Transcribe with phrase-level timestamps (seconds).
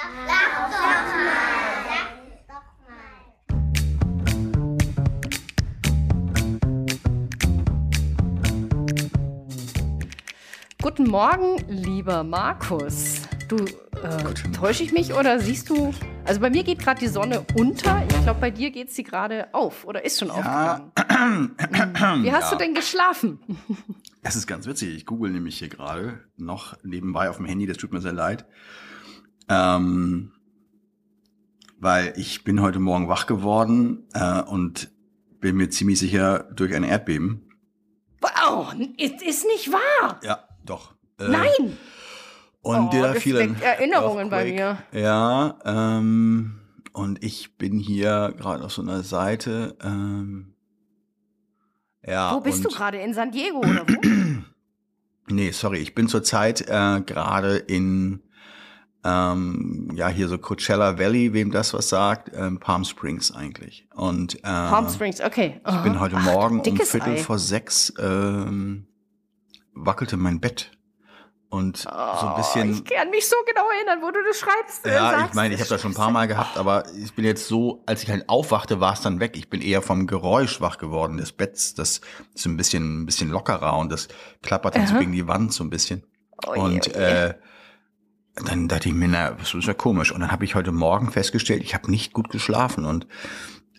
[0.00, 0.08] Sag
[0.56, 1.04] doch mal.
[2.48, 4.30] Sag doch mal.
[10.82, 13.22] Guten Morgen, lieber Markus.
[13.48, 15.92] Du, äh, täusche ich mich oder siehst du?
[16.24, 18.02] Also bei mir geht gerade die Sonne unter.
[18.08, 20.92] Ich glaube, bei dir geht sie gerade auf oder ist schon aufgegangen.
[22.22, 22.56] Wie hast Ja.
[22.56, 23.40] du denn geschlafen?
[24.22, 24.94] Es ist ganz witzig.
[24.96, 27.66] Ich google nämlich hier gerade noch nebenbei auf dem Handy.
[27.66, 28.46] Das tut mir sehr leid.
[29.50, 30.32] Ähm,
[31.80, 34.90] weil ich bin heute Morgen wach geworden äh, und
[35.40, 37.48] bin mir ziemlich sicher durch ein Erdbeben.
[38.20, 40.20] Wow, ist, ist nicht wahr.
[40.22, 40.94] Ja, doch.
[41.18, 41.78] Äh, Nein.
[42.62, 44.78] Und Oh, der das vielen Erinnerungen bei mir.
[44.92, 46.60] Ja, ähm,
[46.92, 49.76] und ich bin hier gerade auf so einer Seite.
[49.82, 50.54] Ähm,
[52.06, 52.98] ja, Wo bist du gerade?
[52.98, 53.94] In San Diego oder wo?
[55.32, 58.20] Nee, sorry, ich bin zurzeit äh, gerade in
[59.04, 63.86] ähm, ja hier so Coachella Valley, wem das was sagt, ähm, Palm Springs eigentlich.
[63.94, 65.60] Und äh, Palm Springs, okay.
[65.66, 67.16] ich bin heute Ach, Morgen um Viertel Ei.
[67.18, 68.86] vor sechs ähm,
[69.74, 70.72] wackelte mein Bett
[71.48, 72.74] und so ein bisschen.
[72.74, 74.86] Oh, ich kann mich so genau erinnern, wo du das schreibst.
[74.86, 75.26] äh, Ja, sagst.
[75.30, 77.82] ich meine, ich habe das schon ein paar Mal gehabt, aber ich bin jetzt so,
[77.86, 79.32] als ich halt aufwachte, war es dann weg.
[79.36, 81.74] Ich bin eher vom Geräusch wach geworden des Betts.
[81.74, 82.00] Das
[82.34, 84.06] ist ein bisschen, ein bisschen lockerer und das
[84.42, 85.00] klappert dann so Aha.
[85.00, 86.04] gegen die Wand so ein bisschen.
[86.46, 86.92] Oh und je.
[86.92, 87.34] äh,
[88.34, 90.12] dann dachte ich mir, na, das ist ja komisch.
[90.12, 93.06] Und dann habe ich heute Morgen festgestellt, ich habe nicht gut geschlafen und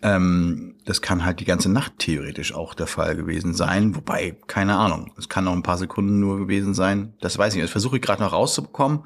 [0.04, 3.96] ähm, das kann halt die ganze Nacht theoretisch auch der Fall gewesen sein.
[3.96, 7.14] Wobei, keine Ahnung, es kann noch ein paar Sekunden nur gewesen sein.
[7.22, 7.66] Das weiß ich nicht.
[7.66, 9.06] Das versuche ich gerade noch rauszubekommen.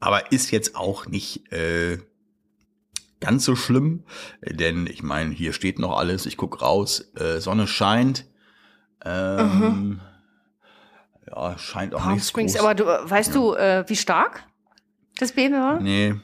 [0.00, 1.98] Aber ist jetzt auch nicht äh,
[3.20, 4.02] ganz so schlimm.
[4.44, 6.26] Denn ich meine, hier steht noch alles.
[6.26, 7.12] Ich guck raus.
[7.14, 8.26] Äh, Sonne scheint.
[9.04, 10.00] Ähm,
[11.28, 12.04] Ja, scheint auch Mhm.
[12.04, 12.62] Palm nicht Springs, groß.
[12.62, 14.42] aber du, weißt du, äh, wie stark
[15.18, 15.80] das Beben war?
[15.80, 16.14] Nee.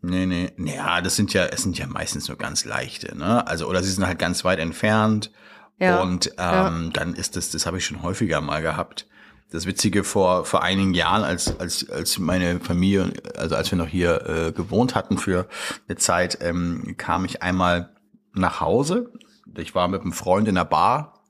[0.00, 0.52] Nee, nee.
[0.58, 3.46] Ja, das sind ja, es sind ja meistens nur ganz leichte, ne?
[3.46, 5.32] Also, oder sie sind halt ganz weit entfernt.
[5.80, 9.06] Ja, Und ähm, dann ist das, das habe ich schon häufiger mal gehabt.
[9.50, 13.86] Das Witzige vor, vor einigen Jahren, als, als, als meine Familie, also als wir noch
[13.88, 15.48] hier äh, gewohnt hatten für
[15.88, 17.90] eine Zeit, ähm, kam ich einmal
[18.34, 19.12] nach Hause.
[19.56, 21.24] Ich war mit einem Freund in der Bar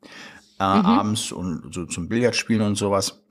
[0.58, 3.22] äh, abends und so zum Billardspielen und sowas.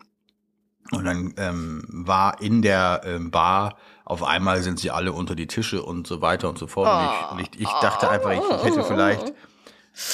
[0.92, 5.48] Und dann ähm, war in der ähm, Bar, auf einmal sind sie alle unter die
[5.48, 7.34] Tische und so weiter und so fort.
[7.34, 9.34] Und ich, ich, ich dachte einfach, ich, ich hätte vielleicht,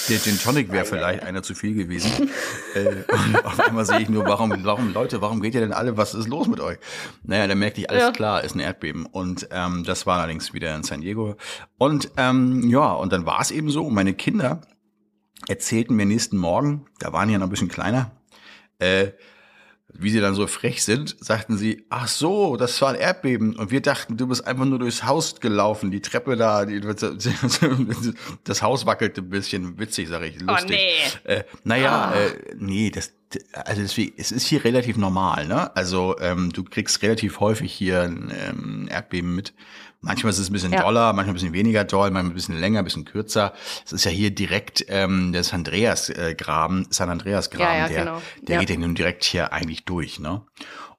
[0.09, 2.29] der Gin Tonic wäre vielleicht einer zu viel gewesen.
[2.73, 5.95] äh, und auf einmal sehe ich nur, warum, warum, Leute, warum geht ihr denn alle,
[5.95, 6.79] was ist los mit euch?
[7.23, 8.11] Naja, dann merkte ich, alles Ja.
[8.11, 9.05] klar, ist ein Erdbeben.
[9.05, 11.35] Und ähm, das war allerdings wieder in San Diego.
[11.77, 14.61] Und ähm, ja, und dann war es eben so, meine Kinder
[15.47, 18.11] erzählten mir nächsten Morgen, da waren die ja noch ein bisschen kleiner,
[18.79, 19.09] äh,
[19.93, 23.55] wie sie dann so frech sind, sagten sie, ach so, das war ein Erdbeben.
[23.55, 28.61] Und wir dachten, du bist einfach nur durchs Haus gelaufen, die Treppe da, die, das
[28.61, 30.79] Haus wackelte ein bisschen, witzig, sage ich, lustig.
[31.25, 31.31] nee.
[31.31, 33.13] Äh, naja, äh, nee, das,
[33.53, 35.75] also deswegen, es ist hier relativ normal, ne?
[35.75, 39.53] Also ähm, du kriegst relativ häufig hier ein ähm, Erdbeben mit.
[40.03, 40.81] Manchmal ist es ein bisschen Ja.
[40.83, 43.53] doller, manchmal ein bisschen weniger doll, manchmal ein bisschen länger, ein bisschen kürzer.
[43.85, 47.77] Es ist ja hier direkt ähm, der San Andreas äh, Graben, San Andreas Graben, Ja,
[47.77, 48.21] ja, der, genau.
[48.41, 50.43] der geht ja nun direkt hier eigentlich durch, ne?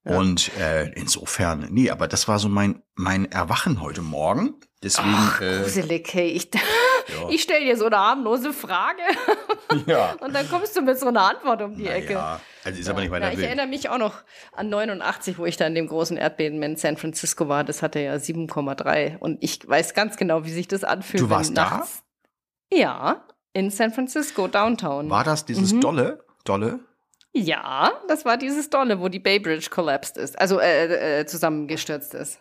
[0.04, 4.54] Und äh, insofern, nee, aber das war so mein mein Erwachen heute Morgen.
[4.84, 6.28] Deswegen, äh, Gruselig, hey.
[6.28, 6.48] Ich,
[7.30, 9.02] ich stelle dir so eine harmlose Frage
[9.86, 10.14] ja.
[10.20, 12.12] und dann kommst du mit so einer Antwort um die Ecke.
[12.12, 13.46] Ja, also ist aber nicht Ja, weiter ich wild.
[13.48, 14.14] erinnere mich auch noch
[14.52, 17.64] an 89, wo ich da in dem großen Erdbeben in San Francisco war.
[17.64, 19.18] Das hatte ja 7,3.
[19.18, 21.22] Und ich weiß ganz genau, wie sich das anfühlt.
[21.22, 21.86] Du warst da?
[22.72, 25.08] Ja, in San Francisco, Downtown.
[25.10, 25.80] War das dieses Mhm.
[25.80, 26.24] Dolle?
[26.44, 26.80] Dolle?
[27.32, 32.14] Ja, das war dieses Dolle, wo die Bay Bridge collapsed ist, also äh, äh, zusammengestürzt
[32.14, 32.38] ist.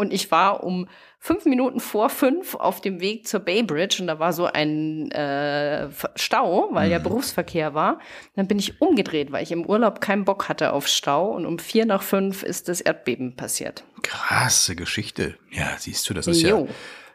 [0.00, 0.88] Und ich war um
[1.18, 5.10] fünf Minuten vor fünf auf dem Weg zur Bay Bridge und da war so ein
[5.10, 7.02] äh, Stau, weil ja Mhm.
[7.02, 7.98] Berufsverkehr war.
[8.34, 11.58] Dann bin ich umgedreht, weil ich im Urlaub keinen Bock hatte auf Stau und um
[11.58, 13.84] vier nach fünf ist das Erdbeben passiert.
[14.02, 15.34] Krasse Geschichte.
[15.50, 16.68] Ja, siehst du, das ist ja, Jo.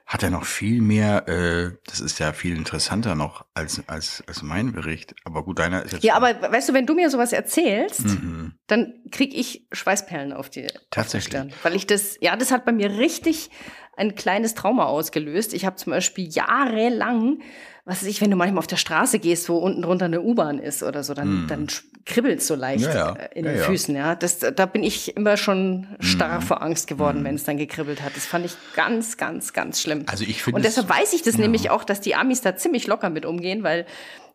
[0.06, 4.44] Hat ja noch viel mehr, äh, das ist ja viel interessanter noch als, als, als
[4.44, 5.16] mein Bericht.
[5.24, 6.04] Aber gut, deiner ist jetzt.
[6.04, 8.54] Ja, aber weißt du, wenn du mir sowas erzählst, Mhm.
[8.68, 11.42] dann krieg ich Schweißperlen auf die, auf die Tatsächlich.
[11.64, 13.50] Weil ich das, ja, das hat bei mir richtig
[13.98, 15.54] ein kleines Trauma ausgelöst.
[15.54, 17.40] Ich habe zum Beispiel jahrelang,
[17.86, 20.58] was weiß ich, wenn du manchmal auf der Straße gehst, wo unten drunter eine U-Bahn
[20.60, 21.48] ist oder so, dann, Mhm.
[21.48, 21.68] dann
[22.06, 23.14] kribbelt so leicht Ja, ja.
[23.14, 23.62] äh, in den ja.
[23.62, 23.66] Mhm.
[23.66, 23.96] Füßen.
[23.96, 28.02] Ja, das, da bin ich immer schon starr vor Angst geworden, wenn es dann gekribbelt
[28.02, 28.16] hat.
[28.16, 30.04] Das fand ich ganz, ganz, ganz schlimm.
[30.08, 32.56] Also ich finde Und es- deshalb weiß ich das nämlich auch, dass die Amis da
[32.56, 33.86] ziemlich locker mit umgehen, weil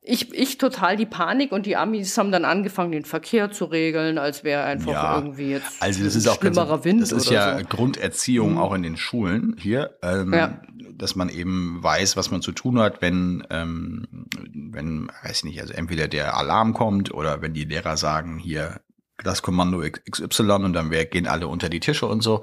[0.03, 4.17] ich, ich total die Panik und die Amis haben dann angefangen, den Verkehr zu regeln,
[4.17, 7.27] als wäre einfach Ja, irgendwie jetzt Also das ist auch ganz, schlimmerer Wind das ist
[7.27, 7.65] oder ja so.
[7.65, 7.69] Mhm.
[7.69, 10.59] Grunderziehung auch in den Schulen hier, ähm, Ja.
[11.01, 15.61] Dass man eben weiß, was man zu tun hat, wenn, ähm, wenn, weiß ich nicht,
[15.61, 18.83] also entweder der Alarm kommt oder wenn die Lehrer sagen, hier
[19.17, 22.43] das Kommando XY und dann gehen alle unter die Tische und so.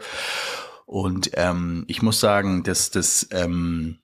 [0.86, 4.00] Und ähm, ich muss sagen, dass das ähm,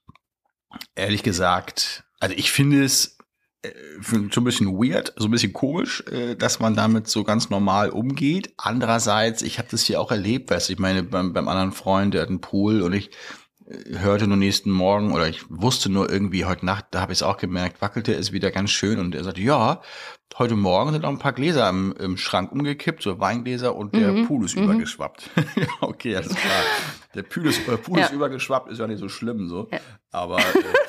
[0.95, 3.17] ehrlich gesagt, also ich finde es
[3.63, 3.71] äh,
[4.01, 7.89] so ein bisschen weird, so ein bisschen komisch, äh, dass man damit so ganz normal
[7.89, 8.53] umgeht.
[8.57, 12.13] Andererseits, ich habe das hier auch erlebt, weißt du, ich meine, beim, beim anderen Freund,
[12.13, 13.11] der hat einen Pool und ich
[13.97, 17.23] hörte nur nächsten Morgen oder ich wusste nur irgendwie heute Nacht, da habe ich es
[17.23, 19.81] auch gemerkt, wackelte es wieder ganz schön und er sagte, ja,
[20.37, 24.11] heute Morgen sind auch ein paar Gläser im, im Schrank umgekippt, so Weingläser und der
[24.11, 24.63] Mhm, Pool ist mhm.
[24.63, 25.29] übergeschwappt.
[25.55, 26.63] ja, okay, alles klar.
[27.15, 28.15] Der Pool ist, äh, Pool ist Ja.
[28.15, 29.79] übergeschwappt, ist ja nicht so schlimm so, Ja.
[30.11, 30.43] aber äh,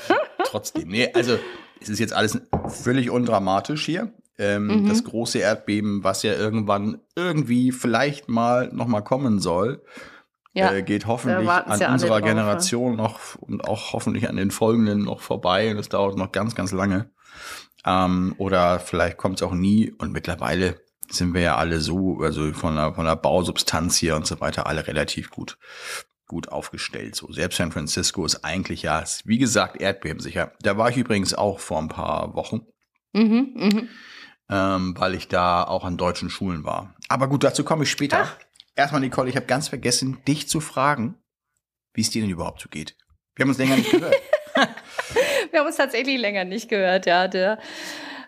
[0.47, 0.89] trotzdem.
[0.89, 1.39] Nee, also
[1.81, 4.13] es ist jetzt alles völlig undramatisch hier.
[4.37, 4.87] Ähm, Mhm.
[4.89, 9.83] Das große Erdbeben, was ja irgendwann irgendwie vielleicht mal noch mal kommen soll,
[10.55, 12.21] Ja, äh, geht hoffentlich an ja unserer.
[12.23, 15.71] Generation noch und auch hoffentlich an den folgenden noch vorbei.
[15.71, 17.11] Und das dauert noch ganz, ganz lange.
[17.85, 19.93] Ähm, oder vielleicht kommt es auch nie.
[19.99, 20.81] Und mittlerweile
[21.11, 24.67] sind wir ja alle so, also von der, von der Bausubstanz hier und so weiter,
[24.67, 25.59] alle relativ gut,
[26.27, 27.17] gut aufgestellt.
[27.17, 30.53] So, selbst San Francisco ist eigentlich ja, wie gesagt, erdbebensicher.
[30.63, 32.63] Da war ich übrigens auch vor ein paar Wochen
[33.13, 33.89] mhm, mhm.
[34.49, 36.95] ähm, weil ich da auch an deutschen Schulen war.
[37.09, 38.21] Aber gut, dazu komme ich später.
[38.23, 38.37] Ach.
[38.77, 41.17] Erstmal, Nicole, ich habe ganz vergessen, dich zu fragen,
[41.93, 42.97] wie es dir denn überhaupt so geht.
[43.37, 44.15] Wir haben uns länger nicht gehört.
[45.51, 47.29] Wir haben uns tatsächlich länger nicht gehört, ja.
[47.29, 47.59] Der,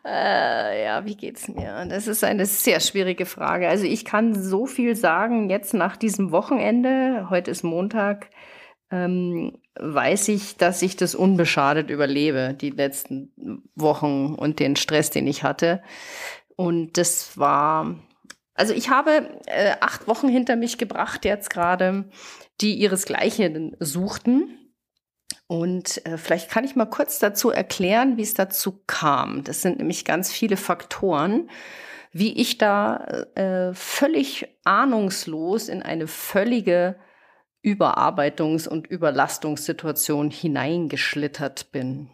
[0.05, 1.87] äh, ja, wie geht's mir?
[1.89, 3.69] Das ist eine sehr schwierige Frage.
[3.69, 7.27] Also ich kann so viel sagen jetzt nach diesem Wochenende.
[7.31, 8.31] Heute ist Montag.
[8.91, 13.33] Ähm, weiß ich, dass ich das unbeschadet überlebe, die letzten
[13.75, 15.83] Wochen und den Stress, den ich hatte.
[16.55, 17.97] Und das war,
[18.56, 22.08] also ich habe äh, acht Wochen hinter mich gebracht jetzt gerade,
[22.61, 24.73] die ihresgleichen suchten.
[25.47, 29.44] Und äh, vielleicht kann ich mal kurz dazu erklären, wie es dazu kam.
[29.44, 31.50] Das sind nämlich ganz viele Faktoren,
[32.12, 32.97] wie ich da
[33.35, 36.97] äh, völlig ahnungslos in eine völlige
[37.64, 42.11] Überarbeitungs- und Überlastungssituation hineingeschlittert bin.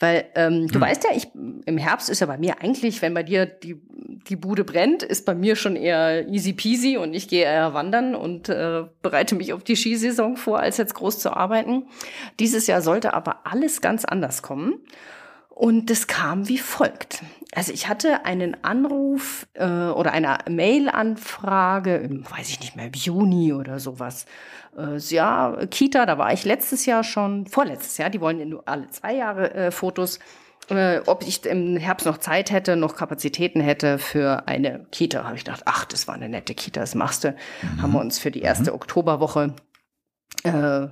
[0.00, 0.80] Weil ähm, du Hm.
[0.80, 3.80] weißt ja, ich im Herbst ist ja bei mir eigentlich, wenn bei dir die,
[4.28, 8.14] die Bude brennt, ist bei mir schon eher easy peasy und ich gehe eher wandern
[8.14, 11.84] und äh, bereite mich auf die Skisaison vor, als jetzt groß zu arbeiten.
[12.40, 14.80] Dieses Jahr sollte aber alles ganz anders kommen.
[15.54, 17.22] Und das kam wie folgt.
[17.54, 22.92] Also ich hatte einen Anruf äh, oder eine Mail-Anfrage, im, weiß ich nicht mehr, im
[22.92, 24.26] Juni oder sowas.
[24.76, 28.66] Äh, ja, Kita, da war ich letztes Jahr schon, vorletztes Jahr, die wollen ja nur
[28.66, 30.18] alle zwei Jahre äh, Fotos,
[30.70, 35.22] äh, ob ich im Herbst noch Zeit hätte, noch Kapazitäten hätte für eine Kita.
[35.22, 37.36] Habe ich gedacht, ach, das war eine nette Kita, das machst du.
[37.80, 39.54] Haben wir uns für die erste Oktoberwoche
[40.42, 40.88] äh,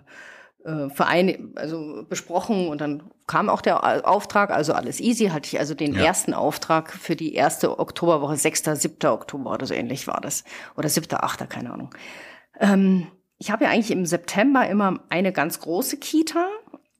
[0.65, 5.59] äh, Verein, also besprochen und dann kam auch der Auftrag, also alles easy, hatte ich
[5.59, 6.05] also den Ja.
[6.05, 9.11] ersten Auftrag für die erste Oktoberwoche, 6., 7.
[9.11, 10.45] Oktober oder so ähnlich war das.
[10.77, 11.95] Oder 7., 8., keine Ahnung.
[12.61, 13.07] Ähm,
[13.39, 16.47] ich habe ja eigentlich im September immer eine ganz große Kita,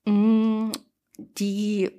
[0.07, 0.73] mh,
[1.19, 1.91] die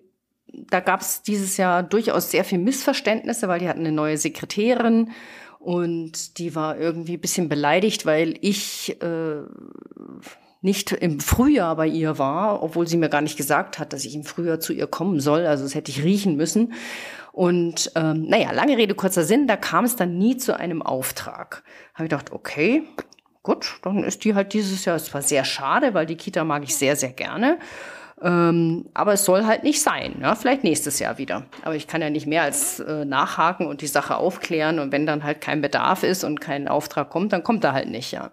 [0.69, 5.09] da gab es dieses Jahr durchaus sehr viel Missverständnisse, weil die hatten eine neue Sekretärin
[5.57, 9.41] und die war irgendwie ein bisschen beleidigt, weil ich äh,
[10.63, 14.15] nicht im Frühjahr bei ihr war, obwohl sie mir gar nicht gesagt hat, dass ich
[14.15, 15.45] im Frühjahr zu ihr kommen soll.
[15.45, 16.73] Also das hätte ich riechen müssen.
[17.33, 21.63] Und ähm, naja, lange Rede, kurzer Sinn, da kam es dann nie zu einem Auftrag.
[21.93, 22.83] Habe ich gedacht, okay,
[23.41, 26.63] gut, dann ist die halt dieses Jahr, es war sehr schade, weil die Kita mag
[26.63, 27.59] ich sehr, sehr gerne.
[28.21, 30.15] Ähm, aber es soll halt nicht sein.
[30.21, 30.35] Ja?
[30.35, 31.43] Vielleicht nächstes Jahr wieder.
[31.63, 34.79] Aber ich kann ja nicht mehr als äh, nachhaken und die Sache aufklären.
[34.79, 37.89] Und wenn dann halt kein Bedarf ist und kein Auftrag kommt, dann kommt er halt
[37.89, 38.31] nicht, ja.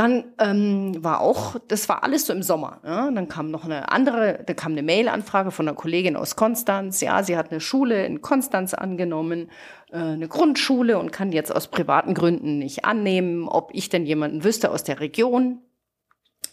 [0.00, 2.80] Dann ähm, war auch, das war alles so im Sommer.
[2.84, 3.10] Ja?
[3.10, 7.02] Dann kam noch eine andere, da kam eine Mail-Anfrage von einer Kollegin aus Konstanz.
[7.02, 9.50] Ja, sie hat eine Schule in Konstanz angenommen,
[9.92, 14.42] äh, eine Grundschule und kann jetzt aus privaten Gründen nicht annehmen, ob ich denn jemanden
[14.42, 15.58] wüsste aus der Region,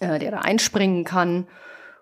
[0.01, 1.48] äh, der da einspringen kann.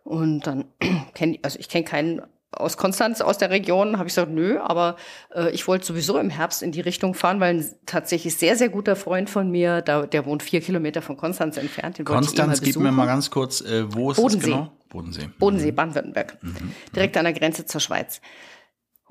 [0.04, 0.66] Und dann
[1.14, 2.22] kenne also ich kenne keinen
[2.56, 4.96] aus Konstanz aus der Region, habe ich gesagt, nö, aber
[5.34, 8.70] äh, ich wollte sowieso im Herbst in die Richtung fahren, weil ein tatsächlich sehr, sehr
[8.70, 12.78] guter Freund von mir, da, der wohnt vier Kilometer von Konstanz entfernt, den Konstanz, gib
[12.78, 14.38] mir mal ganz kurz, äh, wo ist Bodensee.
[14.38, 14.72] das genau?
[14.90, 15.30] Bodensee.
[15.40, 16.38] Bodensee, Baden-Württemberg.
[16.96, 18.22] Direkt an der Grenze zur Schweiz.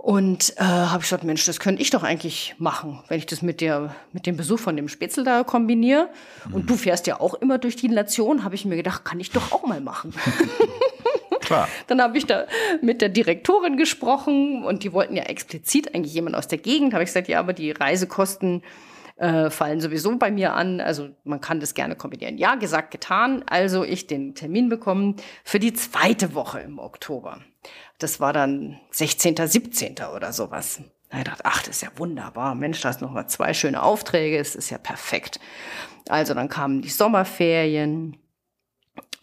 [0.04, 3.40] Und äh, habe ich gesagt, Mensch, das könnte ich doch eigentlich machen, wenn ich das
[3.40, 6.10] mit der mit dem Besuch von dem Spätzle da kombiniere.
[6.52, 9.30] Und du fährst ja auch immer durch die Nation, habe ich mir gedacht, kann ich
[9.30, 10.12] doch auch mal machen.
[11.44, 11.68] klar.
[11.86, 12.46] Dann habe ich da
[12.82, 16.94] mit der Direktorin gesprochen und die wollten ja explizit eigentlich jemand aus der Gegend.
[16.94, 18.62] Habe ich gesagt, ja, aber die Reisekosten
[19.16, 20.80] äh, fallen sowieso bei mir an.
[20.80, 22.38] Also man kann das gerne kombinieren.
[22.38, 23.44] Ja, gesagt, getan.
[23.46, 27.40] Also ich den Termin bekommen für die zweite Woche im Oktober.
[27.98, 29.96] Das war dann 16., 17.
[30.14, 30.80] oder sowas.
[31.10, 32.54] Da ich dachte, ach, das ist ja wunderbar.
[32.56, 34.36] Mensch, da hast noch mal zwei schöne Aufträge.
[34.36, 35.38] Es ist ja perfekt.
[36.08, 38.16] Also dann kamen die Sommerferien.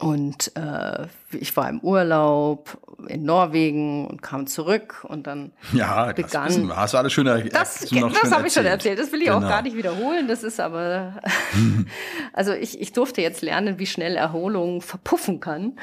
[0.02, 2.78] Und äh, ich war im Urlaub
[3.08, 6.48] in Norwegen und kam zurück und dann ja, das begann.
[6.50, 6.76] Wissen wir.
[6.76, 8.98] Hast du alles schön er- Das, das schön habe ich schon erzählt.
[8.98, 9.50] Das will ich auch Genau.
[9.50, 10.28] gar nicht wiederholen.
[10.28, 11.22] Das ist aber,
[12.34, 15.78] also ich, ich durfte jetzt lernen, wie schnell Erholung verpuffen kann.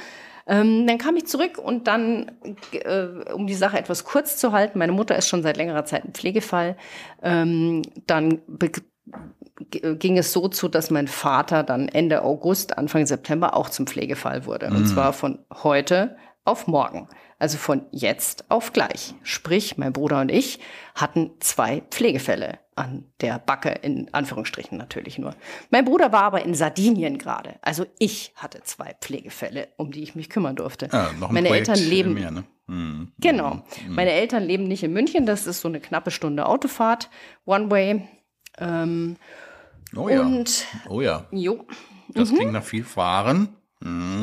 [0.48, 2.32] Ähm, dann kam ich zurück und dann,
[2.72, 6.04] äh, um die Sache etwas kurz zu halten, meine Mutter ist schon seit längerer Zeit
[6.06, 6.76] ein Pflegefall.
[7.22, 8.40] Ähm, dann
[9.70, 14.46] ging es so zu, dass mein Vater dann Ende August, Anfang September auch zum Pflegefall
[14.46, 14.68] wurde.
[14.68, 17.08] Und zwar von heute auf morgen.
[17.40, 19.14] Also von jetzt auf gleich.
[19.22, 20.58] Sprich, mein Bruder und ich
[20.94, 25.34] hatten zwei Pflegefälle an der Backe, in Anführungsstrichen natürlich nur.
[25.70, 27.56] Mein Bruder war aber in Sardinien gerade.
[27.62, 30.88] Also ich hatte zwei Pflegefälle, um die ich mich kümmern durfte.
[30.92, 32.44] Ja, noch ein Meine Projekt Eltern leben mehr, ne?
[32.66, 33.12] Mhm.
[33.18, 33.62] Genau.
[33.88, 35.26] Meine Eltern leben nicht in München.
[35.26, 37.08] Das ist so eine knappe Stunde Autofahrt,
[37.46, 38.08] One Way.
[38.60, 39.16] Ähm,
[39.96, 40.22] Oh ja.
[40.22, 41.26] Und oh ja.
[41.30, 41.64] jo,
[42.08, 43.48] Das klingt nach viel Fahren,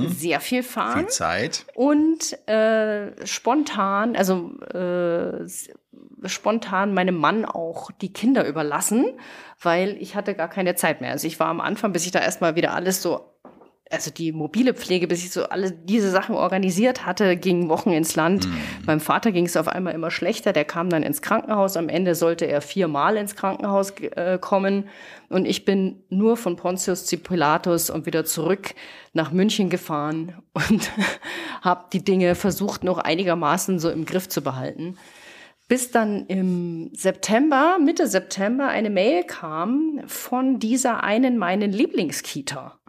[0.07, 0.99] sehr viel fahren.
[0.99, 1.65] viel Zeit.
[1.75, 5.47] Und äh, spontan, also äh,
[6.25, 9.05] spontan meinem Mann auch die Kinder überlassen,
[9.61, 11.11] weil ich hatte gar keine Zeit mehr.
[11.11, 13.34] Also ich war am Anfang, bis ich da erstmal wieder alles so,
[13.91, 18.15] also die mobile Pflege, bis ich so alle diese Sachen organisiert hatte, gingen Wochen ins
[18.15, 18.47] Land.
[18.85, 20.53] Meinem Vater ging es auf einmal immer schlechter.
[20.53, 21.77] Der kam dann ins Krankenhaus.
[21.77, 24.89] Am Ende sollte er viermal ins Krankenhaus äh, kommen.
[25.29, 28.73] Und ich bin nur von Pontius zu Pilatus und wieder zurück
[29.13, 30.91] nach München gefahren und
[31.61, 34.97] habe die Dinge versucht, noch einigermaßen so im Griff zu behalten.
[35.67, 42.79] Bis dann im September, Mitte September, eine Mail kam von dieser einen meinen Lieblingskita.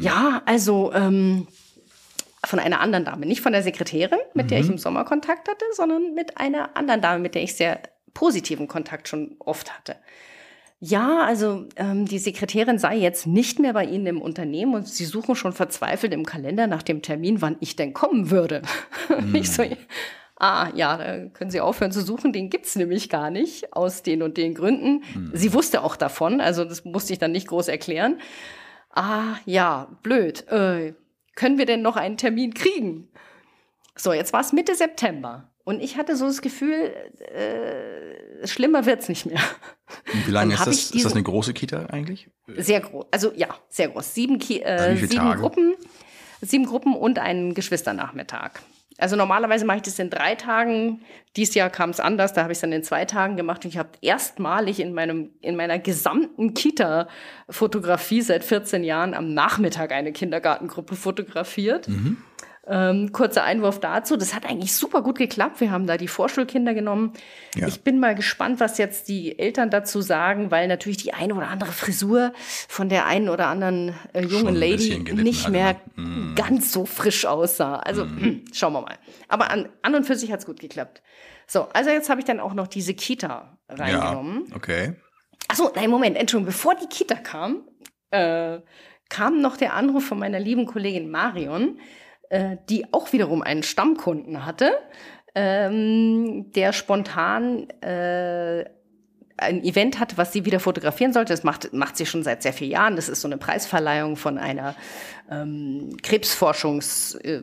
[0.00, 1.48] Ja, also ähm,
[2.44, 5.64] von einer anderen Dame, nicht von der Sekretärin, mit der ich im Sommer Kontakt hatte,
[5.72, 7.80] sondern mit einer anderen Dame, mit der ich sehr
[8.12, 9.96] positiven Kontakt schon oft hatte.
[10.80, 15.06] Ja, also ähm, die Sekretärin sei jetzt nicht mehr bei Ihnen im Unternehmen und Sie
[15.06, 18.60] suchen schon verzweifelt im Kalender nach dem Termin, wann ich denn kommen würde.
[19.32, 19.62] Nicht so,
[20.36, 24.20] ah ja, da können Sie aufhören zu suchen, den gibt's nämlich gar nicht, aus den
[24.22, 25.02] und den Gründen.
[25.32, 28.18] Sie wusste auch davon, also das musste ich dann nicht groß erklären.
[28.94, 30.46] Ah ja, blöd.
[30.48, 30.94] Äh,
[31.34, 33.08] können wir denn noch einen Termin kriegen?
[33.96, 35.50] So, jetzt war es Mitte September.
[35.64, 39.40] Und ich hatte so das Gefühl, äh, schlimmer wird's nicht mehr.
[40.12, 40.90] Und wie lange ist das?
[40.90, 42.28] Ist das eine große Kita eigentlich?
[42.56, 43.06] Sehr groß.
[43.10, 44.14] Also ja, sehr groß.
[44.14, 45.34] Sieben, Ki Äh, sieben?
[45.36, 45.74] Gruppen,
[46.42, 48.60] sieben Gruppen und einen Geschwisternachmittag.
[48.98, 51.02] Also normalerweise mache ich das in drei Tagen.
[51.36, 53.64] Dies Jahr kam es anders, da habe ich es dann in zwei Tagen gemacht.
[53.64, 59.90] Und ich habe erstmalig in meinem in meiner gesamten Kita-Fotografie seit 14 Jahren am Nachmittag
[59.92, 61.88] eine Kindergartengruppe fotografiert.
[62.66, 64.16] Ähm, kurzer Einwurf dazu.
[64.16, 65.60] Das hat eigentlich super gut geklappt.
[65.60, 67.12] Wir haben da die Vorschulkinder genommen.
[67.54, 67.66] Ja.
[67.66, 71.48] Ich bin mal gespannt, was jetzt die Eltern dazu sagen, weil natürlich die eine oder
[71.48, 72.32] andere Frisur
[72.68, 76.32] von der einen oder anderen äh, jungen Lady nicht hat, mehr ne?
[76.36, 77.76] ganz so frisch aussah.
[77.76, 78.06] Also
[78.54, 78.96] schauen wir mal.
[79.28, 81.02] Aber an, an und für sich hat's gut geklappt.
[81.46, 84.46] So, also jetzt habe ich dann auch noch diese Kita reingenommen.
[84.48, 84.94] Ja, okay.
[85.48, 87.68] Achso, nein, Moment, Entschuldigung, bevor die Kita kam,
[88.10, 88.60] äh,
[89.08, 91.78] kam noch der Anruf von meiner lieben Kollegin Marion,
[92.30, 94.72] äh, die auch wiederum einen Stammkunden hatte,
[95.34, 98.64] ähm, der spontan äh,
[99.36, 101.32] ein Event hatte, was sie wieder fotografieren sollte.
[101.32, 102.96] Das macht, macht sie schon seit sehr vielen Jahren.
[102.96, 104.76] Das ist so eine Preisverleihung von einer
[105.30, 107.42] ähm, Krebsforschungs- äh,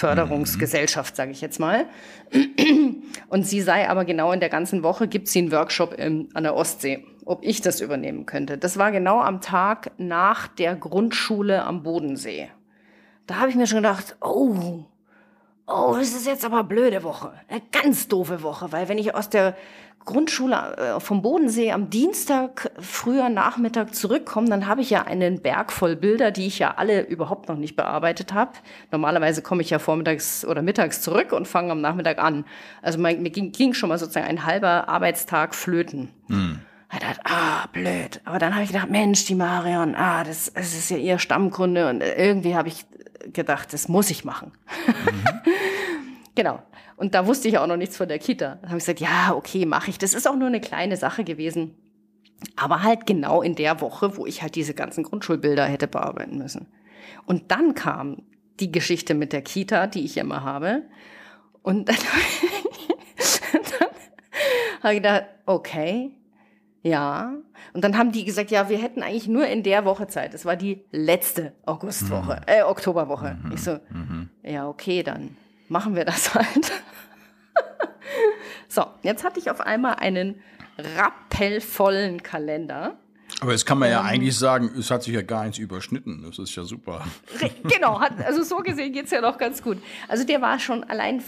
[0.00, 1.84] Förderungsgesellschaft, sage ich jetzt mal.
[3.28, 6.44] Und sie sei aber genau in der ganzen Woche, gibt sie einen Workshop im, an
[6.44, 8.56] der Ostsee, ob ich das übernehmen könnte.
[8.56, 12.50] Das war genau am Tag nach der Grundschule am Bodensee.
[13.30, 14.86] Da habe ich mir schon gedacht, oh,
[15.68, 17.30] oh, das ist jetzt aber eine blöde Woche.
[17.46, 19.56] Eine ganz doofe Woche, weil wenn ich aus der
[20.04, 25.70] Grundschule äh, vom Bodensee am Dienstag früher Nachmittag zurückkomme, dann habe ich ja einen Berg
[25.70, 28.50] voll Bilder, die ich ja alle überhaupt noch nicht bearbeitet habe.
[28.90, 32.44] Normalerweise komme ich ja vormittags oder mittags zurück und fange am Nachmittag an.
[32.82, 36.10] Also mein, mir ging, ging schon mal sozusagen ein halber Arbeitstag flöten.
[36.92, 38.20] Ich dachte, ah, blöd.
[38.24, 41.88] Aber dann habe ich gedacht, Mensch, die Marion, ah, das, das ist ja ihr Stammkunde.
[41.88, 42.84] Und irgendwie habe ich
[43.32, 44.52] gedacht, das muss ich machen.
[46.34, 46.62] genau.
[46.96, 48.58] Und da wusste ich auch noch nichts von der Kita.
[48.60, 49.98] Da habe ich gesagt, ja, okay, mache ich.
[49.98, 51.74] Das ist auch nur eine kleine Sache gewesen.
[52.56, 56.66] Aber halt genau in der Woche, wo ich halt diese ganzen Grundschulbilder hätte bearbeiten müssen.
[57.26, 58.22] Und dann kam
[58.60, 60.82] die Geschichte mit der Kita, die ich immer habe.
[61.62, 61.96] Und dann,
[63.52, 63.88] dann
[64.82, 66.12] habe ich gedacht, okay,
[66.82, 67.34] ja.
[67.72, 70.34] Und dann haben die gesagt, ja, wir hätten eigentlich nur in der Woche Zeit.
[70.34, 72.42] Das war die letzte Augustwoche, mhm.
[72.46, 73.36] äh, Oktoberwoche.
[73.42, 73.52] Mhm.
[73.52, 74.30] Ich so, mhm.
[74.42, 75.36] ja, okay, dann
[75.68, 76.72] machen wir das halt.
[78.68, 80.40] so, jetzt hatte ich auf einmal einen
[80.78, 82.98] rappellvollen Kalender.
[83.40, 86.24] Aber jetzt kann man ja ähm, eigentlich sagen, es hat sich ja gar nichts überschnitten.
[86.26, 87.04] Das ist ja super.
[87.62, 89.78] Genau, hat, also so gesehen geht es ja noch ganz gut.
[90.08, 91.22] Also der war schon allein,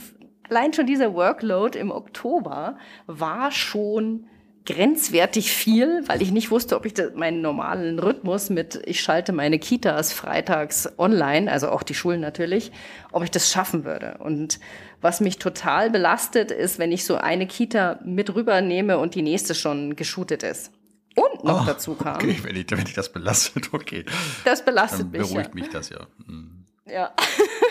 [0.49, 4.27] allein schon dieser Workload im Oktober war schon
[4.64, 9.59] grenzwertig viel, weil ich nicht wusste, ob ich meinen normalen Rhythmus mit, ich schalte meine
[9.59, 12.71] Kitas freitags online, also auch die Schulen natürlich,
[13.11, 14.19] ob ich das schaffen würde.
[14.19, 14.61] Und
[15.00, 19.54] was mich total belastet, ist, wenn ich so eine Kita mit rübernehme und die nächste
[19.54, 20.71] schon geshootet ist.
[21.16, 22.14] Und noch oh, dazu kam.
[22.14, 24.04] Okay, wenn ich, wenn ich das belastet, okay.
[24.45, 25.23] Das belastet mich.
[25.23, 25.54] Beruhigt ja.
[25.54, 26.07] mich das ja.
[26.26, 26.64] Mhm.
[26.87, 27.12] Ja.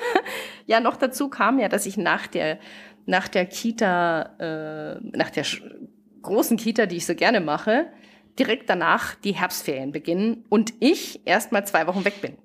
[0.66, 2.60] ja, noch dazu kam ja, dass ich nach der,
[3.06, 5.44] nach der Kita, äh, nach der
[6.22, 7.88] großen Kita, die ich so gerne mache,
[8.40, 12.38] direkt danach die Herbstferien beginnen und ich erst mal zwei Wochen weg bin.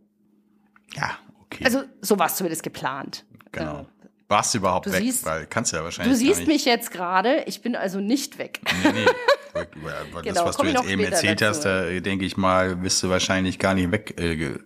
[0.95, 1.64] Ja, okay.
[1.64, 3.25] Also so war es zumindest geplant.
[3.52, 3.80] Genau.
[3.80, 3.85] Äh,
[4.28, 5.02] Warst du überhaupt du weg?
[5.02, 6.18] Siehst, Weil kannst du ja wahrscheinlich.
[6.18, 8.61] Du siehst mich jetzt gerade, ich bin also nicht weg.
[8.83, 9.04] Nee, nee.
[9.54, 11.59] das, genau, was du jetzt eben erzählt dazu.
[11.59, 14.56] hast, da denke ich mal, wirst du wahrscheinlich gar nicht weg äh,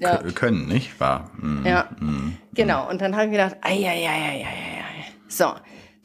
[0.00, 0.18] ja.
[0.34, 1.32] können, nicht wahr?
[1.36, 2.88] Mm, ja, mm, genau.
[2.88, 5.04] Und dann habe ich gedacht, ei, ei, ei, ei, ei.
[5.26, 5.52] So,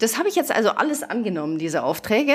[0.02, 2.34] das habe ich jetzt also alles angenommen, diese Aufträge.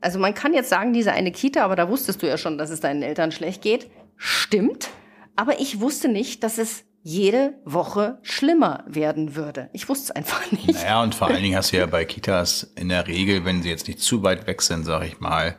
[0.00, 2.70] Also man kann jetzt sagen, diese eine Kita, aber da wusstest du ja schon, dass
[2.70, 3.90] es deinen Eltern schlecht geht.
[4.16, 4.90] Stimmt.
[5.36, 9.70] Aber ich wusste nicht, dass es jede Woche schlimmer werden würde.
[9.72, 10.74] Ich wusste es einfach nicht.
[10.74, 13.70] Naja, und vor allen Dingen hast du ja bei Kitas in der Regel, wenn sie
[13.70, 15.56] jetzt nicht zu weit weg sind, sag ich mal,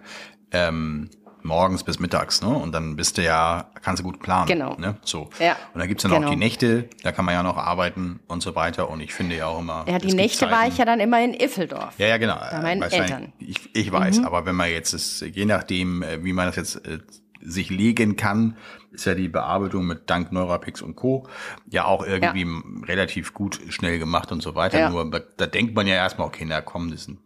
[0.51, 1.09] ähm,
[1.43, 2.49] morgens bis mittags, ne?
[2.49, 4.47] Und dann bist du ja, kannst du gut planen.
[4.47, 4.75] Genau.
[4.77, 4.97] Ne?
[5.03, 5.29] So.
[5.39, 5.55] Ja.
[5.73, 6.27] Und dann gibt's dann genau.
[6.27, 8.89] auch die Nächte, da kann man ja noch arbeiten und so weiter.
[8.89, 9.85] Und ich finde ja auch immer.
[9.87, 11.95] Ja, die Nächte war ich ja dann immer in Iffeldorf.
[11.97, 12.37] Ja, ja, genau.
[12.51, 13.33] Bei meinen Eltern.
[13.39, 14.25] Ich, ich weiß, mhm.
[14.25, 16.99] aber wenn man jetzt ist, je nachdem, äh, wie man das jetzt äh,
[17.43, 18.57] sich legen kann,
[18.91, 21.27] ist ja die Bearbeitung mit dank Neurapix und Co.
[21.69, 22.85] ja auch irgendwie ja.
[22.85, 24.79] relativ gut schnell gemacht und so weiter.
[24.79, 24.89] Ja.
[24.89, 27.17] Nur da denkt man ja erstmal, okay, na komm, das ist ein,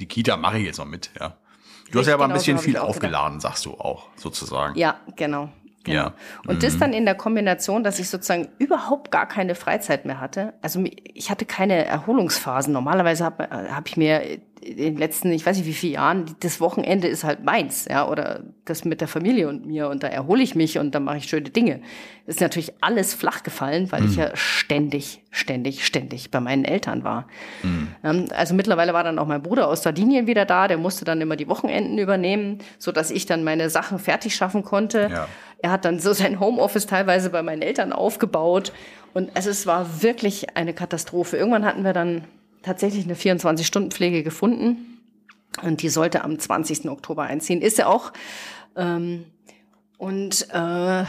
[0.00, 1.36] die Kita mache ich jetzt noch mit, ja.
[1.92, 3.52] Du hast ja aber ein bisschen viel aufgeladen, gedacht.
[3.52, 4.76] sagst du auch, sozusagen.
[4.78, 5.50] Ja, genau.
[5.84, 5.96] Genau.
[5.96, 6.14] Ja.
[6.46, 6.60] Und mhm.
[6.60, 10.54] das dann in der Kombination, dass ich sozusagen überhaupt gar keine Freizeit mehr hatte.
[10.62, 10.82] Also
[11.14, 12.72] ich hatte keine Erholungsphasen.
[12.72, 14.22] Normalerweise habe hab ich mir
[14.62, 18.08] in den letzten, ich weiß nicht wie viele Jahren, das Wochenende ist halt meins, ja,
[18.08, 21.16] oder das mit der Familie und mir und da erhole ich mich und dann mache
[21.16, 21.80] ich schöne Dinge.
[22.26, 24.08] Das ist natürlich alles flach gefallen, weil mhm.
[24.08, 27.26] ich ja ständig, ständig, ständig bei meinen Eltern war.
[27.64, 28.28] Mhm.
[28.30, 31.34] Also mittlerweile war dann auch mein Bruder aus Sardinien wieder da, der musste dann immer
[31.34, 35.08] die Wochenenden übernehmen, so dass ich dann meine Sachen fertig schaffen konnte.
[35.10, 35.28] Ja.
[35.62, 38.72] Er hat dann so sein Homeoffice teilweise bei meinen Eltern aufgebaut.
[39.14, 41.36] Und also es war wirklich eine Katastrophe.
[41.36, 42.24] Irgendwann hatten wir dann
[42.62, 44.98] tatsächlich eine 24-Stunden-Pflege gefunden.
[45.62, 46.88] Und die sollte am 20.
[46.88, 47.62] Oktober einziehen.
[47.62, 48.12] Ist ja auch.
[48.76, 49.26] Ähm,
[49.98, 51.04] und äh,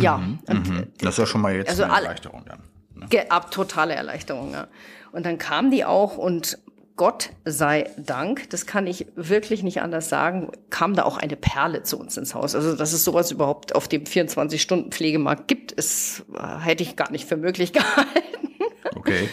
[0.00, 0.16] ja.
[0.16, 0.86] Mhm, und, mhm.
[1.00, 2.62] Das ist ja schon mal jetzt also eine Erleichterung dann.
[2.94, 3.30] Ne?
[3.30, 4.68] Ab, totale Erleichterung, ja.
[5.12, 6.58] Und dann kam die auch und
[6.98, 11.84] Gott sei Dank, das kann ich wirklich nicht anders sagen, kam da auch eine Perle
[11.84, 12.56] zu uns ins Haus.
[12.56, 17.26] Also, dass es sowas überhaupt auf dem 24-Stunden-Pflegemarkt gibt, ist, äh, hätte ich gar nicht
[17.26, 18.48] für möglich gehalten.
[18.96, 19.28] Okay.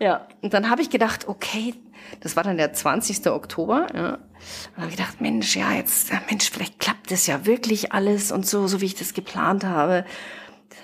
[0.00, 1.74] Ja, und dann habe ich gedacht, okay,
[2.20, 3.28] das war dann der 20.
[3.28, 4.18] Oktober, ja.
[4.76, 8.66] Und habe gedacht, Mensch, ja, jetzt, Mensch, vielleicht klappt das ja wirklich alles und so,
[8.66, 10.04] so wie ich das geplant habe.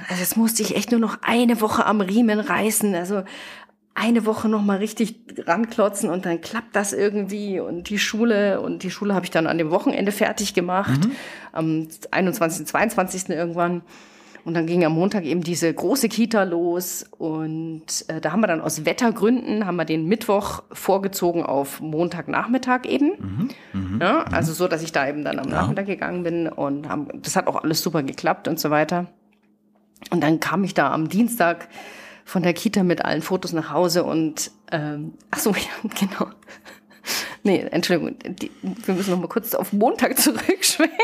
[0.09, 2.95] Also jetzt musste ich echt nur noch eine Woche am Riemen reißen.
[2.95, 3.25] Also
[3.95, 8.83] eine Woche noch mal richtig ranklotzen und dann klappt das irgendwie und die Schule und
[8.83, 11.13] die Schule habe ich dann an dem Wochenende fertig gemacht, mhm.
[11.53, 13.29] am 21., 22.
[13.31, 13.83] irgendwann.
[14.43, 18.47] Und dann ging am Montag eben diese große Kita los und äh, da haben wir
[18.47, 23.11] dann aus Wettergründen haben wir den Mittwoch vorgezogen auf Montagnachmittag eben.
[23.19, 23.49] Mhm.
[23.75, 24.01] Mhm.
[24.01, 25.57] Ja, also so, dass ich da eben dann am ja.
[25.57, 29.09] Nachmittag gegangen bin und haben, das hat auch alles super geklappt und so weiter.
[30.11, 31.69] Und dann kam ich da am Dienstag
[32.31, 36.31] von der Kita mit allen Fotos nach Hause und ähm, ach so, ja, genau.
[37.43, 40.97] Nee, Entschuldigung, die, wir müssen noch mal kurz auf Montag zurückschwenken.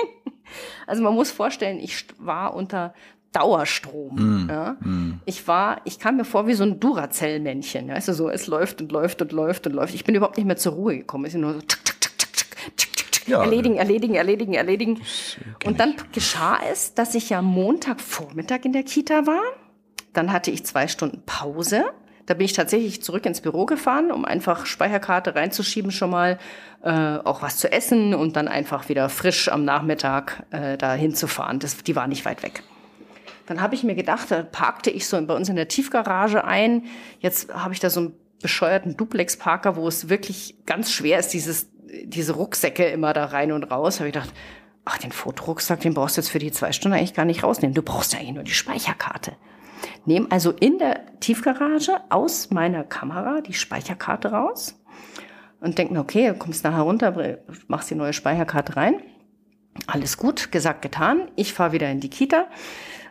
[0.87, 2.95] Also man muss vorstellen, ich war unter
[3.33, 4.15] Dauerstrom.
[4.15, 4.77] Mm, ja.
[4.81, 5.21] Mm.
[5.25, 7.89] Ich war, ich kam mir vor wie so ein Duracell-Männchen.
[7.89, 9.95] Weißt du, so, es läuft und läuft und läuft und läuft.
[9.95, 11.25] Ich bin überhaupt nicht mehr zur Ruhe gekommen.
[11.25, 12.39] Es ist nur so tsk, tsk, tsk,
[12.77, 15.01] tsk, tsk, ja, erledigen, erledigen, erledigen, erledigen.
[15.65, 19.43] Und dann geschah es, dass ich ja Montagvormittag in der Kita war
[20.17, 21.85] dann hatte ich zwei Stunden Pause.
[22.27, 26.39] Da bin ich tatsächlich zurück ins Büro gefahren, um einfach Speicherkarte reinzuschieben schon mal,
[26.83, 31.61] äh, auch was zu essen und dann einfach wieder frisch am Nachmittag äh, da hinzufahren.
[31.61, 32.63] Das, die war nicht weit weg.
[33.47, 36.85] dann habe ich mir gedacht, da parkte ich so bei uns in der Tiefgarage ein.
[37.21, 41.69] Jetzt habe ich da so einen bescheuerten Duplex-Parker, wo es wirklich ganz schwer ist, dieses,
[42.05, 44.01] diese Rucksäcke immer da rein und raus.
[44.01, 44.33] Habe ich gedacht,
[44.85, 47.75] ach, den Fotorucksack, den brauchst du jetzt für die zwei Stunden eigentlich gar nicht rausnehmen.
[47.75, 49.37] Du brauchst ja eigentlich nur die Speicherkarte.
[50.07, 54.81] Nehme also in der Tiefgarage aus meiner Kamera die Speicherkarte raus
[55.61, 59.03] und denke mir, okay, kommst nachher runter, machst die neue Speicherkarte rein.
[59.87, 61.29] Alles gut, gesagt, getan.
[61.35, 62.47] Ich fahre wieder in die Kita,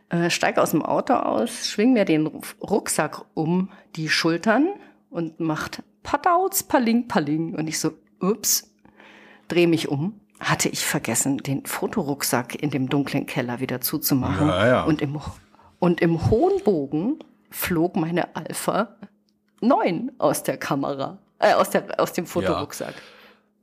[0.09, 2.27] äh, steige aus dem Auto aus, schwing mir den
[2.61, 4.69] Rucksack um die Schultern
[5.09, 7.55] und macht Patauts, Paling, Paling.
[7.55, 8.73] Und ich so, ups,
[9.47, 10.19] drehe mich um.
[10.39, 14.47] Hatte ich vergessen, den Fotorucksack in dem dunklen Keller wieder zuzumachen.
[14.47, 14.83] Ja, ja.
[14.83, 15.19] Und, im,
[15.79, 18.95] und im hohen Bogen flog meine Alpha
[19.61, 22.95] 9 aus der Kamera, äh, aus, der, aus dem Fotorucksack.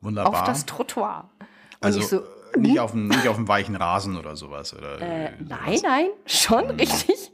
[0.00, 0.32] Wunderbar.
[0.32, 1.30] Auf das Trottoir.
[1.38, 1.46] Und
[1.80, 2.22] also so,
[2.56, 4.74] nicht, auf dem, nicht auf dem weichen Rasen oder sowas.
[4.74, 5.60] Oder, äh, sowas.
[5.64, 7.32] nein, nein, schon richtig.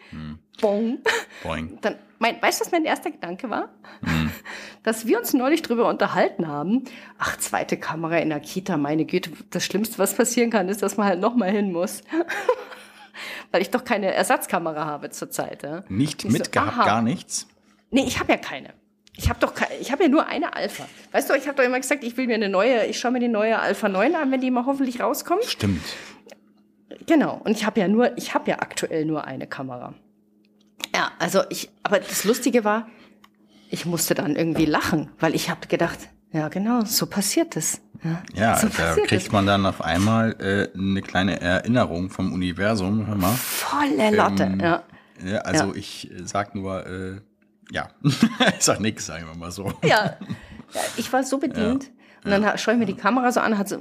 [0.60, 0.98] Bong.
[1.42, 1.78] Boing.
[1.80, 3.68] Dann, mein, weißt du, was mein erster Gedanke war?
[4.82, 6.84] Dass wir uns neulich drüber unterhalten haben.
[7.18, 10.96] Ach, zweite Kamera in der Kita, meine Güte, das Schlimmste, was passieren kann, ist, dass
[10.96, 12.02] man halt nochmal hin muss.
[13.50, 15.62] Weil ich doch keine Ersatzkamera habe zurzeit.
[15.62, 15.84] Ja?
[15.88, 16.84] Nicht Ich so, mitgehabt, aha.
[16.84, 17.46] gar nichts.
[17.90, 18.74] Nee, ich habe ja keine.
[19.16, 20.86] Ich habe doch keine, ich habe ja nur eine Alpha.
[21.12, 23.20] Weißt du, ich habe doch immer gesagt, ich will mir eine neue, ich schaue mir
[23.20, 25.44] die neue Alpha 9 an, wenn die mal hoffentlich rauskommt.
[25.44, 25.82] Stimmt.
[27.06, 27.40] Genau.
[27.44, 29.94] Und ich habe ja nur, ich habe ja aktuell nur eine Kamera.
[30.94, 32.88] Ja, also ich, aber das Lustige war,
[33.70, 35.98] ich musste dann irgendwie lachen, weil ich habe gedacht,
[36.32, 37.80] ja genau, so passiert es.
[38.04, 43.06] Ja, Ja, so da kriegt man dann auf einmal äh, eine kleine Erinnerung vom Universum.
[43.06, 43.32] Hör mal.
[43.34, 44.82] Volle Lotte, Ähm, ja.
[45.24, 45.72] Ja, also Ja.
[45.74, 47.20] ich äh, sag nur, äh,
[47.72, 48.14] ja, ich
[48.64, 49.72] sag nix, sagen wir mal so.
[49.82, 50.16] ja.
[50.96, 51.90] Ich war so bedient.
[52.24, 53.78] Und dann ha- schaue ich mir die Kamera so an, hat sie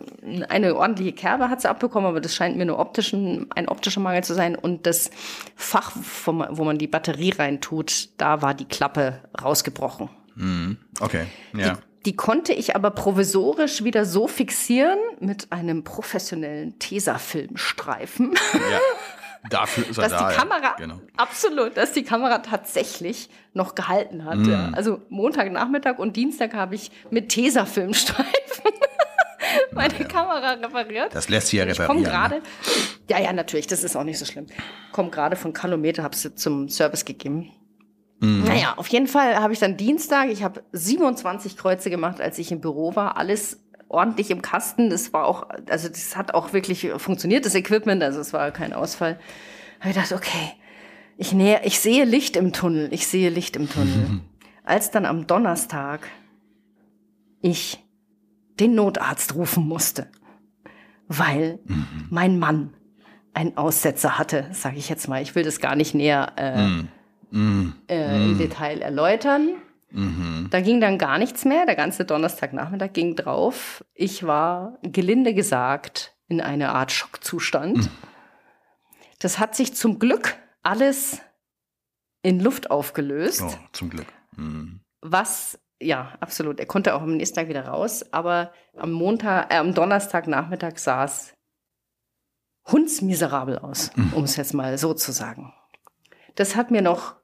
[0.47, 4.23] eine ordentliche Kerbe hat sie abbekommen, aber das scheint mir nur optischen, ein optischer Mangel
[4.23, 4.55] zu sein.
[4.55, 5.09] Und das
[5.55, 5.91] Fach,
[6.25, 10.09] wo man, wo man die Batterie reintut, da war die Klappe rausgebrochen.
[11.01, 11.25] Okay,
[11.55, 11.77] ja.
[12.07, 18.79] Die konnte ich aber provisorisch wieder so fixieren mit einem professionellen Tesafilmstreifen, ja.
[19.49, 20.17] Dafür ist er dass da.
[20.29, 20.39] die ja.
[20.39, 21.01] Kamera, Genau.
[21.17, 24.37] absolut, dass die Kamera tatsächlich noch gehalten hat.
[24.37, 24.49] Mm.
[24.49, 24.69] Ja.
[24.73, 28.25] Also Montagnachmittag und Dienstag habe ich mit Tesafilmstreifen
[29.73, 31.13] meine Kamera repariert.
[31.13, 32.11] Das lässt sich ja Ich komme reparieren.
[32.11, 32.41] gerade, ne?
[33.09, 34.47] ja, ja, natürlich, das ist auch nicht so schlimm.
[34.93, 37.51] Komme gerade von Kalometer, habe sie zum Service gegeben.
[38.19, 38.43] Mhm.
[38.45, 42.51] Naja, auf jeden Fall habe ich dann Dienstag, ich habe 27 Kreuze gemacht, als ich
[42.51, 44.89] im Büro war, alles ordentlich im Kasten.
[44.89, 48.73] Das war auch, also das hat auch wirklich funktioniert, das Equipment, also es war kein
[48.73, 49.19] Ausfall.
[49.79, 50.53] Habe ich gedacht, okay,
[51.17, 54.21] ich nähe, ich sehe Licht im Tunnel, ich sehe Licht im Tunnel.
[54.63, 56.01] Als dann am Donnerstag
[57.41, 57.83] ich
[58.59, 60.07] den Notarzt rufen musste,
[61.07, 61.59] weil
[62.09, 62.73] mein Mann
[63.33, 65.21] einen Aussetzer hatte, sage ich jetzt mal.
[65.21, 66.87] Ich will das gar nicht näher äh, Mhm.
[67.31, 69.55] Äh, im Detail erläutern.
[70.49, 71.65] Da ging dann gar nichts mehr.
[71.65, 73.85] Der ganze Donnerstagnachmittag ging drauf.
[73.93, 77.89] Ich war gelinde gesagt in einer Art Schockzustand.
[79.19, 81.21] Das hat sich zum Glück alles
[82.21, 83.43] in Luft aufgelöst.
[83.45, 84.07] Oh, zum Glück.
[84.35, 84.81] Mhm.
[85.01, 86.59] Was, ja, absolut.
[86.59, 91.05] Er konnte auch am nächsten Tag wieder raus, aber am Montag, äh, am Donnerstagnachmittag sah
[91.05, 91.33] es
[92.69, 95.53] hundsmiserabel aus, um es jetzt mal so zu sagen.
[96.35, 97.15] Das hat mir noch,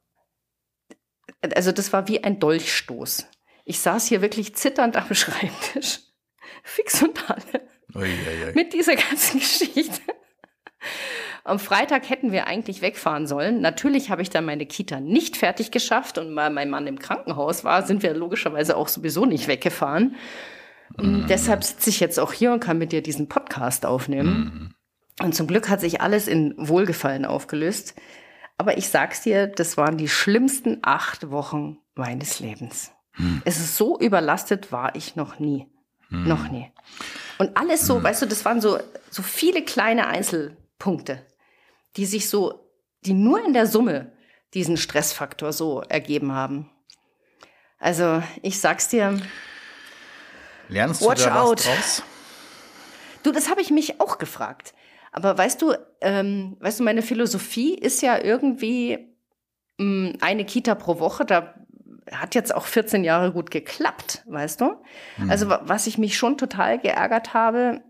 [1.56, 3.28] also das war wie ein Dolchstoß.
[3.66, 6.00] Ich saß hier wirklich zitternd am Schreibtisch,
[6.64, 8.54] fix und alle, Ui, ui, ui.
[8.54, 10.02] mit dieser ganzen Geschichte.
[11.46, 13.60] Am Freitag hätten wir eigentlich wegfahren sollen.
[13.60, 17.64] Natürlich habe ich dann meine Kita nicht fertig geschafft und weil mein Mann im Krankenhaus
[17.66, 20.16] war, sind wir logischerweise auch sowieso nicht weggefahren.
[20.98, 24.74] Und Deshalb sitze ich jetzt auch hier und kann mit dir diesen Podcast aufnehmen.
[25.22, 27.96] Und zum Glück hat sich alles in Wohlgefallen aufgelöst.
[28.64, 32.94] Aber ich sag's dir, das waren die schlimmsten acht Wochen meines Lebens.
[33.44, 35.68] Es ist so überlastet war ich noch nie.
[36.10, 36.72] Noch nie.
[37.40, 41.26] Und alles so, weißt du, das waren so, so viele kleine Einzelpunkte,
[41.98, 42.70] die sich so,
[43.02, 44.14] die nur in der Summe
[44.54, 46.70] diesen Stressfaktor so ergeben haben.
[47.80, 49.22] Also, ich sag's dir,
[50.70, 51.66] Lernst du Watch da was out.
[51.66, 52.04] draus?
[53.24, 54.74] Du, das habe ich mich auch gefragt.
[55.14, 58.98] Aber weißt du, ähm, weißt du, meine Philosophie ist ja irgendwie
[59.78, 61.24] mh, eine Kita pro Woche.
[61.26, 61.54] Da
[62.12, 64.76] hat jetzt auch 14 Jahre gut geklappt, weißt du?
[65.30, 67.82] Also wa- was ich mich schon total geärgert habe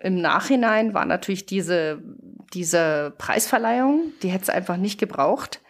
[0.00, 2.00] im Nachhinein war natürlich diese
[2.54, 4.12] diese Preisverleihung.
[4.22, 5.60] Die hätte es einfach nicht gebraucht.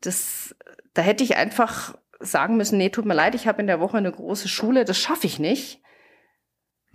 [0.00, 0.54] Das,
[0.94, 3.98] da hätte ich einfach sagen müssen, nee, tut mir leid, ich habe in der Woche
[3.98, 5.80] eine große Schule, das schaffe ich nicht.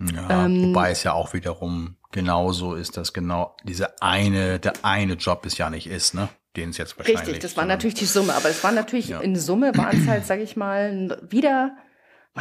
[0.00, 5.14] Ja, ähm, wobei es ja auch wiederum genauso ist, dass genau diese eine, der eine
[5.14, 6.28] Job es ja nicht ist, ne?
[6.56, 7.22] Den es jetzt wahrscheinlich.
[7.22, 9.20] Richtig, das war natürlich die Summe, aber es war natürlich ja.
[9.20, 11.76] in Summe waren es halt, sag ich mal, wieder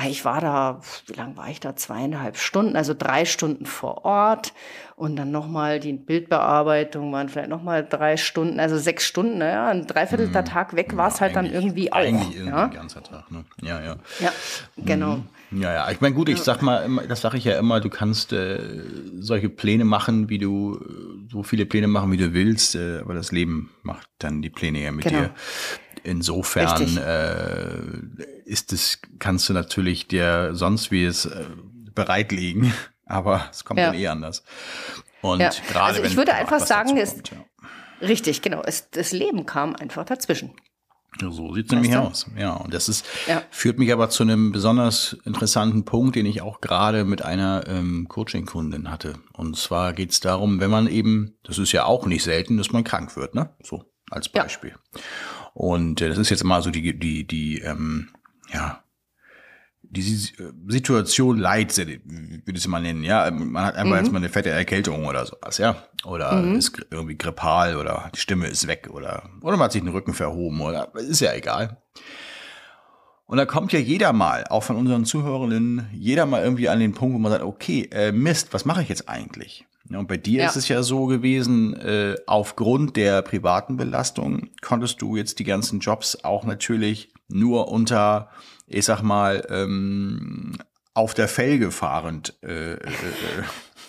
[0.08, 1.76] ich war da, wie lange war ich da?
[1.76, 4.54] Zweieinhalb Stunden, also drei Stunden vor Ort
[4.96, 9.86] und dann nochmal die Bildbearbeitung waren vielleicht nochmal drei Stunden, also sechs Stunden, naja, ein
[9.86, 10.48] Dreiviertel der mhm.
[10.48, 11.98] Tag weg war es halt dann irgendwie auch.
[11.98, 12.66] Eigentlich irgendwie ja?
[12.66, 13.46] ein ganzer Tag, ne?
[13.62, 13.96] Ja, ja.
[14.20, 14.32] Ja,
[14.78, 15.18] genau.
[15.18, 15.28] Mhm.
[15.56, 18.34] Ja, ja, ich meine, gut, ich sag mal, das sage ich ja immer, du kannst
[18.34, 18.60] äh,
[19.20, 20.80] solche Pläne machen, wie du,
[21.30, 24.84] so viele Pläne machen, wie du willst, äh, aber das Leben macht dann die Pläne
[24.84, 25.20] ja mit genau.
[25.20, 25.36] dir.
[26.04, 31.46] Insofern äh, ist es, kannst du natürlich dir sonst wie es äh,
[31.94, 32.74] bereitlegen,
[33.06, 33.88] aber es kommt ja.
[33.88, 34.44] dann eh anders.
[35.22, 35.52] Und ja.
[35.72, 38.08] gerade also ich würde einfach sagen, kommt, ja.
[38.08, 40.52] richtig, genau, es, das Leben kam einfach dazwischen.
[41.20, 42.26] So sieht es nämlich aus.
[42.38, 43.44] Ja, und das ist, ja.
[43.50, 48.08] führt mich aber zu einem besonders interessanten Punkt, den ich auch gerade mit einer ähm,
[48.08, 49.16] Coaching-Kundin hatte.
[49.34, 52.72] Und zwar geht es darum, wenn man eben, das ist ja auch nicht selten, dass
[52.72, 53.50] man krank wird, ne?
[53.64, 54.72] So als Beispiel.
[54.72, 55.02] Ja.
[55.54, 58.10] Und äh, das ist jetzt mal so die, die, die, ähm,
[58.52, 58.83] ja,
[59.94, 60.04] die
[60.68, 62.02] Situation Leid, würde
[62.48, 63.30] ich es mal nennen, ja.
[63.32, 64.04] Man hat einfach mhm.
[64.04, 65.76] jetzt mal eine fette Erkältung oder sowas, ja.
[66.06, 66.56] Oder mhm.
[66.56, 70.14] ist irgendwie grippal oder die Stimme ist weg oder, oder man hat sich den Rücken
[70.14, 71.78] verhoben oder, ist ja egal.
[73.26, 76.94] Und da kommt ja jeder mal, auch von unseren Zuhörerinnen, jeder mal irgendwie an den
[76.94, 79.66] Punkt, wo man sagt, okay, äh, Mist, was mache ich jetzt eigentlich?
[79.90, 80.48] Ja, und bei dir ja.
[80.48, 85.80] ist es ja so gewesen, äh, aufgrund der privaten Belastung konntest du jetzt die ganzen
[85.80, 88.30] Jobs auch natürlich nur unter,
[88.74, 90.58] ich sag mal, ähm,
[90.94, 93.44] auf der Felge fahrend äh, äh, äh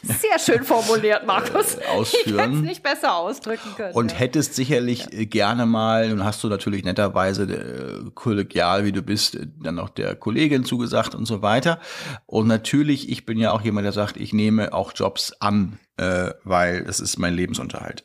[0.04, 1.76] sehr schön formuliert, Markus.
[1.76, 2.26] Äh, ausführen.
[2.26, 3.94] Ich hätte es nicht besser ausdrücken können.
[3.94, 5.24] Und hättest sicherlich ja.
[5.24, 9.88] gerne mal, nun hast du natürlich netterweise äh, kollegial, wie du bist, äh, dann auch
[9.88, 11.80] der Kollegin zugesagt und so weiter.
[12.26, 16.32] Und natürlich, ich bin ja auch jemand, der sagt, ich nehme auch Jobs an, äh,
[16.44, 18.04] weil das ist mein Lebensunterhalt.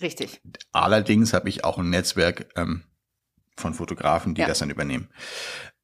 [0.00, 0.40] Richtig.
[0.72, 2.84] Allerdings habe ich auch ein Netzwerk ähm,
[3.58, 4.46] von Fotografen, die ja.
[4.46, 5.08] das dann übernehmen.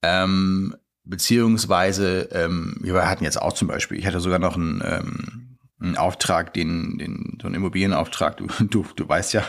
[0.02, 5.58] Ähm, beziehungsweise, ähm, wir hatten jetzt auch zum Beispiel, ich hatte sogar noch einen, ähm,
[5.80, 9.44] einen Auftrag, den, den, so einen Immobilienauftrag, du, du, du weißt ja,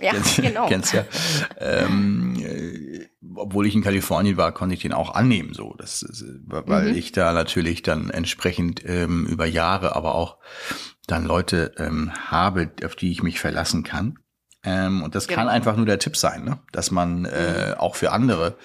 [0.00, 0.66] ja kennst, genau.
[0.66, 1.04] kennst ja,
[1.58, 6.04] ähm, äh, obwohl ich in Kalifornien war, konnte ich den auch annehmen, so, das,
[6.46, 6.96] weil mhm.
[6.96, 10.38] ich da natürlich dann entsprechend ähm, über Jahre, aber auch
[11.06, 14.18] dann Leute ähm, habe, auf die ich mich verlassen kann.
[14.66, 15.40] Ähm, und das genau.
[15.40, 16.58] kann einfach nur der Tipp sein, ne?
[16.72, 17.74] dass man äh, mhm.
[17.78, 18.56] auch für andere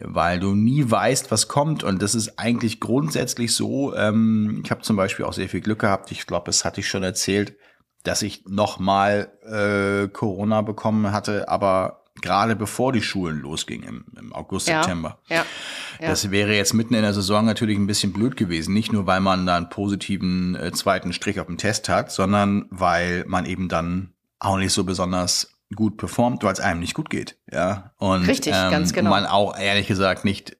[0.00, 1.82] weil du nie weißt, was kommt.
[1.82, 3.94] Und das ist eigentlich grundsätzlich so.
[3.96, 6.12] Ähm, ich habe zum Beispiel auch sehr viel Glück gehabt.
[6.12, 7.56] Ich glaube, das hatte ich schon erzählt,
[8.04, 14.32] dass ich nochmal äh, Corona bekommen hatte, aber gerade bevor die Schulen losgingen im, im
[14.32, 15.18] August, ja, September.
[15.28, 15.44] Ja,
[16.00, 16.08] ja.
[16.08, 18.74] Das wäre jetzt mitten in der Saison natürlich ein bisschen blöd gewesen.
[18.74, 22.66] Nicht nur, weil man da einen positiven äh, zweiten Strich auf dem Test hat, sondern
[22.70, 27.10] weil man eben dann auch nicht so besonders gut performt, weil es einem nicht gut
[27.10, 27.38] geht.
[27.50, 27.92] Ja.
[27.98, 29.10] Und Richtig, ähm, ganz genau.
[29.10, 30.56] man auch ehrlich gesagt nicht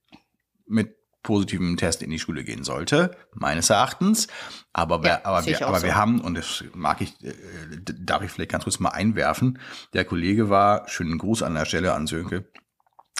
[0.67, 4.29] mit positivem Test in die Schule gehen sollte, meines Erachtens.
[4.73, 5.87] Aber, wir, ja, aber, wir, aber so.
[5.87, 7.35] wir haben, und das mag ich, äh,
[7.83, 9.59] darf ich vielleicht ganz kurz mal einwerfen,
[9.93, 12.51] der Kollege war, schönen Gruß an der Stelle an Sönke,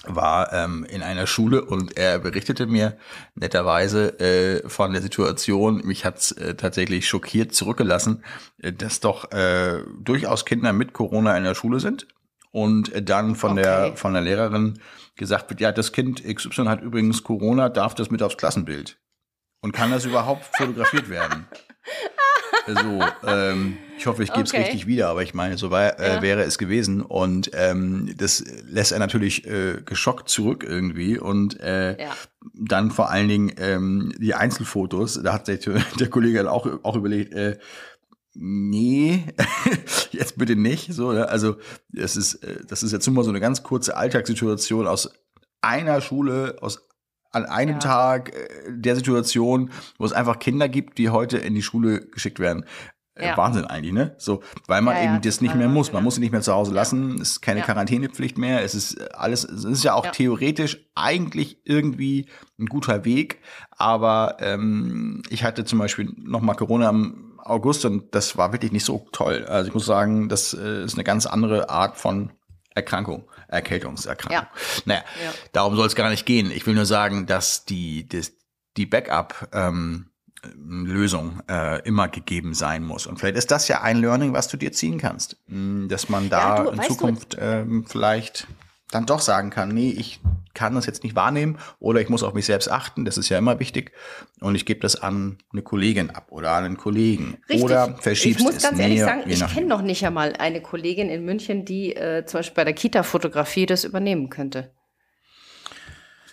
[0.07, 2.97] war ähm, in einer Schule und er berichtete mir
[3.35, 5.85] netterweise äh, von der Situation.
[5.85, 8.23] Mich hat's äh, tatsächlich schockiert zurückgelassen,
[8.63, 12.07] äh, dass doch äh, durchaus Kinder mit Corona in der Schule sind
[12.53, 13.63] und äh, dann von okay.
[13.63, 14.81] der von der Lehrerin
[15.17, 18.99] gesagt wird, ja, das Kind XY hat übrigens Corona, darf das mit aufs Klassenbild
[19.61, 21.49] und kann das überhaupt fotografiert werden?
[22.75, 24.63] So, ähm, ich hoffe, ich gebe es okay.
[24.63, 26.23] richtig wieder, aber ich meine, so war, äh, ja.
[26.23, 27.03] wäre es gewesen.
[27.03, 31.19] Und ähm, das lässt er natürlich äh, geschockt zurück irgendwie.
[31.19, 32.17] Und äh, ja.
[32.55, 35.59] dann vor allen Dingen ähm, die Einzelfotos, da hat der,
[35.99, 37.59] der Kollege auch, auch überlegt, äh,
[38.35, 39.25] nee,
[40.13, 40.93] jetzt bitte nicht.
[40.93, 41.29] So, ne?
[41.29, 41.57] Also
[41.91, 45.11] das ist, äh, das ist jetzt nur mal so eine ganz kurze Alltagssituation aus
[45.61, 46.88] einer Schule, aus
[47.31, 47.79] an einem ja.
[47.79, 52.39] Tag äh, der Situation, wo es einfach Kinder gibt, die heute in die Schule geschickt
[52.39, 52.65] werden.
[53.19, 53.37] Äh, ja.
[53.37, 54.15] Wahnsinn eigentlich, ne?
[54.19, 55.93] So, weil man ja, eben das nicht mehr muss.
[55.93, 57.21] Man muss sie nicht mehr zu Hause lassen.
[57.21, 58.63] Es ist keine Quarantänepflicht mehr.
[58.63, 63.41] Es ist alles, es ist ja auch theoretisch eigentlich irgendwie ein guter Weg.
[63.71, 68.73] Aber ähm, ich hatte zum Beispiel noch mal Corona im August und das war wirklich
[68.73, 69.45] nicht so toll.
[69.49, 72.31] Also ich muss sagen, das äh, ist eine ganz andere Art von
[72.75, 74.33] Erkrankung, Erkältungserkrankung.
[74.33, 74.51] Ja.
[74.85, 75.33] Naja, ja.
[75.53, 76.51] darum soll es gar nicht gehen.
[76.51, 78.23] Ich will nur sagen, dass die, die,
[78.77, 80.11] die Backup ähm,
[80.55, 83.07] Lösung äh, immer gegeben sein muss.
[83.07, 86.31] Und vielleicht ist das ja ein Learning, was du dir ziehen kannst, hm, dass man
[86.31, 88.47] da ja, du, in Zukunft ähm, vielleicht
[88.91, 90.21] dann doch sagen kann, nee, ich
[90.55, 93.39] kann das jetzt nicht wahrnehmen oder ich muss auf mich selbst achten, das ist ja
[93.39, 93.93] immer wichtig.
[94.41, 97.39] Und ich gebe das an eine Kollegin ab oder an einen Kollegen.
[97.49, 97.63] Richtig.
[97.63, 100.61] Oder verschiebst Ich muss es ganz ehrlich näher, sagen, ich kenne noch nicht einmal eine
[100.61, 104.73] Kollegin in München, die äh, zum Beispiel bei der Kita-Fotografie das übernehmen könnte.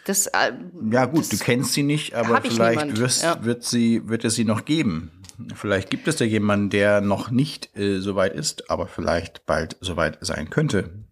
[0.05, 0.53] Das, äh,
[0.91, 3.43] Ja gut, du kennst sie nicht, aber vielleicht wirst, ja.
[3.43, 5.11] wird, sie, wird es sie noch geben.
[5.55, 9.75] Vielleicht gibt es da jemanden, der noch nicht äh, so weit ist, aber vielleicht bald
[9.81, 11.04] so weit sein könnte.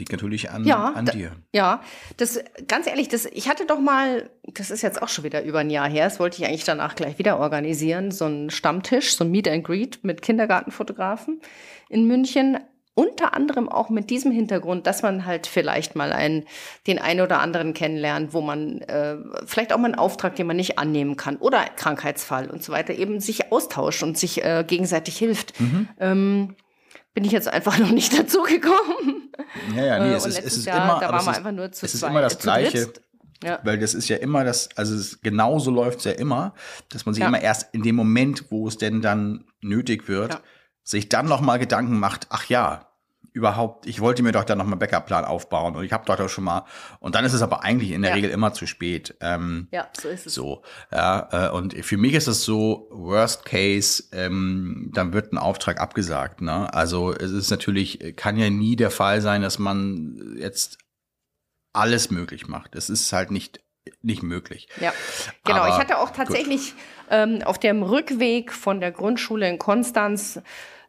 [0.00, 1.32] Liegt natürlich an, Ja, an dir.
[1.52, 1.82] Ja,
[2.16, 5.58] das ganz ehrlich, das ich hatte doch mal, das ist jetzt auch schon wieder über
[5.58, 9.24] ein Jahr her, das wollte ich eigentlich danach gleich wieder organisieren, so einen Stammtisch, so
[9.24, 11.42] ein Meet and Greet mit Kindergartenfotografen
[11.90, 12.58] in München.
[12.94, 16.44] Unter anderem auch mit diesem Hintergrund, dass man halt vielleicht mal einen,
[16.86, 20.56] den einen oder anderen kennenlernt, wo man äh, vielleicht auch mal einen Auftrag, den man
[20.56, 25.18] nicht annehmen kann oder Krankheitsfall und so weiter, eben sich austauscht und sich äh, gegenseitig
[25.18, 25.60] hilft.
[25.60, 25.88] Mhm.
[25.98, 26.56] Ähm,
[27.20, 29.30] bin ich jetzt einfach noch nicht dazu gekommen.
[29.76, 31.52] Ja, ja, nee, Äh, es ist, es ist Jahr, immer, da waren wir ist, einfach
[31.52, 32.92] nur zu es ist zweit, immer äh, das Gleiche.
[33.42, 33.58] Ja.
[33.62, 36.54] Weil das ist ja immer das, also es, genauso läuft es ja immer,
[36.90, 37.28] dass man sich Ja.
[37.28, 40.40] immer erst in dem Moment, wo es denn dann nötig wird, Ja.
[40.82, 42.86] sich dann nochmal Gedanken macht, ach ja,
[43.32, 46.28] überhaupt, ich wollte mir doch dann nochmal einen Backup-Plan aufbauen und ich habe doch da
[46.28, 46.64] schon mal,
[46.98, 48.14] und dann ist es aber eigentlich in der Ja.
[48.16, 49.16] Regel immer zu spät.
[49.20, 50.34] Ähm, Ja, so ist es.
[50.34, 50.62] so,
[50.92, 55.80] ja, äh, und für mich ist es so, worst case, ähm, dann wird ein Auftrag
[55.80, 56.72] abgesagt, ne?
[56.74, 60.78] Also es ist natürlich, kann ja nie der Fall sein, dass man jetzt
[61.72, 62.74] alles möglich macht.
[62.74, 63.60] Es ist halt nicht,
[64.02, 64.68] nicht möglich.
[64.80, 64.92] Ja,
[65.44, 65.60] genau.
[65.60, 66.74] Aber ich hatte auch tatsächlich
[67.10, 70.40] ähm, auf dem Rückweg von der Grundschule in Konstanz,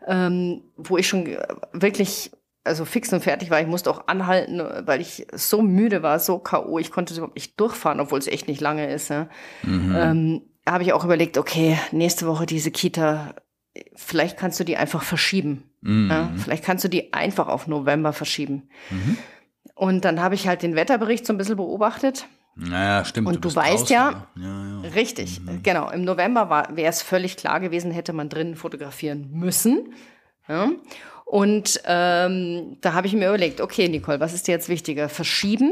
[0.08, 1.40] ähm, wo ich schon äh,
[1.74, 2.32] wirklich
[2.64, 6.38] also fix und fertig war, ich musste auch anhalten, weil ich so müde war, so
[6.38, 9.10] K.O., ich konnte überhaupt nicht durchfahren, obwohl es echt nicht lange ist.
[9.10, 9.30] Ja.
[9.64, 9.96] Mhm.
[9.98, 13.34] Ähm, habe ich auch überlegt, okay, nächste Woche diese Kita,
[13.96, 15.72] vielleicht kannst du die einfach verschieben.
[15.82, 16.10] Mhm.
[16.12, 18.70] Ja, vielleicht kannst du die einfach auf November verschieben.
[18.92, 19.18] Mhm.
[19.74, 22.28] Und dann habe ich halt den Wetterbericht so ein bisschen beobachtet.
[22.56, 23.28] Naja, stimmt.
[23.28, 24.90] Und du bist weißt draußen, ja- ja, ja.
[24.90, 25.90] Richtig, genau.
[25.90, 29.94] Im November wäre es völlig klar gewesen, hätte man drinnen fotografieren müssen.
[30.48, 30.70] Ja.
[31.26, 35.08] Und ähm, da habe ich mir überlegt, okay, Nicole, was ist dir jetzt wichtiger?
[35.08, 35.72] Verschieben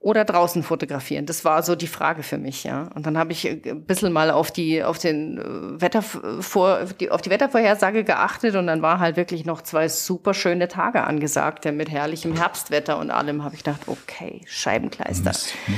[0.00, 1.26] oder draußen fotografieren?
[1.26, 2.88] Das war so die Frage für mich, ja.
[2.94, 6.86] Und dann habe ich äh, ein bisschen mal auf die, auf den äh, Wetter, vor,
[6.98, 11.04] die, auf die Wettervorhersage geachtet und dann war halt wirklich noch zwei super schöne Tage
[11.04, 13.44] angesagt, ja, mit herrlichem Herbstwetter und allem.
[13.44, 15.32] Habe ich gedacht, okay, Scheibenkleister.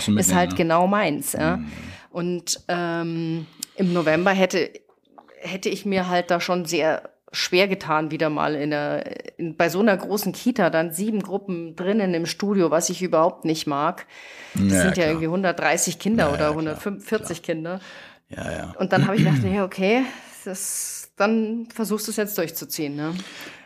[0.06, 1.58] Du ist halt genau meins, ja.
[2.10, 4.70] Und ähm, im November hätte,
[5.40, 9.68] hätte ich mir halt da schon sehr schwer getan, wieder mal in der, in, bei
[9.68, 14.06] so einer großen Kita dann sieben Gruppen drinnen im Studio, was ich überhaupt nicht mag.
[14.54, 15.06] Das Ja, sind ja klar.
[15.08, 17.80] irgendwie 130 Kinder Ja, ja, oder klar, 140 Kinder.
[18.28, 18.74] Ja, ja.
[18.78, 20.02] Und dann habe ich gedacht, nee, okay,
[20.44, 22.96] das, dann versuchst du es jetzt durchzuziehen.
[22.96, 23.14] Ne?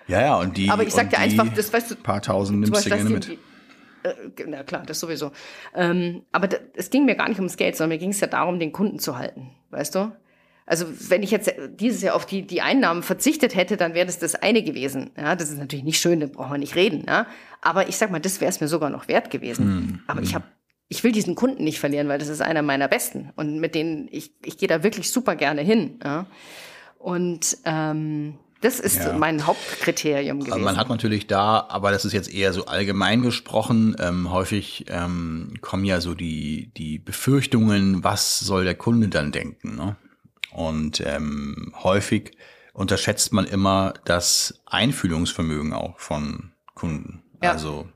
[0.09, 0.71] Ja, ja, und die.
[0.71, 3.29] Aber ich sag dir einfach, das weißt du, paar tausend nimmst du Beispiel, gerne dass
[3.29, 3.39] mit.
[3.39, 3.39] die-
[4.09, 5.33] äh, na klar, das sowieso.
[5.75, 8.29] Ähm, aber da, es ging mir gar nicht ums Geld, sondern mir ging es ja
[8.29, 10.13] darum, den Kunden zu halten, weißt du?
[10.67, 14.19] Also wenn ich jetzt dieses Jahr auf die, die Einnahmen verzichtet hätte, dann wäre das
[14.19, 15.11] das eine gewesen.
[15.17, 17.05] Ja, das ist natürlich nicht schön, da brauchen wir nicht reden.
[17.07, 17.27] Ja?
[17.63, 19.65] Aber ich sag mal, das wäre es mir sogar noch wert gewesen.
[19.65, 20.45] Hm, Aber ich habe
[20.89, 23.31] ich will diesen Kunden nicht verlieren, weil das ist einer meiner besten.
[23.35, 25.99] Und mit denen, ich, ich gehe da wirklich super gerne hin.
[26.05, 26.27] Ja?
[26.99, 29.13] Und ähm, das ist Ja.
[29.13, 30.53] mein Hauptkriterium gewesen.
[30.53, 34.87] Also man hat natürlich da, aber das ist jetzt eher so allgemein gesprochen, ähm, häufig
[34.89, 39.77] ähm, kommen ja so die, die Befürchtungen, was soll der Kunde dann denken.
[39.77, 39.97] Ne?
[40.53, 42.33] Und ähm, häufig
[42.73, 47.23] unterschätzt man immer das Einfühlungsvermögen auch von Kunden.
[47.43, 47.53] Ja.
[47.53, 47.89] Also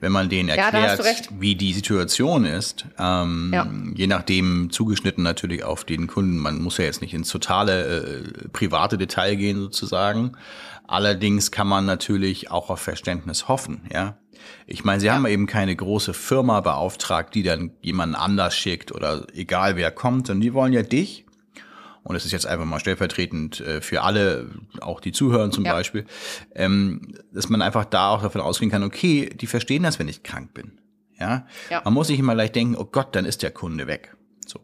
[0.00, 1.28] wenn man denen erklärt, recht.
[1.40, 3.68] wie die Situation ist, ähm, Ja.
[3.94, 6.38] je nachdem zugeschnitten natürlich auf den Kunden.
[6.38, 10.36] Man muss ja jetzt nicht ins totale äh, private Detail gehen sozusagen.
[10.86, 14.18] Allerdings kann man natürlich auch auf Verständnis hoffen, ja.
[14.66, 19.26] Ich meine, sie haben eben keine große Firma beauftragt, die dann jemanden anders schickt oder
[19.34, 21.26] egal wer kommt, und die wollen ja dich.
[22.08, 24.46] Und es ist jetzt einfach mal stellvertretend äh, für alle,
[24.80, 25.72] auch die zuhören zum Ja.
[25.74, 26.06] Beispiel,
[26.54, 30.22] ähm, dass man einfach da auch davon ausgehen kann, okay, die verstehen das, wenn ich
[30.22, 30.80] krank bin.
[31.20, 31.46] Ja?
[31.68, 31.82] Ja.
[31.84, 34.16] Man muss nicht immer gleich denken, oh Gott, dann ist der Kunde weg.
[34.46, 34.60] So.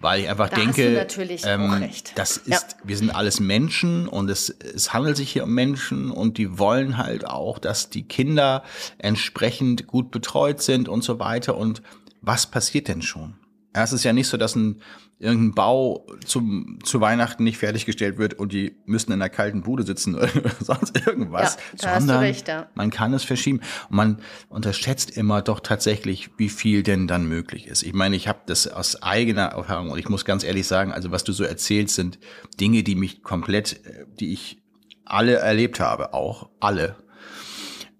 [0.00, 1.06] Weil ich einfach Da denke,
[1.44, 2.56] ähm, das Ja.
[2.56, 6.58] ist, wir sind alles Menschen und es, es handelt sich hier um Menschen und die
[6.58, 8.64] wollen halt auch, dass die Kinder
[8.98, 11.56] entsprechend gut betreut sind und so weiter.
[11.56, 11.82] Und
[12.20, 13.34] was passiert denn schon?
[13.74, 14.80] Ja, es ist ja nicht so, dass ein
[15.20, 19.82] irgendein Bau zum, zu Weihnachten nicht fertiggestellt wird und die müssen in einer kalten Bude
[19.82, 21.56] sitzen oder sonst irgendwas.
[21.56, 22.68] Ja, da hast du sondern recht, ja.
[22.74, 23.60] man kann es verschieben.
[23.90, 27.82] Und man unterschätzt immer doch tatsächlich, wie viel denn dann möglich ist.
[27.82, 31.10] Ich meine, ich habe das aus eigener Erfahrung und ich muss ganz ehrlich sagen, also
[31.10, 32.18] was du so erzählst, sind
[32.60, 34.62] Dinge, die mich komplett, äh, die ich
[35.04, 36.96] alle erlebt habe, auch alle.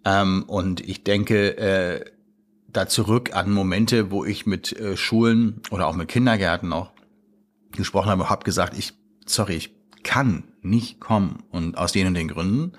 [0.05, 2.05] Ähm, und ich denke, äh,
[2.69, 6.93] da zurück an Momente, wo ich mit äh, Schulen oder auch mit Kindergärten auch
[7.73, 8.93] gesprochen habe, habe gesagt, ich,
[9.27, 12.73] sorry, ich kann nicht kommen und aus den und den Gründen.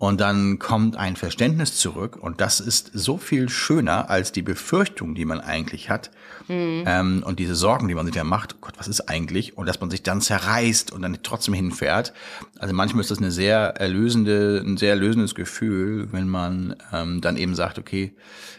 [0.00, 5.14] Und dann kommt ein Verständnis zurück und das ist so viel schöner als die Befürchtung,
[5.14, 6.10] die man eigentlich hat
[6.48, 6.84] mhm.
[6.86, 8.54] ähm, und diese Sorgen, die man sich ja macht.
[8.54, 9.58] Oh Gott, was ist eigentlich?
[9.58, 12.14] Und dass man sich dann zerreißt und dann trotzdem hinfährt.
[12.58, 17.36] Also manchmal ist das eine sehr erlösende, ein sehr erlösendes Gefühl, wenn man ähm, dann
[17.36, 18.14] eben sagt, okay,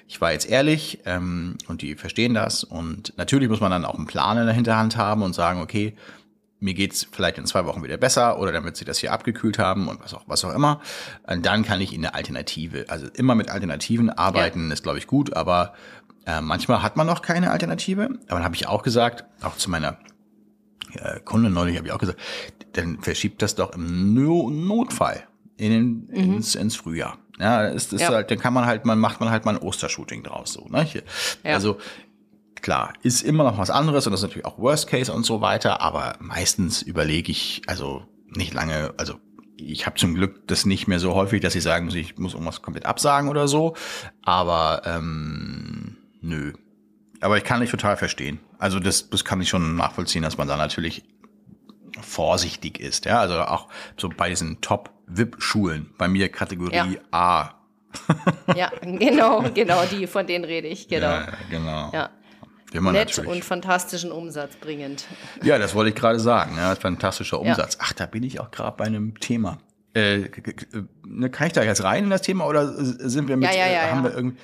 [0.08, 3.96] ich war jetzt ehrlich ähm, und die verstehen das und natürlich muss man dann auch
[3.96, 5.96] einen Plan in der Hinterhand haben und sagen, okay,
[6.62, 9.88] mir geht's vielleicht in zwei Wochen wieder besser oder damit sie das hier abgekühlt haben
[9.88, 10.80] und was auch, was auch immer.
[11.28, 14.74] Und dann kann ich ihnen eine Alternative, also immer mit Alternativen arbeiten, ja.
[14.74, 15.74] ist glaube ich gut, aber
[16.26, 18.04] äh, manchmal hat man noch keine Alternative.
[18.28, 19.98] Aber dann habe ich auch gesagt, auch zu meiner
[20.94, 22.20] äh, Kundin neulich habe ich auch gesagt,
[22.74, 25.24] dann verschiebt das doch im no Notfall
[25.58, 26.14] in mhm.
[26.14, 27.18] ins, ins Frühjahr.
[27.40, 28.10] Ja, ist, ist ja.
[28.10, 30.88] halt, dann kann man halt, man macht man halt mal ein Ostershooting draus, so, ne?
[31.44, 31.56] Ja.
[31.56, 31.80] Also,
[32.62, 35.42] Klar, ist immer noch was anderes und das ist natürlich auch Worst Case und so
[35.42, 39.16] weiter, aber meistens überlege ich, also nicht lange, also
[39.58, 42.34] ich habe zum Glück das nicht mehr so häufig, dass ich sagen muss, ich muss
[42.34, 43.76] irgendwas komplett absagen oder so,
[44.24, 46.54] aber ähm, nö.
[47.20, 48.40] Aber ich kann nicht total verstehen.
[48.58, 51.04] Also das, das kann ich schon nachvollziehen, dass man da natürlich
[52.00, 53.06] vorsichtig ist.
[53.06, 57.00] Ja, also auch so bei diesen Top-VIP-Schulen, bei mir Kategorie ja.
[57.12, 57.56] A.
[58.56, 61.12] ja, genau, genau, die, von denen rede ich, genau.
[61.12, 61.92] Ja, genau.
[61.94, 62.10] Ja.
[62.74, 63.30] Immer Nett natürlich.
[63.30, 65.06] und fantastischen Umsatz bringend.
[65.44, 66.56] Ja, das wollte ich gerade sagen.
[66.58, 67.74] Ja, fantastischer Umsatz.
[67.74, 67.80] Ja.
[67.84, 69.58] Ach, da bin ich auch gerade bei einem Thema.
[69.94, 70.30] Äh,
[71.06, 73.50] ne, kann ich da jetzt rein in das Thema oder sind wir mit?
[73.50, 74.38] Ja, ja, ja, haben wir irgendwie?